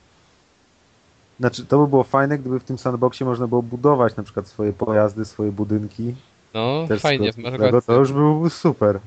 Znaczy, 1.40 1.66
to 1.66 1.78
by 1.78 1.86
było 1.88 2.04
fajne, 2.04 2.38
gdyby 2.38 2.60
w 2.60 2.64
tym 2.64 2.78
sandboxie 2.78 3.26
można 3.26 3.46
było 3.46 3.62
budować 3.62 4.16
na 4.16 4.22
przykład 4.22 4.48
swoje 4.48 4.72
pojazdy, 4.72 5.24
swoje 5.24 5.52
budynki. 5.52 6.14
No, 6.54 6.84
Też 6.88 7.02
fajnie, 7.02 7.30
masz 7.36 7.52
rację. 7.54 7.82
to 7.86 7.92
już 7.98 8.12
byłoby 8.12 8.50
super. 8.50 9.00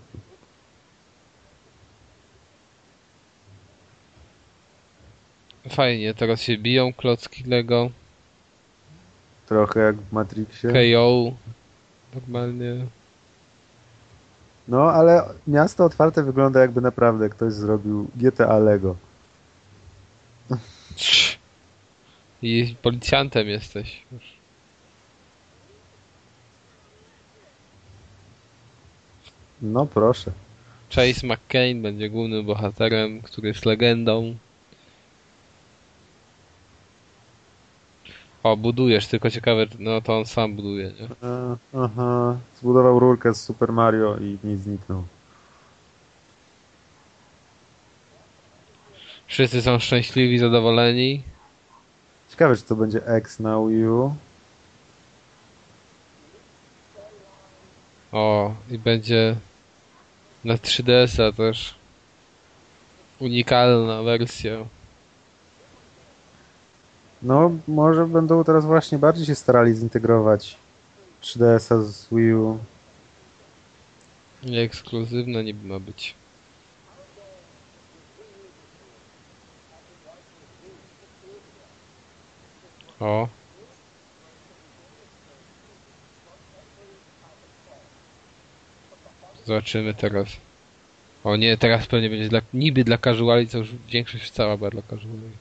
Fajnie, 5.70 6.14
teraz 6.14 6.41
się 6.41 6.58
biją 6.58 6.93
klocki 6.93 7.43
Lego. 7.43 7.89
Trochę 9.48 9.80
jak 9.80 9.95
w 9.95 10.12
Matrixie. 10.14 10.72
KO. 10.74 11.32
Normalnie. 12.16 12.86
No, 14.68 14.91
ale 14.91 15.24
miasto 15.48 15.86
otwarte 15.86 16.24
wygląda 16.24 16.60
jakby 16.62 16.82
naprawdę 16.82 17.30
ktoś 17.30 17.54
zrobił 17.54 18.08
GTA 18.16 18.58
Lego. 18.58 18.95
I 22.41 22.76
policjantem 22.82 23.48
jesteś. 23.48 24.04
już. 24.12 24.37
No 29.62 29.86
proszę. 29.86 30.32
Chase 30.89 31.28
McCain 31.28 31.82
będzie 31.82 32.10
głównym 32.10 32.45
bohaterem, 32.45 33.22
który 33.22 33.47
jest 33.47 33.66
legendą. 33.66 34.36
O, 38.43 38.58
budujesz, 38.58 39.08
tylko 39.08 39.30
ciekawe, 39.30 39.66
no 39.80 40.01
to 40.01 40.18
on 40.18 40.26
sam 40.26 40.55
buduje, 40.55 40.91
nie? 40.99 41.28
E, 41.30 41.58
Aha, 41.74 42.38
zbudował 42.60 42.99
rurkę 42.99 43.34
z 43.34 43.41
Super 43.41 43.74
Mario 43.74 44.18
i 44.18 44.38
nie 44.43 44.58
zniknął. 44.58 45.03
Wszyscy 49.28 49.62
są 49.62 49.80
szczęśliwi, 49.80 50.39
zadowoleni. 50.39 51.24
Ciekawe, 52.30 52.58
czy 52.58 52.64
to 52.64 52.76
będzie 52.76 53.08
X 53.08 53.39
na 53.39 53.60
Wii 53.68 53.88
U. 53.88 54.16
O, 58.12 58.53
i 58.72 58.78
będzie 58.78 59.36
na 60.46 60.54
3DS-a 60.54 61.32
też 61.32 61.76
unikalna 63.20 64.04
wersja. 64.04 64.66
No, 67.22 67.52
może 67.68 68.06
będą 68.06 68.44
teraz 68.44 68.66
właśnie 68.66 68.98
bardziej 68.98 69.26
się 69.26 69.36
starali 69.36 69.76
zintegrować 69.76 70.58
3DS-a 71.22 71.82
z 71.82 72.08
Wii 72.12 72.34
U. 72.34 72.60
Nie 74.44 74.62
ekskluzywna 74.62 75.42
niby 75.42 75.68
ma 75.68 75.80
być. 75.80 76.16
O. 83.00 83.28
Zobaczymy 89.48 89.93
teraz. 89.93 90.28
O 91.24 91.36
nie, 91.36 91.58
teraz 91.58 91.88
pewnie 91.88 92.10
będzie 92.10 92.30
dla, 92.30 92.41
niby 92.54 92.84
dla 92.84 92.98
casuali, 92.98 93.48
co 93.48 93.58
już 93.58 93.70
większość 93.89 94.32
cała 94.32 94.58
była 94.58 94.70
dla 94.70 94.82
casuali. 94.82 95.32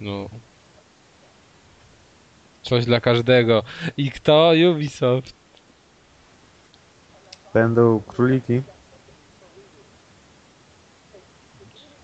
No. 0.00 0.28
Coś 2.62 2.84
dla 2.84 3.00
każdego. 3.00 3.62
I 3.96 4.10
kto? 4.10 4.52
Ubisoft. 4.72 5.34
Będą 7.54 8.00
króliki. 8.00 8.62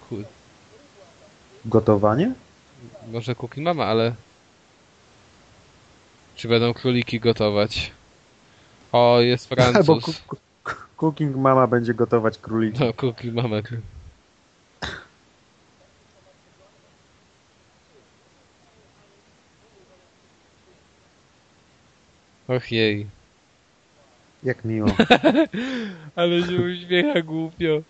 Kur... 0.09 0.25
Gotowanie? 1.65 2.33
Może 3.13 3.35
Cookie 3.35 3.63
Mama, 3.63 3.87
ale... 3.87 4.15
Czy 6.37 6.49
będą 6.49 6.75
króliki 6.75 7.21
gotować? 7.21 7.93
O, 8.93 9.21
jest 9.21 9.49
Francuz. 9.55 10.21
ku- 10.27 10.37
Cooking 10.97 11.37
Mama 11.37 11.67
będzie 11.67 11.95
gotować 11.95 12.39
króliki. 12.39 12.81
No, 12.81 12.93
Cookie 12.93 13.33
Mama. 13.33 13.57
Och 22.49 22.73
jej. 22.73 23.07
Jak 24.43 24.65
miło. 24.65 24.89
Ale 26.17 26.43
się 26.43 26.57
uśmiecha 26.57 27.23
głupio. 27.23 27.83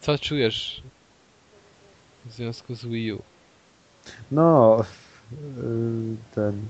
Co 0.00 0.18
czujesz 0.18 0.82
w 2.24 2.32
związku 2.32 2.74
z 2.74 2.84
Wii 2.86 3.12
U? 3.12 3.22
No, 4.30 4.84
ten... 6.34 6.66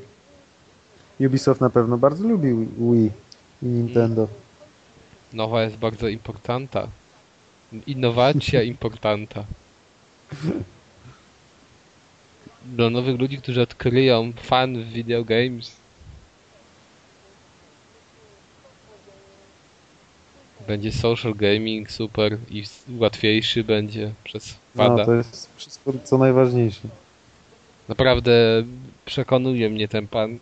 Ubisoft 1.20 1.60
na 1.60 1.70
pewno 1.70 1.98
bardzo 1.98 2.28
lubi 2.28 2.48
Wii 2.78 3.10
i 3.62 3.66
Nintendo. 3.66 4.28
Nowa 5.32 5.62
jest 5.62 5.76
bardzo 5.76 6.08
importanta. 6.08 6.88
Innowacja 7.86 8.62
importanta. 8.74 9.44
Dla 12.64 12.90
nowych 12.90 13.20
ludzi, 13.20 13.38
którzy 13.38 13.62
odkryją 13.62 14.32
fan 14.42 14.82
w 14.82 14.88
video 14.88 15.24
games. 15.24 15.76
Będzie 20.66 20.92
social 20.92 21.34
gaming 21.34 21.90
super 21.90 22.38
i 22.50 22.64
łatwiejszy 22.98 23.64
będzie 23.64 24.12
przez 24.24 24.54
No, 24.74 24.84
pada. 24.88 25.04
to 25.04 25.14
jest 25.14 25.50
wszystko 25.56 25.92
co 26.04 26.18
najważniejsze. 26.18 26.88
Naprawdę 27.88 28.32
przekonuje 29.04 29.70
mnie 29.70 29.88
ten 29.88 30.08
pan. 30.08 30.38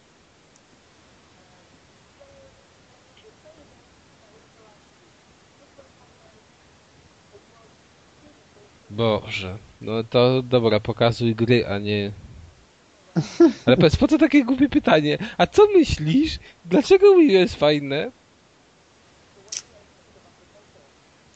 Boże, 8.91 9.59
no 9.81 10.05
to 10.05 10.43
dobra, 10.43 10.81
pokazuj 10.81 11.35
gry, 11.35 11.67
a 11.67 11.79
nie... 11.79 12.13
Ale 13.67 13.77
powiedz, 13.77 13.97
po 13.97 14.09
co 14.09 14.19
takie 14.19 14.45
głupie 14.45 14.69
pytanie? 14.69 15.19
A 15.39 15.47
co 15.47 15.67
myślisz? 15.67 16.39
Dlaczego 16.65 17.15
Wii 17.17 17.33
jest 17.33 17.57
fajne? 17.57 18.11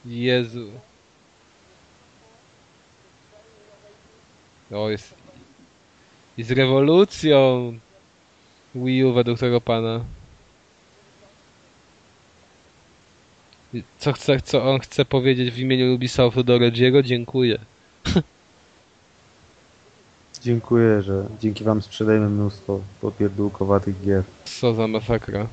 Jezu. 0.07 0.71
O, 4.73 4.91
jest... 4.91 5.26
Jest 6.39 6.51
rewolucją 6.51 7.73
Wii 8.75 9.05
U 9.05 9.13
według 9.13 9.39
tego 9.39 9.61
pana. 9.61 10.05
I 13.75 13.83
Co 13.99 14.13
chce, 14.13 14.41
co 14.41 14.71
on 14.71 14.81
chce 14.81 15.05
powiedzieć 15.05 15.51
w 15.51 15.59
imieniu 15.59 15.95
Ubisoftu 15.95 16.43
do 16.45 16.59
Regiego? 16.59 17.03
Dziękuję. 17.03 17.59
Dziękuję, 20.43 21.03
że 21.03 21.27
dzięki 21.41 21.65
wam 21.65 21.83
sprzedajemy 21.83 22.29
mnóstwo 22.31 22.81
popierdółkowatych 23.01 24.03
gier. 24.05 24.23
Co 24.45 24.75
za 24.75 24.89
masakra. 24.89 25.47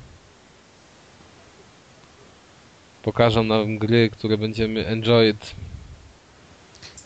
Pokażą 3.02 3.44
nam 3.44 3.78
gry, 3.78 4.10
które 4.10 4.38
będziemy 4.38 4.86
enjoyed. 4.86 5.54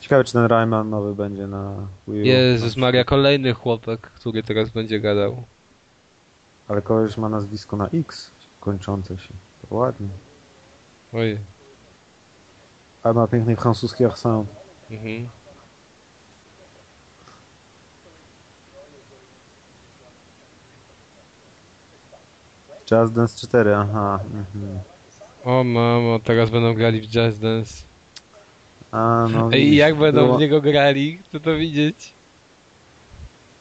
Ciekawe, 0.08 0.24
czy 0.24 0.32
ten 0.32 0.46
Rayman 0.46 0.90
nowy 0.90 1.14
będzie 1.14 1.46
na 1.46 1.74
Wii 2.08 2.22
U. 2.22 2.24
Jezus 2.24 2.76
Maria, 2.76 3.04
kolejny 3.04 3.54
chłopak, 3.54 4.00
który 4.00 4.42
teraz 4.42 4.68
będzie 4.68 5.00
gadał. 5.00 5.42
Ale 6.68 6.82
koleś 6.82 7.16
ma 7.16 7.28
nazwisko 7.28 7.76
na 7.76 7.88
X 7.88 8.30
kończące 8.60 9.18
się. 9.18 9.28
To 9.68 9.74
ładnie. 9.74 10.08
Oj. 11.12 11.38
A 13.02 13.12
ma 13.12 13.26
piękny 13.26 13.56
francuski 13.56 14.04
accent. 14.04 14.48
Mhm. 14.90 15.28
Jazz 22.90 23.12
Dance 23.12 23.46
4, 23.46 23.76
aha. 23.76 24.20
Mhm. 24.24 24.78
O 25.44 25.64
mamo, 25.64 26.18
teraz 26.24 26.50
będą 26.50 26.74
grali 26.74 27.00
w 27.00 27.06
Jazz 27.06 27.38
Dance. 27.38 27.87
A, 28.92 29.26
no, 29.32 29.48
widzisz, 29.50 29.76
jak 29.76 29.94
będą 29.94 30.24
było- 30.24 30.36
w 30.36 30.40
niego 30.40 30.60
grali? 30.60 31.18
Chcę 31.28 31.40
to 31.40 31.56
widzieć. 31.56 32.12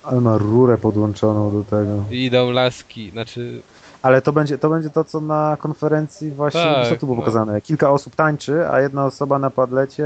Ale 0.04 0.22
ma 0.22 0.38
rurę 0.38 0.78
podłączoną 0.78 1.52
do 1.52 1.64
tego. 1.64 2.04
I 2.12 2.26
idą 2.26 2.52
laski, 2.52 3.10
znaczy... 3.10 3.62
Ale 4.02 4.22
to 4.22 4.34
będzie 4.34 4.58
to, 4.58 4.70
będzie 4.70 4.90
to 4.90 5.04
co 5.04 5.22
na 5.22 5.58
konferencji 5.60 6.32
właśnie, 6.32 6.62
Tak, 6.62 6.90
co 6.90 6.96
tu 6.96 7.06
było 7.06 7.16
no. 7.18 7.22
pokazane. 7.22 7.62
Kilka 7.62 7.92
osób 7.92 8.16
tańczy, 8.16 8.70
a 8.70 8.82
jedna 8.82 9.06
osoba 9.06 9.40
na 9.40 9.50
padlecie 9.50 10.06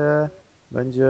będzie 0.72 1.08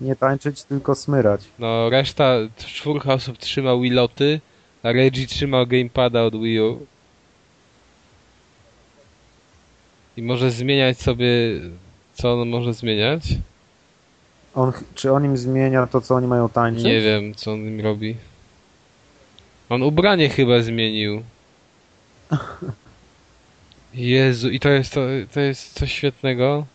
nie 0.00 0.16
tańczyć, 0.16 0.62
tylko 0.62 0.94
smyrać. 0.94 1.40
No, 1.58 1.90
reszta, 1.90 2.34
czwórka 2.56 3.12
osób 3.14 3.38
trzyma 3.38 3.76
Wiloty, 3.76 4.40
a 4.82 4.92
Reggie 4.92 5.26
trzyma 5.26 5.66
gamepada 5.66 6.22
od 6.22 6.40
Wii 6.40 6.60
U. 6.60 6.86
I 10.16 10.22
może 10.22 10.50
zmieniać 10.50 11.00
sobie... 11.00 11.26
Co 12.20 12.40
on 12.40 12.48
może 12.48 12.74
zmieniać? 12.74 13.22
On, 14.54 14.72
czy 14.94 15.12
on 15.12 15.24
im 15.24 15.36
zmienia 15.36 15.86
to, 15.86 16.00
co 16.00 16.14
oni 16.14 16.26
mają 16.26 16.48
tańczyć? 16.48 16.84
Nie 16.84 17.00
wiem, 17.00 17.34
co 17.34 17.52
on 17.52 17.60
im 17.60 17.80
robi. 17.80 18.16
On 19.68 19.82
ubranie 19.82 20.28
chyba 20.28 20.62
zmienił. 20.62 21.22
Jezu, 23.94 24.50
i 24.50 24.60
to 24.60 24.68
jest 24.68 24.92
to, 24.92 25.00
to 25.34 25.40
jest 25.40 25.72
coś 25.72 25.92
świetnego. 25.92 26.66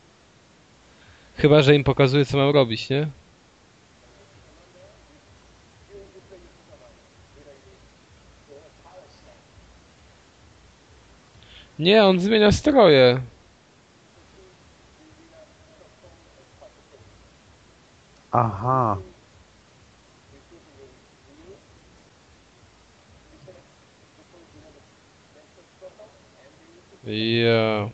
Chyba, 1.38 1.62
że 1.62 1.76
im 1.76 1.84
pokazuje, 1.84 2.26
co 2.26 2.38
mam 2.38 2.50
robić, 2.50 2.90
nie? 2.90 3.08
Nie, 11.80 12.06
on 12.06 12.20
zmienia 12.20 12.52
stroje. 12.52 13.22
Aha. 18.36 18.98
Ja. 27.06 27.90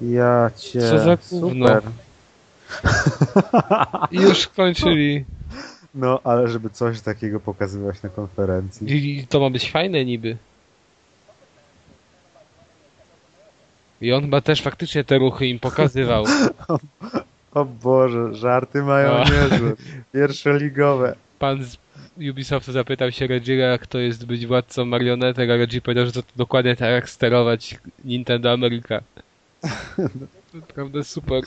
Ja 0.00 0.50
cię. 0.56 0.80
Co 0.80 0.98
za 0.98 1.16
gówno. 1.30 1.66
Super. 1.66 1.82
I 4.10 4.16
już 4.26 4.40
skończyli. 4.40 5.24
No, 5.94 6.20
ale 6.24 6.48
żeby 6.48 6.70
coś 6.70 7.00
takiego 7.00 7.40
pokazywać 7.40 8.02
na 8.02 8.08
konferencji. 8.08 9.18
I 9.20 9.26
to 9.26 9.40
ma 9.40 9.50
być 9.50 9.70
fajne 9.70 10.04
niby. 10.04 10.36
I 14.00 14.12
on 14.12 14.22
chyba 14.22 14.40
też 14.40 14.62
faktycznie 14.62 15.04
te 15.04 15.18
ruchy 15.18 15.46
im 15.46 15.58
pokazywał. 15.58 16.24
O 17.54 17.64
Boże, 17.64 18.34
żarty 18.34 18.82
mają 18.82 19.12
O. 19.12 19.24
niezłe. 19.24 19.72
Pierwsze 20.12 20.58
ligowe. 20.58 21.16
Pan 21.38 21.64
z 21.64 21.76
Ubisoftu 22.30 22.72
zapytał 22.72 23.12
się 23.12 23.26
Reggie'a, 23.26 23.70
jak 23.70 23.86
to 23.86 23.98
jest 23.98 24.26
być 24.26 24.46
władcą 24.46 24.84
marionetek, 24.84 25.50
a 25.50 25.56
Reggie 25.56 25.80
powiedział, 25.80 26.06
że 26.06 26.12
to 26.12 26.22
dokładnie 26.36 26.76
tak 26.76 26.90
jak 26.90 27.10
sterować 27.10 27.78
Nintendo 28.04 28.52
America. 28.52 29.00
Naprawdę 30.54 31.04
super. 31.14 31.42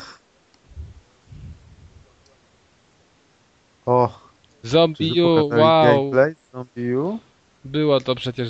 O, 3.85 4.19
Zombie 4.63 5.21
U, 5.21 5.47
wow! 5.47 5.85
gameplay 5.85 6.35
Zombie 6.53 6.95
U? 6.95 7.19
Było 7.65 7.99
to 7.99 8.15
przecież... 8.15 8.49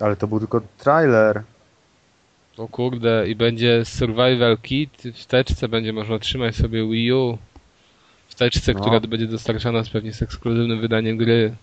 Ale 0.00 0.16
to 0.16 0.26
był 0.26 0.38
tylko 0.38 0.60
trailer. 0.78 1.42
O 2.58 2.68
kurde, 2.68 3.28
i 3.28 3.34
będzie 3.34 3.84
Survival 3.84 4.58
Kit 4.58 5.02
w 5.14 5.26
teczce, 5.26 5.68
będzie 5.68 5.92
można 5.92 6.18
trzymać 6.18 6.56
sobie 6.56 6.88
Wii 6.88 7.12
U. 7.12 7.38
W 8.28 8.34
teczce, 8.34 8.72
No. 8.74 8.80
która 8.80 9.00
będzie 9.00 9.26
dostarczana 9.26 9.84
z 9.84 9.88
pewnie 9.90 10.12
z 10.12 10.22
ekskluzywnym 10.22 10.80
wydaniem 10.80 11.16
gry. 11.16 11.54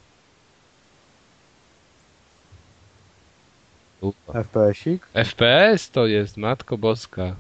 FPS-ik. 4.34 5.08
FPS 5.14 5.90
to 5.92 6.08
jest, 6.08 6.38
matko 6.38 6.78
boska. 6.78 7.36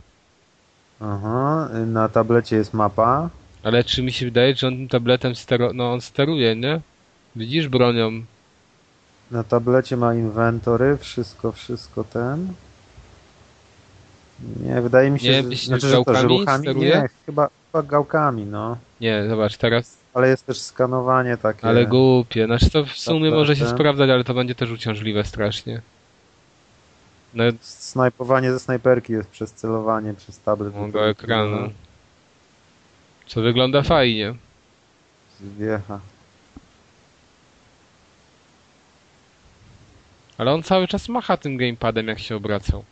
Aha, 0.99 1.69
na 1.85 2.09
tablecie 2.09 2.55
jest 2.55 2.73
mapa. 2.73 3.29
Ale 3.63 3.83
czy 3.83 4.03
mi 4.03 4.11
się 4.11 4.25
wydaje, 4.25 4.55
że 4.55 4.67
on 4.67 4.73
tym 4.77 4.87
tabletem 4.87 5.35
stero... 5.35 5.73
no 5.73 5.93
on 5.93 6.01
steruje, 6.01 6.55
nie? 6.55 6.81
Widzisz 7.35 7.67
bronią. 7.67 8.11
Na 9.31 9.43
tablecie 9.43 9.97
ma 9.97 10.13
inwentory, 10.15 10.97
wszystko, 10.97 11.51
wszystko 11.51 12.03
ten. 12.03 12.53
Nie, 14.63 14.81
wydaje 14.81 15.09
mi 15.11 15.19
się, 15.19 15.29
Nie, 15.43 15.55
że, 15.55 15.65
znaczy, 15.65 15.87
że 15.87 16.03
to, 16.03 16.15
że 16.15 16.27
ruchami 16.27 16.63
steruje? 16.63 16.89
nie, 16.89 17.09
chyba, 17.25 17.49
chyba 17.71 17.83
gałkami, 17.83 18.45
no. 18.45 18.77
Nie, 19.01 19.23
zobacz, 19.29 19.57
teraz. 19.57 19.97
Ale 20.13 20.27
jest 20.29 20.45
też 20.45 20.61
skanowanie 20.61 21.37
takie. 21.37 21.63
Ale 21.67 21.85
głupie. 21.85 22.45
Znaczy 22.45 22.69
to 22.69 22.85
w 22.85 22.91
sumie 22.91 23.31
może 23.31 23.55
się 23.55 23.67
sprawdzać, 23.67 24.09
ale 24.09 24.23
to 24.23 24.33
będzie 24.33 24.55
też 24.55 24.71
uciążliwe 24.71 25.23
strasznie. 25.23 25.81
No, 27.33 27.43
Snajpowanie 27.61 28.51
ze 28.51 28.59
snajperki 28.59 29.13
jest 29.13 29.29
przez 29.29 29.51
celowanie, 29.53 30.13
przez 30.13 30.39
tablet. 30.39 30.73
no 30.75 30.87
do 30.87 31.09
ekranu. 31.09 31.71
Co 33.27 33.41
wygląda 33.41 33.81
fajnie. 33.81 34.35
Zwiecha. 35.41 35.99
Ale 40.37 40.51
on 40.53 40.63
cały 40.63 40.87
czas 40.87 41.09
macha 41.09 41.37
tym 41.37 41.57
gamepadem, 41.57 42.07
jak 42.07 42.19
się 42.19 42.35
obracał. 42.35 42.83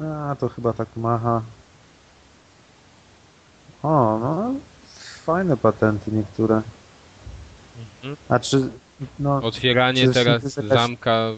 A, 0.00 0.36
to 0.40 0.48
chyba 0.48 0.72
tak 0.72 0.88
macha. 0.96 1.42
O, 3.82 4.18
no. 4.18 4.54
Fajne 5.24 5.56
patenty 5.56 6.10
niektóre. 6.12 6.62
Mhm. 8.02 8.16
A 8.28 8.38
czy, 8.38 8.68
no, 9.18 9.36
Otwieranie 9.36 10.02
Czy 10.06 10.12
teraz 10.12 10.56
jakaś- 10.56 10.68
zamka 10.68 11.30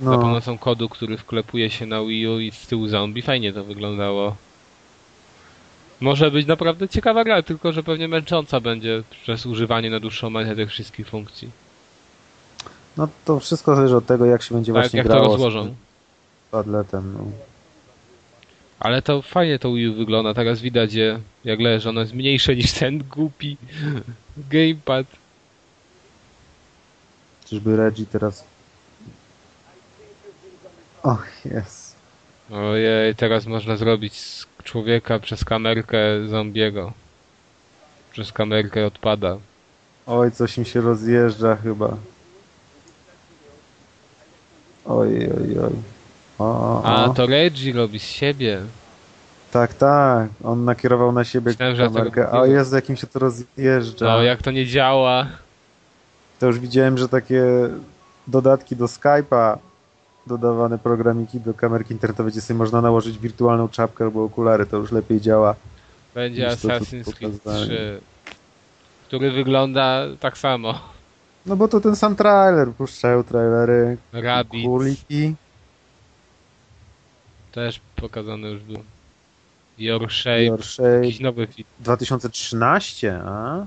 za 0.00 0.10
no, 0.10 0.18
pomocą 0.18 0.58
kodu, 0.58 0.88
który 0.88 1.18
wklepuje 1.18 1.70
się 1.70 1.86
na 1.86 2.02
Wii 2.02 2.28
U 2.28 2.38
i 2.40 2.52
z 2.52 2.66
tyłu 2.66 2.88
zombie. 2.88 3.22
Fajnie 3.22 3.52
to 3.52 3.64
wyglądało. 3.64 4.36
Może 6.00 6.30
być 6.30 6.46
naprawdę 6.46 6.88
ciekawa 6.88 7.24
gra, 7.24 7.42
tylko 7.42 7.72
że 7.72 7.82
pewnie 7.82 8.08
męcząca 8.08 8.60
będzie 8.60 9.02
przez 9.22 9.46
używanie 9.46 9.90
na 9.90 10.00
dłuższą 10.00 10.30
metę 10.30 10.56
tych 10.56 10.70
wszystkich 10.70 11.08
funkcji. 11.08 11.50
no 12.96 13.08
to 13.24 13.40
wszystko 13.40 13.76
zależy 13.76 13.96
od 13.96 14.06
tego, 14.06 14.24
jak 14.26 14.42
się 14.42 14.54
będzie 14.54 14.72
Tak, 14.72 14.82
właśnie 14.82 14.96
jak 14.98 15.06
to 15.06 15.12
grało 15.12 15.28
rozłożą. 15.28 15.74
Padletem. 16.52 17.14
No. 17.18 17.24
Ale 18.80 19.02
to 19.02 19.22
fajnie 19.22 19.58
to 19.58 19.72
Wii 19.72 19.88
U 19.88 19.94
wygląda. 19.94 20.34
Teraz 20.34 20.60
widać 20.60 20.94
je, 20.94 21.20
jak 21.44 21.60
leży. 21.60 21.88
Ono 21.88 22.00
jest 22.00 22.12
mniejsze 22.12 22.56
niż 22.56 22.72
ten 22.72 22.98
głupi 22.98 23.56
gamepad. 24.52 25.06
Czyżby 27.48 27.76
Reggie 27.76 28.06
teraz... 28.06 28.44
Och, 31.02 31.26
jest. 31.44 31.96
Ojej, 32.50 33.14
teraz 33.14 33.46
można 33.46 33.76
zrobić 33.76 34.14
z 34.20 34.46
człowieka 34.64 35.18
przez 35.18 35.44
kamerkę 35.44 35.98
zombiego. 36.28 36.92
Przez 38.12 38.32
kamerkę 38.32 38.86
odpada. 38.86 39.38
Oj, 40.06 40.32
coś 40.32 40.58
mi 40.58 40.64
się 40.64 40.80
rozjeżdża 40.80 41.56
chyba. 41.56 41.96
Oj, 44.84 45.08
oj, 45.08 45.58
oj. 45.58 45.72
O, 46.42 46.82
A, 46.84 47.08
to 47.08 47.26
Reggie 47.26 47.72
robi 47.72 47.98
z 47.98 48.02
siebie. 48.02 48.60
Tak, 49.52 49.74
tak. 49.74 50.28
On 50.44 50.64
nakierował 50.64 51.12
na 51.12 51.24
siebie 51.24 51.50
Myślałem, 51.50 51.76
kamerkę. 51.76 52.30
O 52.30 52.46
Jezu, 52.46 52.76
jak 52.76 52.88
mi 52.88 52.96
się 52.96 53.06
to 53.06 53.18
rozjeżdża. 53.18 54.06
No, 54.06 54.22
jak 54.22 54.42
to 54.42 54.50
nie 54.50 54.66
działa. 54.66 55.26
To 56.40 56.46
już 56.46 56.58
widziałem, 56.58 56.98
że 56.98 57.08
takie 57.08 57.44
dodatki 58.26 58.76
do 58.76 58.84
Skype'a, 58.84 59.56
dodawane 60.26 60.78
programiki 60.78 61.40
do 61.40 61.54
kamerki 61.54 61.92
internetowej, 61.92 62.32
gdzie 62.32 62.40
sobie 62.40 62.58
można 62.58 62.80
nałożyć 62.80 63.18
wirtualną 63.18 63.68
czapkę 63.68 64.04
albo 64.04 64.24
okulary, 64.24 64.66
to 64.66 64.76
już 64.76 64.92
lepiej 64.92 65.20
działa. 65.20 65.54
Będzie 66.14 66.48
Assassin's 66.48 67.14
Creed 67.14 67.40
pokazali. 67.42 67.66
3. 67.66 68.00
Który 69.06 69.30
wygląda 69.30 70.02
tak 70.20 70.38
samo. 70.38 70.74
No 71.46 71.56
bo 71.56 71.68
to 71.68 71.80
ten 71.80 71.96
sam 71.96 72.16
trailer, 72.16 72.68
puszczają 72.68 73.24
trailery, 73.24 73.96
Rabbit. 74.12 74.62
króliki. 74.64 75.34
Też 77.52 77.80
pokazane 77.96 78.48
już 78.48 78.62
było. 78.62 78.82
Your 79.78 80.12
Shape, 80.12 80.44
Your 80.44 80.64
Shape 80.64 80.88
jakiś 80.88 81.20
nowy 81.20 81.46
film. 81.46 81.68
2013, 81.80 83.20
a? 83.24 83.66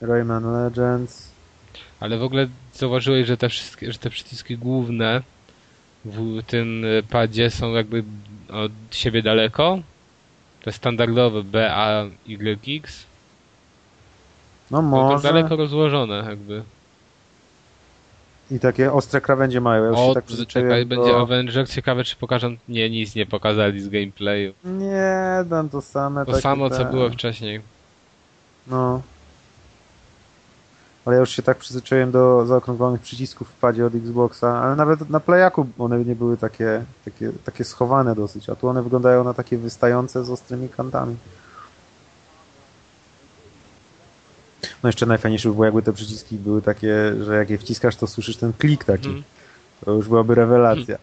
Rayman 0.00 0.52
Legends. 0.52 1.32
Ale 2.00 2.18
w 2.18 2.22
ogóle 2.22 2.48
zauważyłeś, 2.74 3.26
że 3.26 3.36
te 3.36 3.48
wszystkie, 3.48 3.92
że 3.92 3.98
te 3.98 4.10
przyciski 4.10 4.58
główne 4.58 5.22
w 6.04 6.42
tym 6.46 6.84
padzie 7.10 7.50
są 7.50 7.72
jakby 7.72 8.04
od 8.50 8.72
siebie 8.90 9.22
daleko? 9.22 9.78
Te 10.62 10.72
standardowe 10.72 11.42
B, 11.42 11.74
A, 11.74 12.04
Y, 12.26 12.58
X? 12.68 13.06
No 14.70 14.82
No 14.82 14.90
to 14.90 15.12
może. 15.12 15.22
daleko 15.28 15.56
rozłożone 15.56 16.24
jakby. 16.28 16.62
I 18.52 18.60
takie 18.60 18.92
ostre 18.92 19.20
krawędzie 19.20 19.60
mają. 19.60 19.84
Ja 19.84 19.90
O, 19.90 19.94
tak 19.94 20.06
czekaj, 20.08 20.22
przyzwyczaiłem 20.26 20.88
będzie 20.88 21.10
do... 21.12 21.20
Avenger. 21.20 21.68
Ciekawe, 21.68 22.04
czy 22.04 22.16
pokażą. 22.16 22.56
Nie, 22.68 22.90
nic 22.90 23.14
nie 23.14 23.26
pokazali 23.26 23.80
z 23.80 23.88
gameplayu. 23.88 24.52
Nie, 24.64 25.44
dam 25.46 25.68
to 25.68 25.82
same. 25.82 26.26
To 26.26 26.40
samo, 26.40 26.70
co 26.70 26.84
te- 26.84 26.90
było 26.90 27.10
wcześniej. 27.10 27.60
No. 28.66 29.02
Ale 31.04 31.16
ja 31.16 31.20
już 31.20 31.30
się 31.30 31.42
tak 31.42 31.58
przyzwyczaiłem 31.58 32.10
do 32.10 32.46
zaokrąglonych 32.46 33.00
przycisków 33.00 33.48
w 33.48 33.52
padzie 33.52 33.86
od 33.86 33.94
Xboxa, 33.94 34.62
ale 34.62 34.76
nawet 34.76 35.10
na 35.10 35.20
Playaku 35.20 35.66
one 35.78 36.04
nie 36.04 36.16
były 36.16 36.36
takie, 36.36 36.84
takie, 37.04 37.32
takie 37.44 37.64
schowane 37.64 38.14
dosyć, 38.14 38.48
a 38.50 38.56
tu 38.56 38.68
one 38.68 38.82
wyglądają 38.82 39.24
na 39.24 39.34
takie 39.34 39.58
wystające 39.58 40.24
z 40.24 40.30
ostrymi 40.30 40.68
kantami. 40.68 41.16
No 44.82 44.88
jeszcze 44.88 45.06
najfajniejsze 45.06 45.48
by 45.48 45.54
było, 45.54 45.64
jakby 45.64 45.82
te 45.82 45.92
przyciski 45.92 46.36
były 46.36 46.62
takie, 46.62 47.24
że 47.24 47.36
jak 47.36 47.50
je 47.50 47.58
wciskasz, 47.58 47.96
to 47.96 48.06
słyszysz 48.06 48.36
ten 48.36 48.52
klik 48.52 48.84
taki. 48.84 49.06
Mhm. 49.06 49.24
To 49.84 49.92
już 49.92 50.08
byłaby 50.08 50.34
rewelacja. 50.34 50.98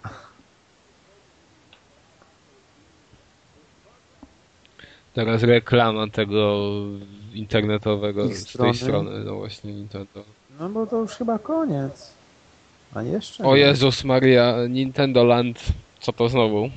Teraz 5.13 5.43
reklama 5.43 6.07
tego 6.07 6.69
internetowego 7.33 8.25
z 8.25 8.29
tej 8.29 8.37
strony. 8.37 8.73
strony, 8.73 9.23
no 9.25 9.35
właśnie 9.35 9.73
Nintendo. 9.73 10.23
No 10.59 10.69
bo 10.69 10.87
to 10.87 10.97
już 10.97 11.11
chyba 11.11 11.39
koniec. 11.39 12.11
A 12.93 13.01
jeszcze? 13.01 13.43
O 13.43 13.55
nie. 13.55 13.61
Jezus 13.61 14.03
Maria, 14.03 14.55
Nintendo 14.69 15.23
Land. 15.23 15.59
Co 15.99 16.13
to 16.13 16.29
znowu? 16.29 16.69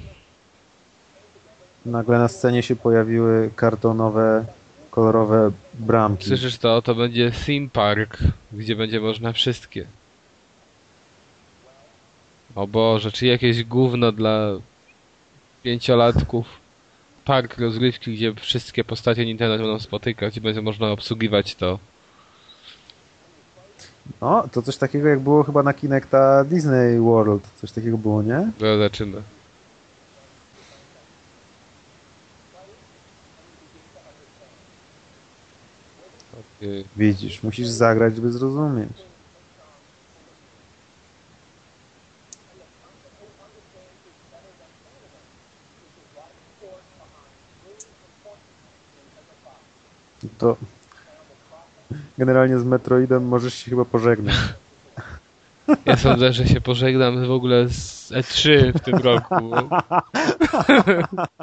Nagle 1.87 2.19
na 2.19 2.29
scenie 2.29 2.63
się 2.63 2.77
pojawiły 2.77 3.51
kartonowe, 3.57 4.45
kolorowe 4.93 5.51
bramki. 5.75 6.29
Słyszysz 6.29 6.59
to? 6.59 6.83
To 6.83 6.95
będzie 6.95 7.31
theme 7.47 7.69
park, 7.69 8.19
gdzie 8.53 8.77
będzie 8.77 9.01
można 9.01 9.33
wszystkie. 9.33 9.87
O 12.55 12.67
Boże, 12.67 13.13
czy 13.13 13.27
jakieś 13.27 13.65
gówno 13.65 14.13
dla 14.13 14.49
pięciolatków. 15.63 16.47
Park 17.25 17.59
rozrywki, 17.59 18.15
gdzie 18.15 18.35
wszystkie 18.35 18.85
postacie 18.85 19.27
Nintendo 19.27 19.59
będą 19.59 19.81
spotykać 19.81 20.37
i 20.37 20.41
będzie 20.41 20.63
można 20.63 20.91
obsługiwać 20.91 21.55
to. 21.55 21.79
No, 24.21 24.49
to 24.53 24.63
coś 24.63 24.77
takiego 24.77 25.09
jak 25.09 25.21
było 25.21 25.43
chyba 25.43 25.63
na 25.63 25.75
Kinecta 25.75 26.45
Disney 26.45 27.01
World. 27.01 27.43
Coś 27.61 27.73
takiego 27.73 27.99
było, 27.99 28.23
nie? 28.23 28.51
Zobaczymy. 28.61 29.23
Widzisz, 36.97 37.43
musisz 37.43 37.69
zagrać, 37.69 38.17
żeby 38.17 38.33
zrozumieć. 38.33 38.93
To 50.39 50.57
generalnie 52.19 52.59
z 52.59 52.65
Metroidem 52.65 53.29
możesz 53.29 53.55
się 53.55 53.71
chyba 53.71 53.85
pożegnać. 53.85 54.37
Ja 55.87 55.97
sądzę, 55.97 56.33
że 56.33 56.49
się 56.49 56.61
pożegnam 56.61 57.27
w 57.27 57.31
ogóle 57.31 57.69
z 57.69 58.11
E3 58.13 58.73
w 58.79 58.81
tym 58.81 58.95
roku. 58.95 59.35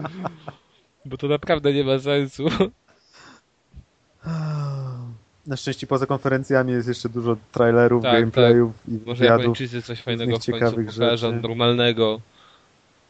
Bo 1.05 1.17
to 1.17 1.27
naprawdę 1.27 1.73
nie 1.73 1.83
ma 1.83 1.99
sensu. 1.99 2.43
Na 5.49 5.57
szczęście 5.57 5.87
poza 5.87 6.05
konferencjami 6.05 6.71
jest 6.71 6.87
jeszcze 6.87 7.09
dużo 7.09 7.37
trailerów, 7.51 8.03
Tak, 8.03 8.13
gameplayów 8.13 8.71
i 8.87 8.99
Może. 9.05 9.25
Japończycy 9.25 9.81
coś 9.81 10.01
fajnego 10.01 10.29
w 10.31 10.33
końcu 10.33 10.51
ciekawych 10.51 10.87
pokażą, 10.93 11.27
rzeczy. 11.31 11.41
normalnego, 11.41 12.19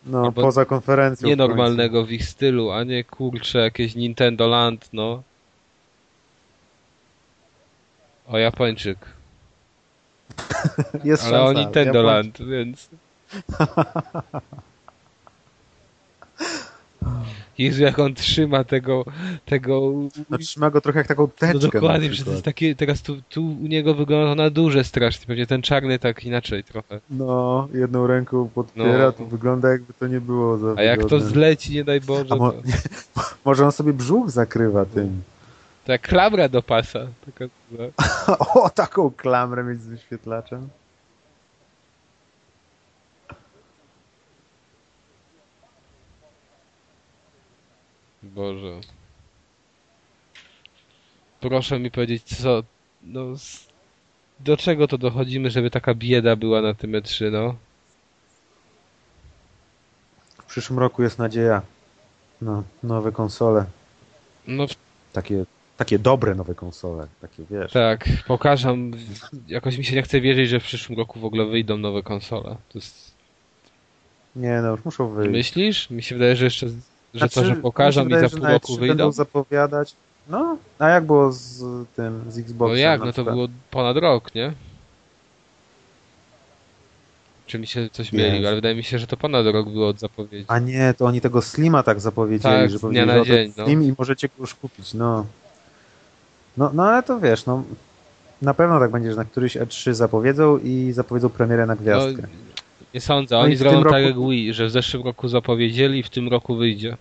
No, 0.06 0.20
albo 0.26 0.42
poza 0.42 0.66
konferencją. 0.66 1.26
w 1.26 1.30
nienormalnego 1.30 2.06
w 2.06 2.12
ich 2.12 2.26
stylu, 2.26 2.72
a 2.72 2.84
nie 2.84 3.04
kurcze 3.04 3.60
jakieś 3.60 3.96
Nintendo 3.96 4.48
Land, 4.48 4.90
no. 4.94 5.24
O 8.28 8.38
Japończyk. 8.38 8.98
Jest 11.04 11.24
Ale 11.24 11.42
o 11.42 11.46
szansa. 11.48 11.62
Nintendo 11.62 12.00
Japoń- 12.00 12.06
Land, 12.06 12.38
więc... 12.42 12.90
Jezu, 17.60 17.84
jak 17.84 18.00
on 18.00 18.14
trzyma 18.14 18.64
tego, 18.64 19.06
tego... 19.46 19.92
No, 20.30 20.38
trzyma 20.38 20.70
go 20.70 20.82
trochę 20.82 21.00
jak 21.00 21.08
taką 21.08 21.24
No 21.24 21.30
teczkę. 21.40 21.60
dokładnie, 21.60 22.08
na 22.08 22.14
przecież 22.14 22.26
to 22.26 22.32
jest 22.32 22.46
takie, 22.46 22.76
teraz 22.76 23.02
tu, 23.02 23.22
tu 23.30 23.46
u 23.48 23.68
niego 23.68 23.94
wygląda 23.94 24.44
na 24.44 24.50
duże 24.50 24.84
strasznie, 24.84 25.28
pewnie 25.28 25.48
ten 25.48 25.62
czarny 25.62 26.00
tak 26.00 26.26
inaczej 26.26 26.64
trochę. 26.64 27.00
No, 27.10 27.68
jedną 27.74 28.08
ręką 28.08 28.50
podpiera, 28.56 28.98
No. 29.06 29.12
to 29.12 29.26
wygląda 29.26 29.70
jakby 29.72 29.94
to 29.94 30.08
nie 30.08 30.22
było 30.22 30.58
za 30.58 30.74
A 30.78 30.84
jak 30.84 31.00
to 31.00 31.06
wygodne. 31.08 31.30
zleci, 31.30 31.74
nie 31.74 31.84
daj 31.84 32.02
Boże, 32.02 32.36
mo- 32.36 32.52
to, 32.52 32.62
Może 33.46 33.66
on 33.66 33.72
sobie 33.72 33.94
brzuch 33.94 34.30
zakrywa 34.32 34.86
tym. 34.86 35.22
to 35.86 35.92
jak 35.92 36.02
klamra 36.02 36.50
do 36.50 36.62
pasa. 36.62 37.00
Taka, 37.26 37.46
no. 37.72 37.84
o, 38.64 38.70
taką 38.70 39.12
klamrę 39.12 39.64
mieć 39.64 39.82
z 39.82 39.88
wyświetlaczem. 39.88 40.70
Boże. 48.24 48.80
Proszę 51.40 51.80
mi 51.80 51.92
powiedzieć, 51.92 52.24
co. 52.24 52.64
No. 53.04 53.22
Do 54.40 54.58
czego 54.58 54.88
to 54.88 54.98
dochodzimy, 54.98 55.50
żeby 55.50 55.70
taka 55.72 55.94
bieda 55.96 56.36
była 56.36 56.62
na 56.62 56.74
tym 56.74 56.92
E3, 56.92 57.32
no? 57.32 57.56
W 60.38 60.46
przyszłym 60.46 60.80
roku 60.80 61.04
jest 61.04 61.20
nadzieja. 61.20 61.62
No, 62.42 62.64
nowe 62.84 63.12
konsole. 63.12 63.66
No 64.48 64.66
Takie, 65.14 65.46
takie 65.78 66.00
dobre 66.00 66.36
nowe 66.36 66.56
konsole. 66.56 67.08
Takie, 67.22 67.44
wiesz. 67.52 67.72
tak, 67.72 68.06
pokażę. 68.28 68.78
Jakoś 69.48 69.78
mi 69.78 69.86
się 69.86 69.96
nie 69.96 70.02
chce 70.04 70.22
wierzyć, 70.22 70.50
że 70.50 70.60
w 70.60 70.64
przyszłym 70.64 70.98
roku 70.98 71.20
w 71.20 71.26
ogóle 71.26 71.46
wyjdą 71.46 71.78
nowe 71.78 72.04
konsole. 72.04 72.50
To 72.70 72.78
jest... 72.80 73.12
Nie 74.36 74.62
no, 74.62 74.72
już 74.72 74.86
muszą 74.86 75.10
wyjść. 75.10 75.32
Myślisz? 75.32 75.90
Mi 75.90 76.04
się 76.04 76.16
wydaje, 76.16 76.36
że 76.36 76.46
jeszcze. 76.46 76.68
Że 77.14 77.20
Znaczy, 77.20 77.36
to, 77.36 77.46
że 77.46 77.56
pokażą 77.56 78.06
mi 78.06 78.14
i 78.14 78.20
za 78.20 78.30
pół 78.30 78.40
roku 78.48 78.74
E3 78.74 78.80
wyjdą. 78.80 78.96
Będą 78.96 79.12
zapowiadać. 79.12 79.96
No, 80.30 80.58
a 80.80 80.90
jak 80.90 81.06
było 81.06 81.32
z 81.32 81.64
tym, 81.96 82.32
z 82.32 82.38
Xboxem? 82.38 82.76
No 82.76 82.82
jak? 82.82 83.02
No 83.02 83.14
to 83.14 83.24
było 83.24 83.48
ponad 83.72 83.98
rok, 83.98 84.36
nie? 84.36 84.54
Czy 87.48 87.60
mi 87.60 87.68
się 87.68 87.90
coś 87.92 88.12
Nie. 88.12 88.32
myli, 88.32 88.48
ale 88.48 88.56
wydaje 88.56 88.76
mi 88.76 88.84
się, 88.84 89.00
że 89.00 89.08
to 89.08 89.18
ponad 89.18 89.46
rok 89.46 89.70
było 89.70 89.88
od 89.88 90.00
zapowiedzi. 90.00 90.46
A 90.48 90.60
nie, 90.60 90.94
to 90.98 91.06
oni 91.06 91.22
tego 91.22 91.42
Slima 91.42 91.84
tak 91.84 92.00
zapowiedzieli, 92.00 92.56
Tak, 92.56 92.70
że 92.70 92.80
powiedzieli, 92.80 93.08
na 93.08 93.26
dzień, 93.26 93.54
no. 93.58 93.66
Slim 93.66 93.84
i 93.84 93.94
możecie 93.98 94.28
go 94.28 94.34
już 94.40 94.56
kupić, 94.56 94.94
no. 94.94 95.26
No, 96.58 96.72
no 96.74 96.84
ale 96.84 97.04
to 97.04 97.20
wiesz, 97.20 97.46
no 97.46 97.64
na 98.42 98.54
pewno 98.54 98.80
tak 98.80 98.92
będzie, 98.92 99.10
że 99.10 99.16
na 99.16 99.26
któryś 99.26 99.58
E3 99.58 99.94
zapowiedzą 99.94 100.58
i 100.58 100.92
zapowiedzą 100.92 101.30
premierę 101.30 101.66
na 101.66 101.76
gwiazdkę. 101.76 102.22
No, 102.22 102.28
nie 102.94 103.02
sądzę, 103.02 103.36
No 103.36 103.42
oni 103.42 103.56
w 103.56 103.58
zrobią 103.58 103.84
tak 103.84 103.92
roku- 103.92 104.06
jak 104.06 104.30
Wii, 104.30 104.54
że 104.54 104.66
w 104.66 104.72
zeszłym 104.72 105.04
roku 105.04 105.28
zapowiedzieli 105.28 106.00
i 106.00 106.04
w 106.04 106.10
tym 106.10 106.28
roku 106.28 106.56
wyjdzie. 106.56 106.98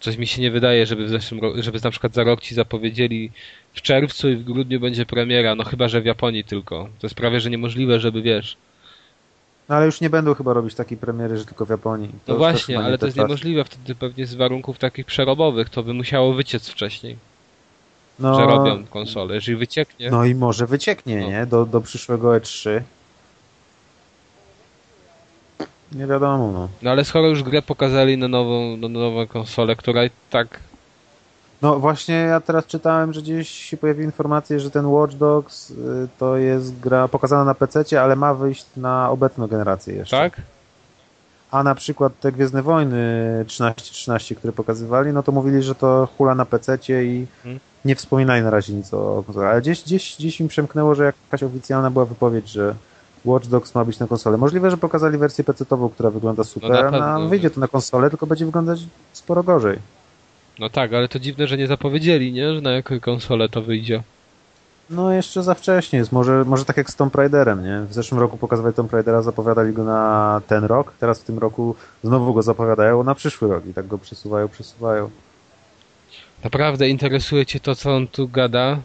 Coś 0.00 0.16
mi 0.16 0.26
się 0.26 0.42
nie 0.42 0.50
wydaje, 0.50 0.86
żeby 0.86 1.04
w 1.04 1.08
zeszłym 1.08 1.40
roku, 1.40 1.62
żeby 1.62 1.78
na 1.84 1.90
przykład 1.90 2.14
za 2.14 2.24
rok 2.24 2.40
ci 2.40 2.54
zapowiedzieli 2.54 3.30
w 3.74 3.82
czerwcu 3.82 4.30
i 4.30 4.36
w 4.36 4.44
grudniu 4.44 4.80
będzie 4.80 5.06
premiera, 5.06 5.54
no 5.54 5.64
chyba, 5.64 5.88
że 5.88 6.00
w 6.00 6.06
Japonii 6.06 6.44
tylko. 6.44 6.88
To 7.00 7.06
jest 7.06 7.14
prawie, 7.14 7.40
że 7.40 7.50
niemożliwe, 7.50 8.00
żeby 8.00 8.22
wiesz. 8.22 8.56
No 9.68 9.74
ale 9.74 9.86
już 9.86 10.00
nie 10.00 10.10
będą 10.10 10.34
chyba 10.34 10.52
robić 10.52 10.74
takiej 10.74 10.98
premiery, 10.98 11.38
że 11.38 11.44
tylko 11.44 11.66
w 11.66 11.70
Japonii. 11.70 12.08
To 12.26 12.32
No 12.32 12.38
właśnie, 12.38 12.78
ale 12.78 12.98
to 12.98 13.06
jest 13.06 13.18
niemożliwe 13.18 13.64
wtedy 13.64 13.94
pewnie 13.94 14.26
z 14.26 14.34
warunków 14.34 14.78
takich 14.78 15.06
przerobowych, 15.06 15.68
to 15.68 15.82
by 15.82 15.94
musiało 15.94 16.32
wyciec 16.34 16.68
wcześniej, 16.68 17.16
No, 18.18 18.34
że 18.34 18.46
robią 18.46 18.86
konsolę. 18.86 19.34
Jeżeli 19.34 19.56
wycieknie, 19.56 20.10
No 20.10 20.24
i 20.24 20.34
może 20.34 20.66
wycieknie, 20.66 21.20
No. 21.20 21.28
nie? 21.28 21.46
Do, 21.46 21.66
do 21.66 21.80
przyszłego 21.80 22.28
E3. 22.28 22.80
Nie 25.92 26.06
wiadomo, 26.06 26.52
no. 26.52 26.68
no 26.82 26.90
ale 26.90 27.04
skoro 27.04 27.26
już 27.28 27.42
grę 27.42 27.62
pokazali 27.62 28.18
na 28.18 28.28
nową, 28.28 28.76
na 28.76 28.88
nową 28.88 29.26
konsolę, 29.26 29.76
która 29.76 30.04
i 30.04 30.10
tak 30.30 30.60
No 31.62 31.78
właśnie 31.78 32.14
ja 32.14 32.40
teraz 32.40 32.66
czytałem, 32.66 33.12
że 33.12 33.22
gdzieś 33.22 33.48
się 33.50 33.76
pojawiły 33.76 34.04
informacje, 34.04 34.60
że 34.60 34.70
ten 34.70 34.86
Watch 34.86 35.14
Dogs 35.14 35.70
y, 35.70 35.74
to 36.18 36.36
jest 36.36 36.80
gra 36.80 37.08
pokazana 37.08 37.44
na 37.44 37.54
PC, 37.54 38.02
ale 38.02 38.16
ma 38.16 38.34
wyjść 38.34 38.66
na 38.76 39.10
obecną 39.10 39.46
generację 39.46 39.94
jeszcze. 39.94 40.16
Tak? 40.16 40.40
A 41.54 41.62
na 41.62 41.74
przykład 41.74 42.20
te 42.20 42.32
Gwiezdne 42.32 42.62
Wojny 42.62 42.96
13-13, 43.46 44.34
które 44.34 44.52
pokazywali, 44.52 45.12
no 45.12 45.22
to 45.22 45.32
mówili, 45.32 45.62
że 45.62 45.74
to 45.74 46.08
hula 46.18 46.34
na 46.34 46.44
PC 46.44 46.78
i 47.04 47.26
Hmm. 47.42 47.60
nie 47.84 47.96
wspominali 47.96 48.42
na 48.42 48.50
razie 48.50 48.72
nic 48.72 48.94
o 48.94 49.22
konsolach. 49.26 49.50
Ale 49.52 49.60
gdzieś, 49.60 49.82
gdzieś, 49.82 50.16
gdzieś 50.18 50.40
mi 50.40 50.48
przemknęło, 50.48 50.94
że 50.94 51.04
jakaś 51.04 51.42
oficjalna 51.42 51.90
była 51.90 52.04
wypowiedź, 52.04 52.48
że 52.48 52.74
Watch 53.24 53.46
Dogs 53.46 53.74
ma 53.74 53.84
być 53.84 53.98
na 53.98 54.06
konsolę. 54.06 54.36
Możliwe, 54.36 54.70
że 54.70 54.76
pokazali 54.76 55.18
wersję 55.18 55.44
PC-ową, 55.44 55.90
która 55.90 56.10
wygląda 56.10 56.44
super, 56.44 56.70
na 56.70 56.82
no, 56.82 56.90
pewno. 56.90 57.06
a 57.06 57.20
wyjdzie 57.20 57.50
to 57.50 57.60
na 57.60 57.68
konsolę, 57.68 58.10
tylko 58.10 58.26
będzie 58.26 58.46
wyglądać 58.46 58.80
sporo 59.12 59.42
gorzej. 59.42 59.78
No 60.58 60.70
tak, 60.70 60.92
ale 60.92 61.08
to 61.08 61.18
dziwne, 61.18 61.46
że 61.46 61.56
nie 61.56 61.66
zapowiedzieli, 61.66 62.32
nie? 62.32 62.54
Że 62.54 62.60
na 62.60 62.70
jaką 62.72 63.00
konsolę 63.00 63.48
to 63.48 63.62
wyjdzie. 63.62 64.02
No 64.90 65.12
jeszcze 65.12 65.42
za 65.42 65.54
wcześnie 65.54 65.98
jest, 65.98 66.12
może, 66.12 66.44
może 66.44 66.64
tak 66.64 66.76
jak 66.76 66.90
z 66.90 66.96
Tomb 66.96 67.14
Raiderem, 67.14 67.64
nie? 67.64 67.80
W 67.80 67.94
zeszłym 67.94 68.20
roku 68.20 68.36
pokazywali 68.36 68.74
Tomb 68.74 68.92
Raidera, 68.92 69.22
zapowiadali 69.22 69.72
go 69.72 69.84
na 69.84 70.40
ten 70.46 70.64
rok, 70.64 70.92
teraz 71.00 71.20
w 71.20 71.24
tym 71.24 71.38
roku 71.38 71.74
znowu 72.04 72.34
go 72.34 72.42
zapowiadają 72.42 73.04
na 73.04 73.14
przyszły 73.14 73.48
rok 73.48 73.66
i 73.66 73.74
tak 73.74 73.86
go 73.86 73.98
przesuwają, 73.98 74.48
przesuwają. 74.48 75.10
Naprawdę 76.44 76.88
interesuje 76.88 77.46
cię 77.46 77.60
to, 77.60 77.74
co 77.74 77.96
on 77.96 78.08
tu 78.08 78.28
gada? 78.28 78.78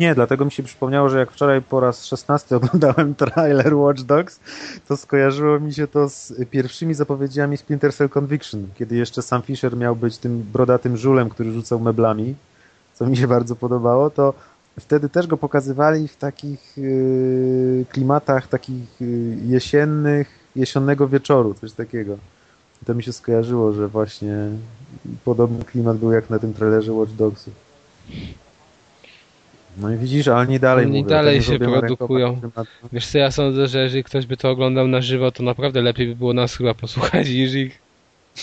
Nie, 0.00 0.14
dlatego 0.14 0.44
mi 0.44 0.50
się 0.52 0.62
przypomniało, 0.62 1.08
że 1.08 1.18
jak 1.18 1.30
wczoraj 1.30 1.62
po 1.62 1.80
raz 1.80 2.06
16 2.06 2.56
oglądałem 2.56 3.14
trailer 3.14 3.74
Watch 3.74 4.02
Dogs, 4.02 4.40
to 4.88 4.96
skojarzyło 4.96 5.60
mi 5.60 5.74
się 5.74 5.86
to 5.86 6.08
z 6.08 6.32
pierwszymi 6.50 6.94
zapowiedziami 6.94 7.56
Splinter 7.56 7.94
Cell 7.94 8.08
Conviction, 8.08 8.68
kiedy 8.78 8.96
jeszcze 8.96 9.22
Sam 9.22 9.42
Fisher 9.42 9.76
miał 9.76 9.96
być 9.96 10.18
tym 10.18 10.42
brodatym 10.52 10.96
żulem, 10.96 11.28
który 11.28 11.52
rzucał 11.52 11.80
meblami, 11.80 12.34
co 12.94 13.06
mi 13.06 13.16
się 13.16 13.28
bardzo 13.28 13.56
podobało, 13.56 14.10
to 14.10 14.34
wtedy 14.80 15.08
też 15.08 15.26
go 15.26 15.36
pokazywali 15.36 16.08
w 16.08 16.16
takich 16.16 16.76
yy, 16.76 17.84
klimatach 17.88 18.48
takich 18.48 19.00
yy, 19.00 19.36
jesiennych, 19.46 20.28
jesionnego 20.56 21.08
wieczoru, 21.08 21.54
coś 21.54 21.72
takiego. 21.72 22.18
I 22.82 22.84
to 22.86 22.94
mi 22.94 23.02
się 23.02 23.12
skojarzyło, 23.12 23.72
że 23.72 23.88
właśnie 23.88 24.34
podobny 25.24 25.64
klimat 25.64 25.96
był 25.96 26.12
jak 26.12 26.30
na 26.30 26.38
tym 26.38 26.54
trailerze 26.54 26.92
Watch 26.92 27.12
Dogsów. 27.12 27.54
No 29.76 29.92
i 29.94 29.96
widzisz, 29.96 30.28
ale 30.28 30.46
nie 30.46 30.60
dalej 30.60 30.86
Oni 30.86 30.98
mówią. 31.02 31.08
dalej 31.08 31.42
się 31.42 31.58
produkują. 31.58 32.40
Wiesz 32.92 33.06
co, 33.06 33.18
ja 33.18 33.30
sądzę, 33.30 33.66
że 33.66 33.82
jeżeli 33.82 34.04
ktoś 34.04 34.26
by 34.26 34.36
to 34.36 34.50
oglądał 34.50 34.88
na 34.88 35.00
żywo, 35.00 35.32
to 35.32 35.42
naprawdę 35.42 35.82
lepiej 35.82 36.08
by 36.08 36.16
było 36.16 36.32
nas 36.32 36.56
chyba 36.56 36.74
posłuchać 36.74 37.28
niż 37.28 37.54
ich. 37.54 37.78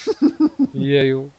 Jeju. 0.74 1.30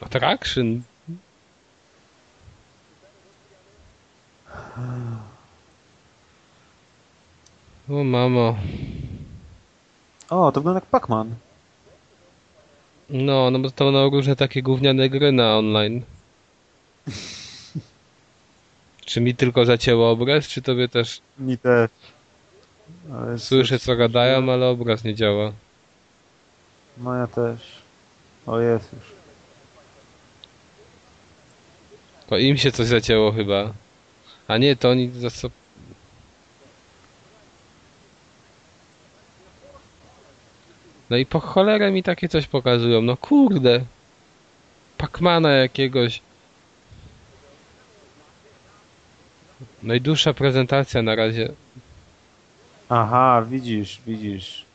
Attraction. 0.00 0.82
O 7.88 8.04
mamo. 8.04 8.56
O, 10.30 10.52
to 10.52 10.60
wygląda 10.60 10.80
jak 10.80 10.90
Pac-Man. 10.90 11.34
No, 13.10 13.50
no 13.50 13.58
bo 13.58 13.70
to 13.70 13.84
będą 13.84 14.10
różne 14.10 14.36
takie 14.36 14.62
gówniane 14.62 15.08
gry 15.08 15.32
na 15.32 15.56
online. 15.56 16.02
Czy 19.06 19.20
mi 19.20 19.34
tylko 19.34 19.64
zacięło 19.64 20.10
obraz, 20.10 20.48
czy 20.48 20.62
tobie 20.62 20.88
też 20.88 21.20
Mi 21.38 21.58
też. 21.58 21.90
Ale 23.14 23.38
słyszę 23.38 23.78
co 23.78 23.96
gadają, 23.96 24.52
ale 24.52 24.68
obraz 24.68 25.04
nie 25.04 25.14
działa? 25.14 25.52
No 26.98 27.14
ja 27.14 27.26
też. 27.26 27.60
O 28.46 28.60
jest 28.60 28.92
już. 28.92 29.15
To 32.26 32.38
im 32.38 32.56
się 32.56 32.72
coś 32.72 32.86
zacięło 32.86 33.32
chyba. 33.32 33.72
A 34.48 34.58
nie, 34.58 34.76
to 34.76 34.90
oni 34.90 35.10
za 35.10 35.30
co... 35.30 35.50
No 41.10 41.16
i 41.16 41.26
po 41.26 41.40
cholerę 41.40 41.90
mi 41.90 42.02
takie 42.02 42.28
coś 42.28 42.46
pokazują. 42.46 43.02
No 43.02 43.16
kurde. 43.16 43.80
Pacmana 44.98 45.50
jakiegoś. 45.52 46.22
No 49.82 49.94
i 49.94 50.00
dłuższa 50.00 50.34
prezentacja 50.34 51.02
na 51.02 51.14
razie. 51.14 51.52
Aha, 52.88 53.46
widzisz, 53.50 54.00
widzisz. 54.06 54.65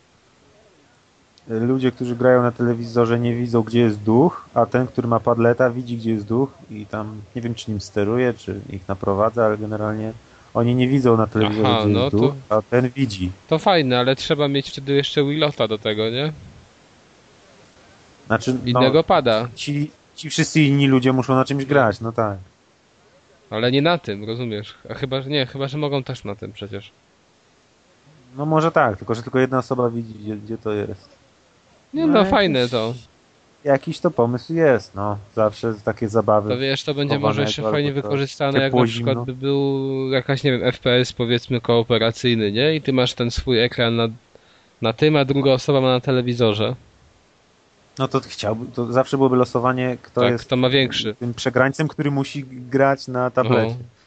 Ludzie, 1.47 1.91
którzy 1.91 2.15
grają 2.15 2.41
na 2.41 2.51
telewizorze 2.51 3.19
nie 3.19 3.35
widzą 3.35 3.61
gdzie 3.61 3.79
jest 3.79 3.99
duch, 3.99 4.45
a 4.53 4.65
ten, 4.65 4.87
który 4.87 5.07
ma 5.07 5.19
padleta 5.19 5.69
widzi 5.69 5.97
gdzie 5.97 6.11
jest 6.11 6.25
duch 6.25 6.51
i 6.71 6.85
tam 6.85 7.21
nie 7.35 7.41
wiem 7.41 7.55
czy 7.55 7.71
nim 7.71 7.81
steruje, 7.81 8.33
czy 8.33 8.61
ich 8.69 8.87
naprowadza, 8.87 9.45
ale 9.45 9.57
generalnie 9.57 10.13
oni 10.53 10.75
nie 10.75 10.87
widzą 10.87 11.17
na 11.17 11.27
telewizorze 11.27 11.69
Aha, 11.69 11.83
gdzie 11.83 11.93
no 11.93 11.99
jest 11.99 12.15
duch, 12.15 12.33
a 12.49 12.61
ten 12.61 12.89
widzi. 12.89 13.31
To 13.47 13.59
fajne, 13.59 13.99
ale 13.99 14.15
trzeba 14.15 14.47
mieć 14.47 14.69
wtedy 14.69 14.93
jeszcze 14.93 15.23
Willota 15.23 15.67
do 15.67 15.77
tego, 15.77 16.09
nie? 16.09 16.33
Znaczy, 18.27 18.53
no, 18.53 18.59
Innego 18.65 19.03
pada. 19.03 19.47
ci, 19.55 19.91
ci 20.15 20.29
wszyscy 20.29 20.61
inni 20.61 20.87
ludzie 20.87 21.13
muszą 21.13 21.35
na 21.35 21.45
czymś 21.45 21.65
grać, 21.65 22.01
no 22.01 22.11
tak. 22.11 22.37
Ale 23.49 23.71
nie 23.71 23.81
na 23.81 23.97
tym, 23.97 24.23
rozumiesz? 24.25 24.75
A 24.89 24.93
chyba, 24.93 25.21
że 25.21 25.29
nie, 25.29 25.45
chyba, 25.45 25.67
że 25.67 25.77
mogą 25.77 26.03
też 26.03 26.23
na 26.23 26.35
tym 26.35 26.51
przecież. 26.51 26.91
No 28.37 28.45
może 28.45 28.71
tak, 28.71 28.97
tylko 28.97 29.15
że 29.15 29.23
tylko 29.23 29.39
jedna 29.39 29.57
osoba 29.57 29.89
widzi 29.89 30.13
gdzie, 30.13 30.35
gdzie 30.35 30.57
to 30.57 30.71
jest. 30.71 31.20
Nie 31.93 32.07
No, 32.07 32.13
no, 32.13 32.25
fajne 32.25 32.69
to. 32.69 32.93
Jakiś 33.63 33.99
to 33.99 34.11
pomysł 34.11 34.53
jest, 34.53 34.95
no. 34.95 35.17
Zawsze 35.35 35.73
takie 35.85 36.09
zabawy. 36.09 36.49
To 36.49 36.57
wiesz, 36.57 36.83
to 36.83 36.93
będzie 36.93 37.19
może 37.19 37.41
jeszcze 37.41 37.61
fajnie 37.61 37.93
wykorzystane, 37.93 38.59
jak 38.59 38.73
na 38.73 38.83
przykład 38.85 39.13
zimno. 39.13 39.25
by 39.25 39.33
był 39.33 40.09
jakaś, 40.11 40.43
nie 40.43 40.51
wiem, 40.51 40.71
FPS 40.71 41.13
powiedzmy 41.13 41.61
kooperacyjny, 41.61 42.51
nie? 42.51 42.75
I 42.75 42.81
ty 42.81 42.93
masz 42.93 43.13
ten 43.13 43.31
swój 43.31 43.59
ekran 43.59 43.95
na, 43.95 44.07
na 44.81 44.93
tym, 44.93 45.15
a 45.15 45.25
druga 45.25 45.51
osoba 45.51 45.81
ma 45.81 45.87
na 45.87 45.99
telewizorze. 45.99 46.75
No 47.99 48.07
to 48.07 48.19
chciałby, 48.19 48.65
to 48.75 48.91
zawsze 48.91 49.17
byłoby 49.17 49.35
losowanie, 49.35 49.97
kto 50.01 50.21
tak, 50.21 50.31
jest 50.31 50.45
kto 50.45 50.55
ma 50.55 50.69
większy. 50.69 51.15
tym 51.15 51.33
przegrańcem, 51.33 51.87
który 51.87 52.11
musi 52.11 52.45
grać 52.45 53.07
na 53.07 53.31
tablecie. 53.31 53.75
No. 53.79 54.00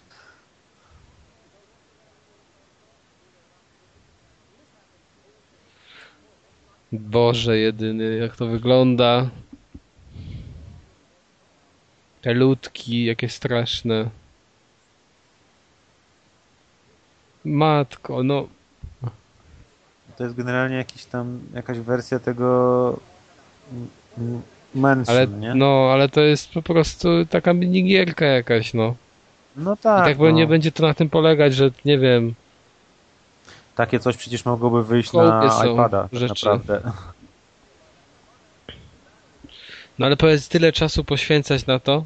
Boże 6.99 7.59
jedyny, 7.59 8.17
jak 8.17 8.37
to 8.37 8.47
wygląda. 8.47 9.31
Te 12.23 12.35
ludki, 12.35 13.05
jakie 13.05 13.29
straszne. 13.29 14.11
Matko, 17.45 18.23
no. 18.23 18.49
To 20.17 20.25
jest 20.25 20.37
generalnie 20.37 20.77
jakiś 20.77 21.05
tam, 21.05 21.41
jakaś 21.55 21.79
wersja 21.79 22.19
tego 22.19 22.99
Mansion, 24.75 25.17
Ale, 25.17 25.27
nie? 25.27 25.55
no, 25.55 25.91
ale 25.93 26.09
to 26.09 26.21
jest 26.21 26.53
po 26.53 26.63
prostu 26.63 27.09
taka 27.31 27.55
minigierka 27.55 28.27
jakaś, 28.27 28.75
no. 28.75 28.95
no 29.57 29.75
I 29.75 29.77
tak, 29.77 30.05
tak 30.05 30.19
no. 30.19 30.31
nie 30.31 30.47
będzie 30.47 30.73
to 30.73 30.83
na 30.83 30.95
tym 30.95 31.11
polegać, 31.11 31.55
że 31.55 31.71
nie 31.85 31.99
wiem, 31.99 32.35
Takie 33.77 34.01
coś 34.01 34.17
przecież 34.17 34.45
mogłoby 34.45 34.85
wyjść 34.85 35.13
na 35.13 35.51
iPada, 35.67 36.03
tak 36.09 36.21
rzeczy. 36.21 36.47
naprawdę. 36.47 36.81
no 39.99 40.07
ale 40.07 40.17
powiedz 40.17 40.49
tyle 40.49 40.73
czasu 40.73 41.05
poświęcać 41.05 41.67
na 41.67 41.79
to, 41.79 42.05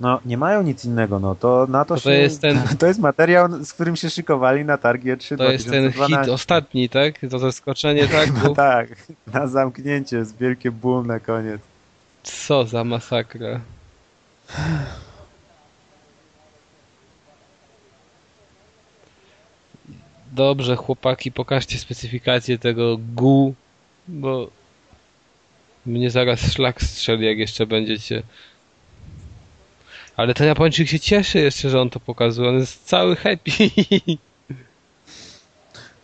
No, 0.00 0.20
nie 0.24 0.38
mają 0.38 0.62
nic 0.62 0.84
innego, 0.84 1.18
no 1.18 1.34
to 1.34 1.66
na 1.68 1.84
to, 1.84 1.94
To 1.94 2.00
to 2.00 2.10
się, 2.10 2.16
jest 2.16 2.40
ten- 2.40 2.62
to 2.78 2.86
jest 2.86 3.00
materiał, 3.00 3.64
z 3.64 3.72
którym 3.72 3.96
się 3.96 4.10
szykowali 4.10 4.64
na 4.64 4.78
targi 4.78 5.12
E3 5.12 5.36
to 5.36 5.52
jest 5.52 5.70
ten 5.70 5.84
hit 5.84 5.94
2012. 5.94 6.32
ostatni, 6.32 6.88
tak? 6.88 7.14
To 7.30 7.38
zaskoczenie, 7.38 8.08
tak? 8.18 8.28
No 8.44 8.54
tak, 8.54 8.88
na 9.26 9.46
zamknięcie, 9.46 10.16
jest 10.16 10.38
wielkie 10.38 10.70
boom 10.70 11.06
na 11.06 11.20
koniec. 11.20 11.60
Co 12.22 12.64
za 12.66 12.84
masakra. 12.84 13.60
Dobrze, 20.38 20.76
chłopaki, 20.76 21.32
pokażcie 21.32 21.78
specyfikację 21.78 22.58
tego 22.58 22.96
GU, 23.14 23.54
bo 24.08 24.50
mnie 25.86 26.10
zaraz 26.10 26.52
szlak 26.52 26.82
strzeli, 26.82 27.26
jak 27.26 27.38
jeszcze 27.38 27.66
będziecie. 27.66 28.22
Ale 30.16 30.34
ten 30.34 30.46
Japończyk 30.46 30.88
się 30.88 31.00
cieszy 31.00 31.38
jeszcze, 31.38 31.70
że 31.70 31.80
on 31.80 31.90
to 31.90 32.00
pokazuje. 32.00 32.48
On 32.48 32.58
jest 32.58 32.84
cały 32.84 33.16
happy. 33.16 33.50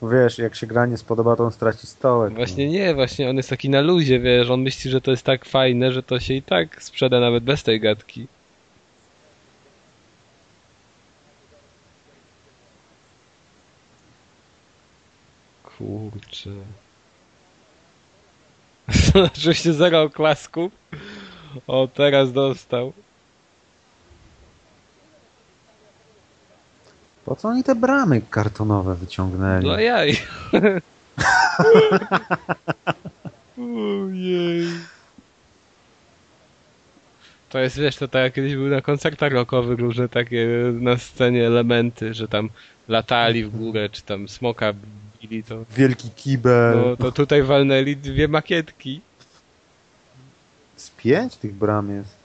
Wiesz, 0.12 0.38
jak 0.38 0.54
się 0.54 0.66
gra 0.66 0.86
nie 0.86 0.96
spodoba, 0.96 1.36
to 1.36 1.44
on 1.44 1.52
straci 1.52 1.86
stołek. 1.86 2.30
no. 2.30 2.36
Właśnie 2.36 2.68
nie, 2.68 2.94
właśnie 2.94 3.30
on 3.30 3.36
jest 3.36 3.50
taki 3.50 3.70
na 3.70 3.80
luzie, 3.80 4.20
wiesz, 4.20 4.50
on 4.50 4.62
myśli, 4.62 4.90
że 4.90 5.00
to 5.00 5.10
jest 5.10 5.24
tak 5.24 5.44
fajne, 5.44 5.92
że 5.92 6.02
to 6.02 6.20
się 6.20 6.34
i 6.34 6.42
tak 6.42 6.82
sprzeda 6.82 7.20
nawet 7.20 7.44
bez 7.44 7.62
tej 7.62 7.80
gadki. 7.80 8.26
Kurczę. 15.84 16.50
Oczywiście 19.32 19.72
zero 19.72 20.02
oklasków. 20.02 20.72
O, 21.66 21.88
teraz 21.94 22.32
dostał. 22.32 22.92
Po 27.24 27.36
co 27.36 27.48
oni 27.48 27.64
te 27.64 27.74
bramy 27.74 28.22
kartonowe 28.30 28.94
wyciągnęli? 28.94 29.66
No 29.66 29.78
jaj. 29.80 30.16
Ojej. 33.58 34.66
To 37.48 37.58
jest, 37.58 37.78
wiesz, 37.78 37.96
to 37.96 38.08
tak 38.08 38.22
jak 38.22 38.32
kiedyś 38.32 38.54
były 38.54 38.70
na 38.70 38.80
koncertach 38.80 39.32
rockowych 39.32 39.78
różne 39.78 40.08
takie 40.08 40.48
na 40.80 40.96
scenie 40.96 41.46
elementy, 41.46 42.14
że 42.14 42.28
tam 42.28 42.48
latali 42.88 43.44
w 43.44 43.56
górę, 43.58 43.88
czy 43.88 44.02
tam 44.02 44.28
smoka 44.28 44.72
bili, 45.28 45.42
to, 45.44 45.64
Wielki 45.76 46.10
kibel. 46.10 46.76
no, 46.76 46.96
to 46.96 47.12
tutaj 47.12 47.42
walnęli 47.42 47.96
dwie 47.96 48.28
makietki. 48.28 49.00
Z 50.76 50.90
pięć 50.90 51.36
tych 51.36 51.54
bram 51.54 51.96
jest. 51.96 52.16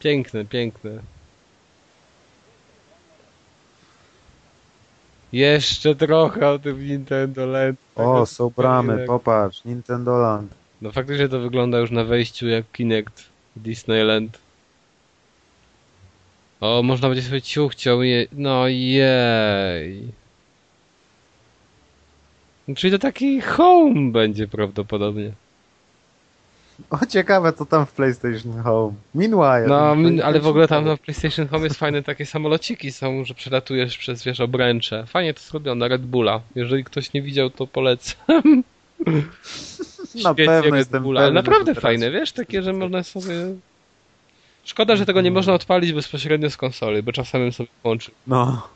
Piękne, 0.00 0.44
piękne. 0.44 0.90
Jeszcze 5.32 5.94
trochę 5.94 6.50
o 6.50 6.58
tym 6.58 6.86
Nintendo 6.88 7.46
Land. 7.46 7.78
O, 7.94 8.26
są 8.26 8.50
bramy, 8.56 8.96
Tego- 8.96 9.06
popatrz, 9.06 9.64
Nintendo 9.64 10.18
Land. 10.18 10.54
No 10.82 10.92
faktycznie 10.92 11.28
to 11.28 11.40
wygląda 11.40 11.78
już 11.78 11.90
na 11.90 12.04
wejściu 12.04 12.48
jak 12.48 12.64
Kinect 12.72 13.24
Disneyland. 13.56 14.38
O, 16.60 16.82
można 16.82 17.08
będzie 17.08 17.22
sobie 17.22 17.42
ciuchciał 17.42 18.02
je... 18.02 18.26
No 18.32 18.68
jej. 18.68 20.12
Czyli 22.76 22.92
to 22.92 22.98
taki 22.98 23.40
home 23.40 24.12
będzie 24.12 24.48
prawdopodobnie. 24.48 25.32
O, 26.90 27.06
ciekawe, 27.06 27.52
co 27.52 27.66
tam 27.66 27.86
w 27.86 27.92
PlayStation 27.92 28.62
Home. 28.62 28.94
Meanwhile. 29.14 29.66
No, 29.66 29.96
ale 30.24 30.40
w 30.40 30.46
ogóle 30.46 30.68
tam 30.68 30.84
na 30.84 30.96
PlayStation 30.96 31.48
Home 31.48 31.64
jest 31.64 31.76
fajne 31.76 32.02
takie 32.02 32.26
samolociki 32.26 32.92
są, 32.92 33.24
że 33.24 33.34
przelatujesz 33.34 33.98
przez, 33.98 34.24
wiesz, 34.24 34.40
obręcze. 34.40 35.06
Fajnie 35.06 35.34
to 35.34 35.40
zrobione, 35.40 35.88
Red 35.88 36.02
Bulla. 36.02 36.40
Jeżeli 36.54 36.84
ktoś 36.84 37.12
nie 37.12 37.22
widział, 37.22 37.50
to 37.50 37.66
polecam. 37.66 38.16
Na 40.14 40.20
Świetnie 40.20 40.46
pewno 40.46 40.62
Red 40.62 40.74
jestem 40.74 41.02
Bulla, 41.02 41.20
ale 41.20 41.28
pewny, 41.28 41.40
naprawdę 41.42 41.74
fajne, 41.74 42.10
wiesz, 42.10 42.32
takie, 42.32 42.62
że 42.62 42.72
można 42.72 43.02
sobie... 43.02 43.34
Szkoda, 44.64 44.96
że 44.96 45.06
tego 45.06 45.20
nie 45.20 45.30
można 45.30 45.52
odpalić 45.52 45.92
bezpośrednio 45.92 46.50
z 46.50 46.56
konsoli, 46.56 47.02
bo 47.02 47.12
czasem 47.12 47.52
sobie 47.52 47.68
włączył, 47.82 48.14
No, 48.26 48.68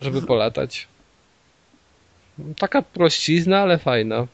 żeby 0.00 0.22
polatać. 0.22 0.88
Taka 2.58 2.82
prościzna, 2.82 3.58
ale 3.60 3.78
fajna. 3.78 4.26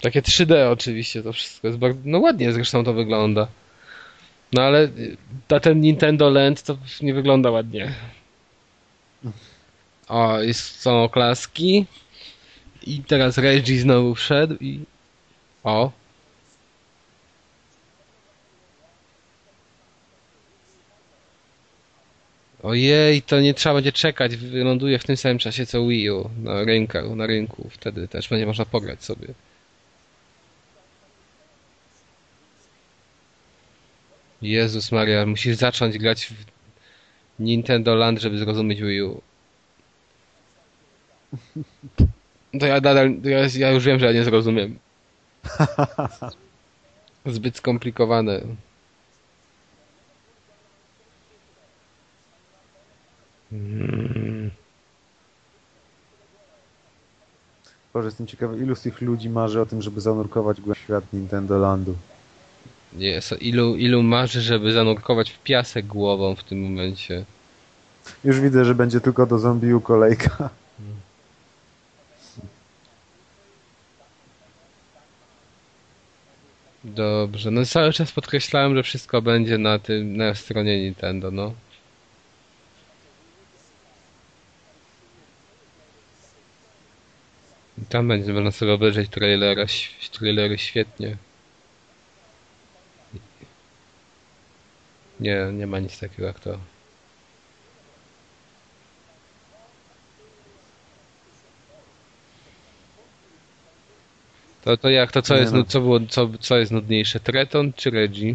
Takie 0.00 0.22
3D 0.22 0.70
oczywiście 0.72 1.22
to 1.22 1.32
wszystko 1.32 1.66
jest 1.66 1.78
bardzo... 1.78 2.00
No 2.04 2.18
ładnie 2.18 2.52
zresztą 2.52 2.84
to 2.84 2.92
wygląda. 2.92 3.48
No 4.52 4.62
ale 4.62 4.88
na 5.50 5.60
ten 5.60 5.80
Nintendo 5.80 6.30
Land 6.30 6.62
to 6.62 6.76
nie 7.02 7.14
wygląda 7.14 7.50
ładnie. 7.50 7.94
O, 10.08 10.40
jest, 10.40 10.80
są 10.80 11.02
oklaski. 11.02 11.86
I 12.82 13.02
teraz 13.04 13.38
Reggie 13.38 13.80
znowu 13.80 14.14
wszedł 14.14 14.56
i... 14.60 14.80
O. 15.64 15.90
Ojej, 22.62 23.22
to 23.22 23.40
nie 23.40 23.54
trzeba 23.54 23.74
będzie 23.74 23.92
czekać, 23.92 24.36
wyląduje 24.36 24.98
w 24.98 25.04
tym 25.04 25.16
samym 25.16 25.38
czasie 25.38 25.66
co 25.66 25.86
Wii 25.86 26.10
U 26.10 26.30
na 26.42 26.64
rynku, 26.64 27.16
na 27.16 27.26
rynku. 27.26 27.68
Wtedy 27.70 28.08
też 28.08 28.28
będzie 28.28 28.46
można 28.46 28.64
pograć 28.64 29.04
sobie. 29.04 29.26
Jezus 34.42 34.92
Maria, 34.92 35.26
musisz 35.26 35.56
zacząć 35.56 35.98
grać 35.98 36.26
w 36.26 36.34
Nintendo 37.38 37.94
Land, 37.94 38.20
żeby 38.20 38.38
zrozumieć 38.38 38.82
Wii 38.82 39.02
U. 39.02 39.22
To 42.60 42.66
ja 42.66 42.74
nadal, 42.74 43.14
ja, 43.24 43.38
ja 43.58 43.70
już 43.70 43.84
wiem, 43.84 44.00
że 44.00 44.06
ja 44.06 44.12
nie 44.12 44.24
zrozumiem. 44.24 44.78
Zbyt 47.26 47.56
skomplikowane. 47.56 48.40
Mm. 53.52 54.50
Boże, 57.92 58.08
jestem 58.08 58.26
ciekawy, 58.26 58.58
ilu 58.58 58.74
z 58.74 58.80
tych 58.80 59.00
ludzi 59.00 59.30
marzy 59.30 59.60
o 59.60 59.66
tym, 59.66 59.82
żeby 59.82 60.00
zanurkować 60.00 60.60
głębiej 60.60 60.82
w 60.82 60.84
świat 60.84 61.04
Nintendo 61.12 61.58
Landu. 61.58 61.96
Jest, 62.96 63.42
ilu, 63.42 63.76
ilu 63.76 64.02
marzy, 64.02 64.40
żeby 64.40 64.72
zanurkować 64.72 65.30
w 65.30 65.42
piasek 65.42 65.86
głową 65.86 66.34
w 66.34 66.44
tym 66.44 66.62
momencie. 66.62 67.24
Już 68.24 68.40
widzę, 68.40 68.64
że 68.64 68.74
będzie 68.74 69.00
tylko 69.00 69.26
do 69.26 69.38
zombiu 69.38 69.80
kolejka. 69.80 70.50
Dobrze, 76.84 77.50
no 77.50 77.66
cały 77.66 77.92
czas 77.92 78.12
podkreślałem, 78.12 78.74
że 78.74 78.82
wszystko 78.82 79.22
będzie 79.22 79.58
na 79.58 79.78
tym, 79.78 80.16
na 80.16 80.34
stronie 80.34 80.80
Nintendo, 80.80 81.30
no. 81.30 81.52
Tam 87.88 88.08
będzie 88.08 88.32
można 88.32 88.50
sobie 88.50 88.72
obejrzeć 88.72 89.10
trailera, 89.10 89.64
trailery 90.12 90.58
świetnie. 90.58 91.16
Nie, 95.20 95.48
nie 95.52 95.66
ma 95.66 95.78
nic 95.78 95.98
takiego 96.00 96.26
jak 96.26 96.40
to. 96.40 96.58
To, 104.64 104.76
to 104.76 104.90
jak, 104.90 105.12
to 105.12 105.22
co 105.22 105.34
Nie 105.34 105.40
jest, 105.40 105.52
no. 105.52 105.64
co 105.64 105.80
było, 105.80 106.00
co, 106.08 106.30
co 106.40 106.58
jest 106.58 106.72
nudniejsze? 106.72 107.20
Treton 107.20 107.72
czy 107.72 107.90
Reggie? 107.90 108.34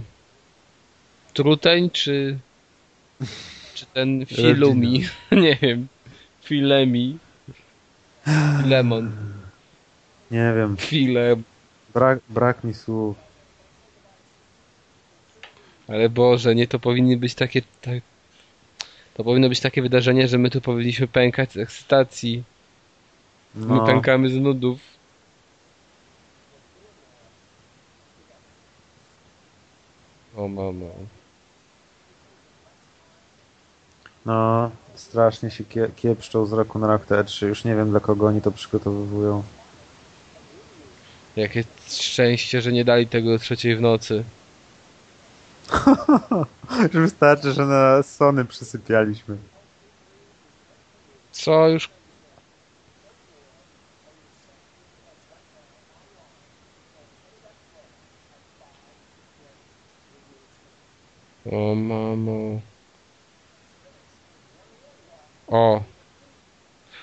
Truteń 1.34 1.90
czy, 1.90 2.40
czy 3.74 3.86
ten 3.86 4.26
Filumi? 4.26 5.06
Nie 5.32 5.58
wiem. 5.62 5.88
Filemi. 6.44 7.18
Filemon. 8.64 9.35
Nie 10.32 10.54
wiem, 10.56 10.78
File. 10.78 11.36
brak, 11.94 12.20
brak 12.30 12.64
mi 12.64 12.74
słów. 12.74 13.16
Ale 15.88 16.10
Boże, 16.10 16.56
nie 16.56 16.68
to 16.68 16.80
powinny 16.80 17.18
być 17.18 17.36
takie, 17.36 17.62
tak, 17.82 18.00
to 19.14 19.24
powinno 19.24 19.50
być 19.50 19.60
takie 19.60 19.82
wydarzenie, 19.82 20.28
że 20.28 20.38
my 20.38 20.50
tu 20.50 20.62
powinniśmy 20.62 21.08
pękać 21.08 21.52
z 21.52 21.58
ekscytacji. 21.58 22.44
My 23.56 23.76
No, 23.76 23.86
pękamy 23.86 24.30
z 24.30 24.36
nudów. 24.36 24.80
O 30.36 30.48
mamo. 30.48 30.90
no 34.26 34.72
strasznie 34.96 35.52
się 35.52 35.64
kie, 35.64 35.90
kiepszczą 35.96 36.46
z 36.46 36.54
roku 36.54 36.80
na 36.80 36.88
rok 36.88 37.06
te 37.06 37.16
E3. 37.16 37.46
Już 37.46 37.64
nie 37.64 37.76
wiem, 37.76 37.90
dla 37.90 38.00
kogo 38.00 38.28
oni 38.28 38.42
to 38.42 38.52
przygotowywują. 38.52 39.44
Jakie 41.36 41.64
szczęście, 41.88 42.62
że 42.62 42.72
nie 42.72 42.86
dali 42.86 43.08
tego 43.08 43.34
o 43.34 43.40
trzeciej 43.40 43.76
w 43.76 43.82
nocy. 43.82 44.24
Że 46.94 47.02
wystarczy, 47.02 47.54
że 47.54 47.66
na 47.66 48.04
Sony 48.04 48.46
przysypialiśmy. 48.46 49.38
Co 51.32 51.70
już? 51.70 51.90
O 61.52 61.76
mamo. 61.76 62.62
O. 65.48 65.84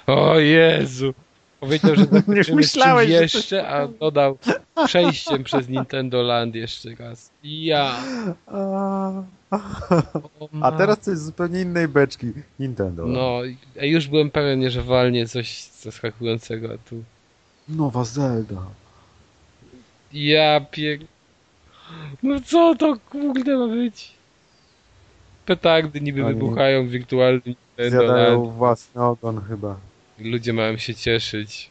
O 0.06 0.38
Jezu. 0.38 1.14
Powiedział, 1.62 1.96
że 1.96 2.06
tak 2.12 2.12
Już 2.14 2.22
będziemy 2.26 2.44
z 2.44 2.66
myślałeś, 2.66 3.08
czymś 3.08 3.18
że 3.20 3.26
coś- 3.28 3.34
jeszcze, 3.34 3.68
a 3.68 3.88
dodał 3.88 4.38
przejściem 4.86 5.44
przez 5.44 5.68
Nintendo 5.68 6.22
Land 6.22 6.54
jeszcze 6.54 6.94
raz. 6.94 7.30
Ja. 7.44 7.96
A, 8.46 9.12
O 10.40 10.48
a 10.52 10.56
ma- 10.56 10.72
teraz 10.72 10.98
coś 11.00 11.18
z 11.18 11.24
zupełnie 11.24 11.60
innej 11.60 11.88
beczki. 11.88 12.26
Nintendo. 12.58 13.06
No, 13.06 13.38
już 13.82 14.08
byłem 14.08 14.30
pewien, 14.30 14.70
że 14.70 14.82
walnie 14.82 15.28
coś 15.28 15.62
zaskakującego, 15.80 16.68
a 16.74 16.88
tu... 16.88 17.02
Nowa 17.68 18.04
Zelda. 18.04 18.62
Ja 20.12 20.60
pier... 20.70 20.98
No 22.22 22.40
co 22.40 22.74
to 22.74 22.96
kurde 23.10 23.56
ma 23.56 23.68
być? 23.68 24.12
Petardy 25.46 26.00
niby 26.00 26.24
Oni 26.24 26.34
wybuchają 26.34 26.86
w 26.86 26.90
wirtualnym 26.90 27.42
Nintendo 27.46 27.90
Zjadają 28.04 28.42
Land. 28.42 28.54
własny 28.56 29.02
ogon 29.02 29.40
chyba. 29.48 29.76
Ludzie 30.24 30.52
mają 30.52 30.76
się 30.76 30.94
cieszyć. 30.94 31.70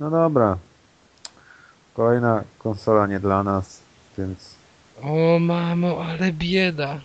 No 0.00 0.10
dobra. 0.10 0.58
Kolejna 1.94 2.44
konsola 2.58 3.06
nie 3.06 3.20
dla 3.20 3.42
nas, 3.42 3.80
więc 4.18 4.58
O 5.02 5.38
mamo, 5.38 6.04
ale 6.04 6.32
bieda. 6.32 7.00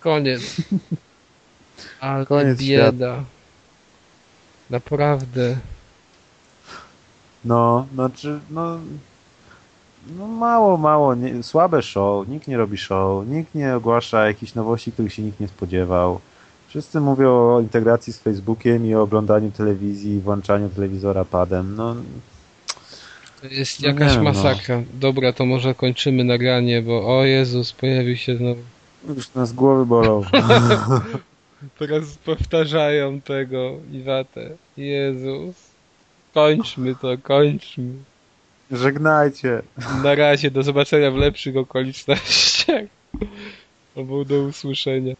Koniec. 0.00 0.56
Ale 2.00 2.26
Koniec 2.26 2.58
bieda. 2.58 3.24
Naprawdę. 4.70 5.58
no, 7.44 7.86
znaczy, 7.94 8.40
no, 8.50 8.78
no 10.18 10.26
mało, 10.26 10.76
mało, 10.76 11.14
nie, 11.14 11.42
słabe 11.42 11.82
show, 11.82 12.28
nikt 12.28 12.48
nie 12.48 12.56
robi 12.56 12.78
show, 12.78 13.26
nikt 13.28 13.54
nie 13.54 13.74
ogłasza 13.76 14.26
jakichś 14.26 14.54
nowości, 14.54 14.92
których 14.92 15.12
się 15.14 15.22
nikt 15.22 15.40
nie 15.40 15.48
spodziewał. 15.48 16.20
Wszyscy 16.68 17.00
mówią 17.00 17.30
o 17.30 17.60
integracji 17.60 18.12
z 18.12 18.18
Facebookiem 18.18 18.86
i 18.86 18.94
o 18.94 19.02
oglądaniu 19.02 19.50
telewizji 19.50 20.14
i 20.14 20.20
włączaniu 20.20 20.68
telewizora 20.68 21.24
padem. 21.24 21.74
No, 21.76 21.96
To 23.40 23.46
jest 23.46 23.82
No 23.82 23.88
jakaś 23.88 24.12
nie, 24.12 24.18
no. 24.18 24.24
masakra. 24.24 24.82
Dobra, 24.94 25.32
to 25.32 25.46
może 25.46 25.74
kończymy 25.74 26.24
nagranie, 26.24 26.82
bo 26.82 27.18
o 27.18 27.24
Jezus, 27.24 27.72
pojawił 27.72 28.16
się 28.16 28.36
znowu. 28.36 28.60
już 29.16 29.34
nas 29.34 29.52
głowy 29.52 29.86
bolą. 29.86 30.22
Teraz 31.78 32.04
powtarzają 32.24 33.20
tego 33.20 33.70
Iwatę. 33.92 34.50
Jezus. 34.76 35.56
Kończmy 36.34 36.94
to, 36.94 37.08
kończmy. 37.22 37.92
Żegnajcie. 38.70 39.62
Na 40.02 40.14
razie, 40.14 40.50
do 40.50 40.62
zobaczenia 40.62 41.10
w 41.10 41.16
lepszych 41.16 41.56
okolicznościach. 41.56 42.82
Albo 43.96 44.24
do 44.24 44.42
usłyszenia. 44.42 45.14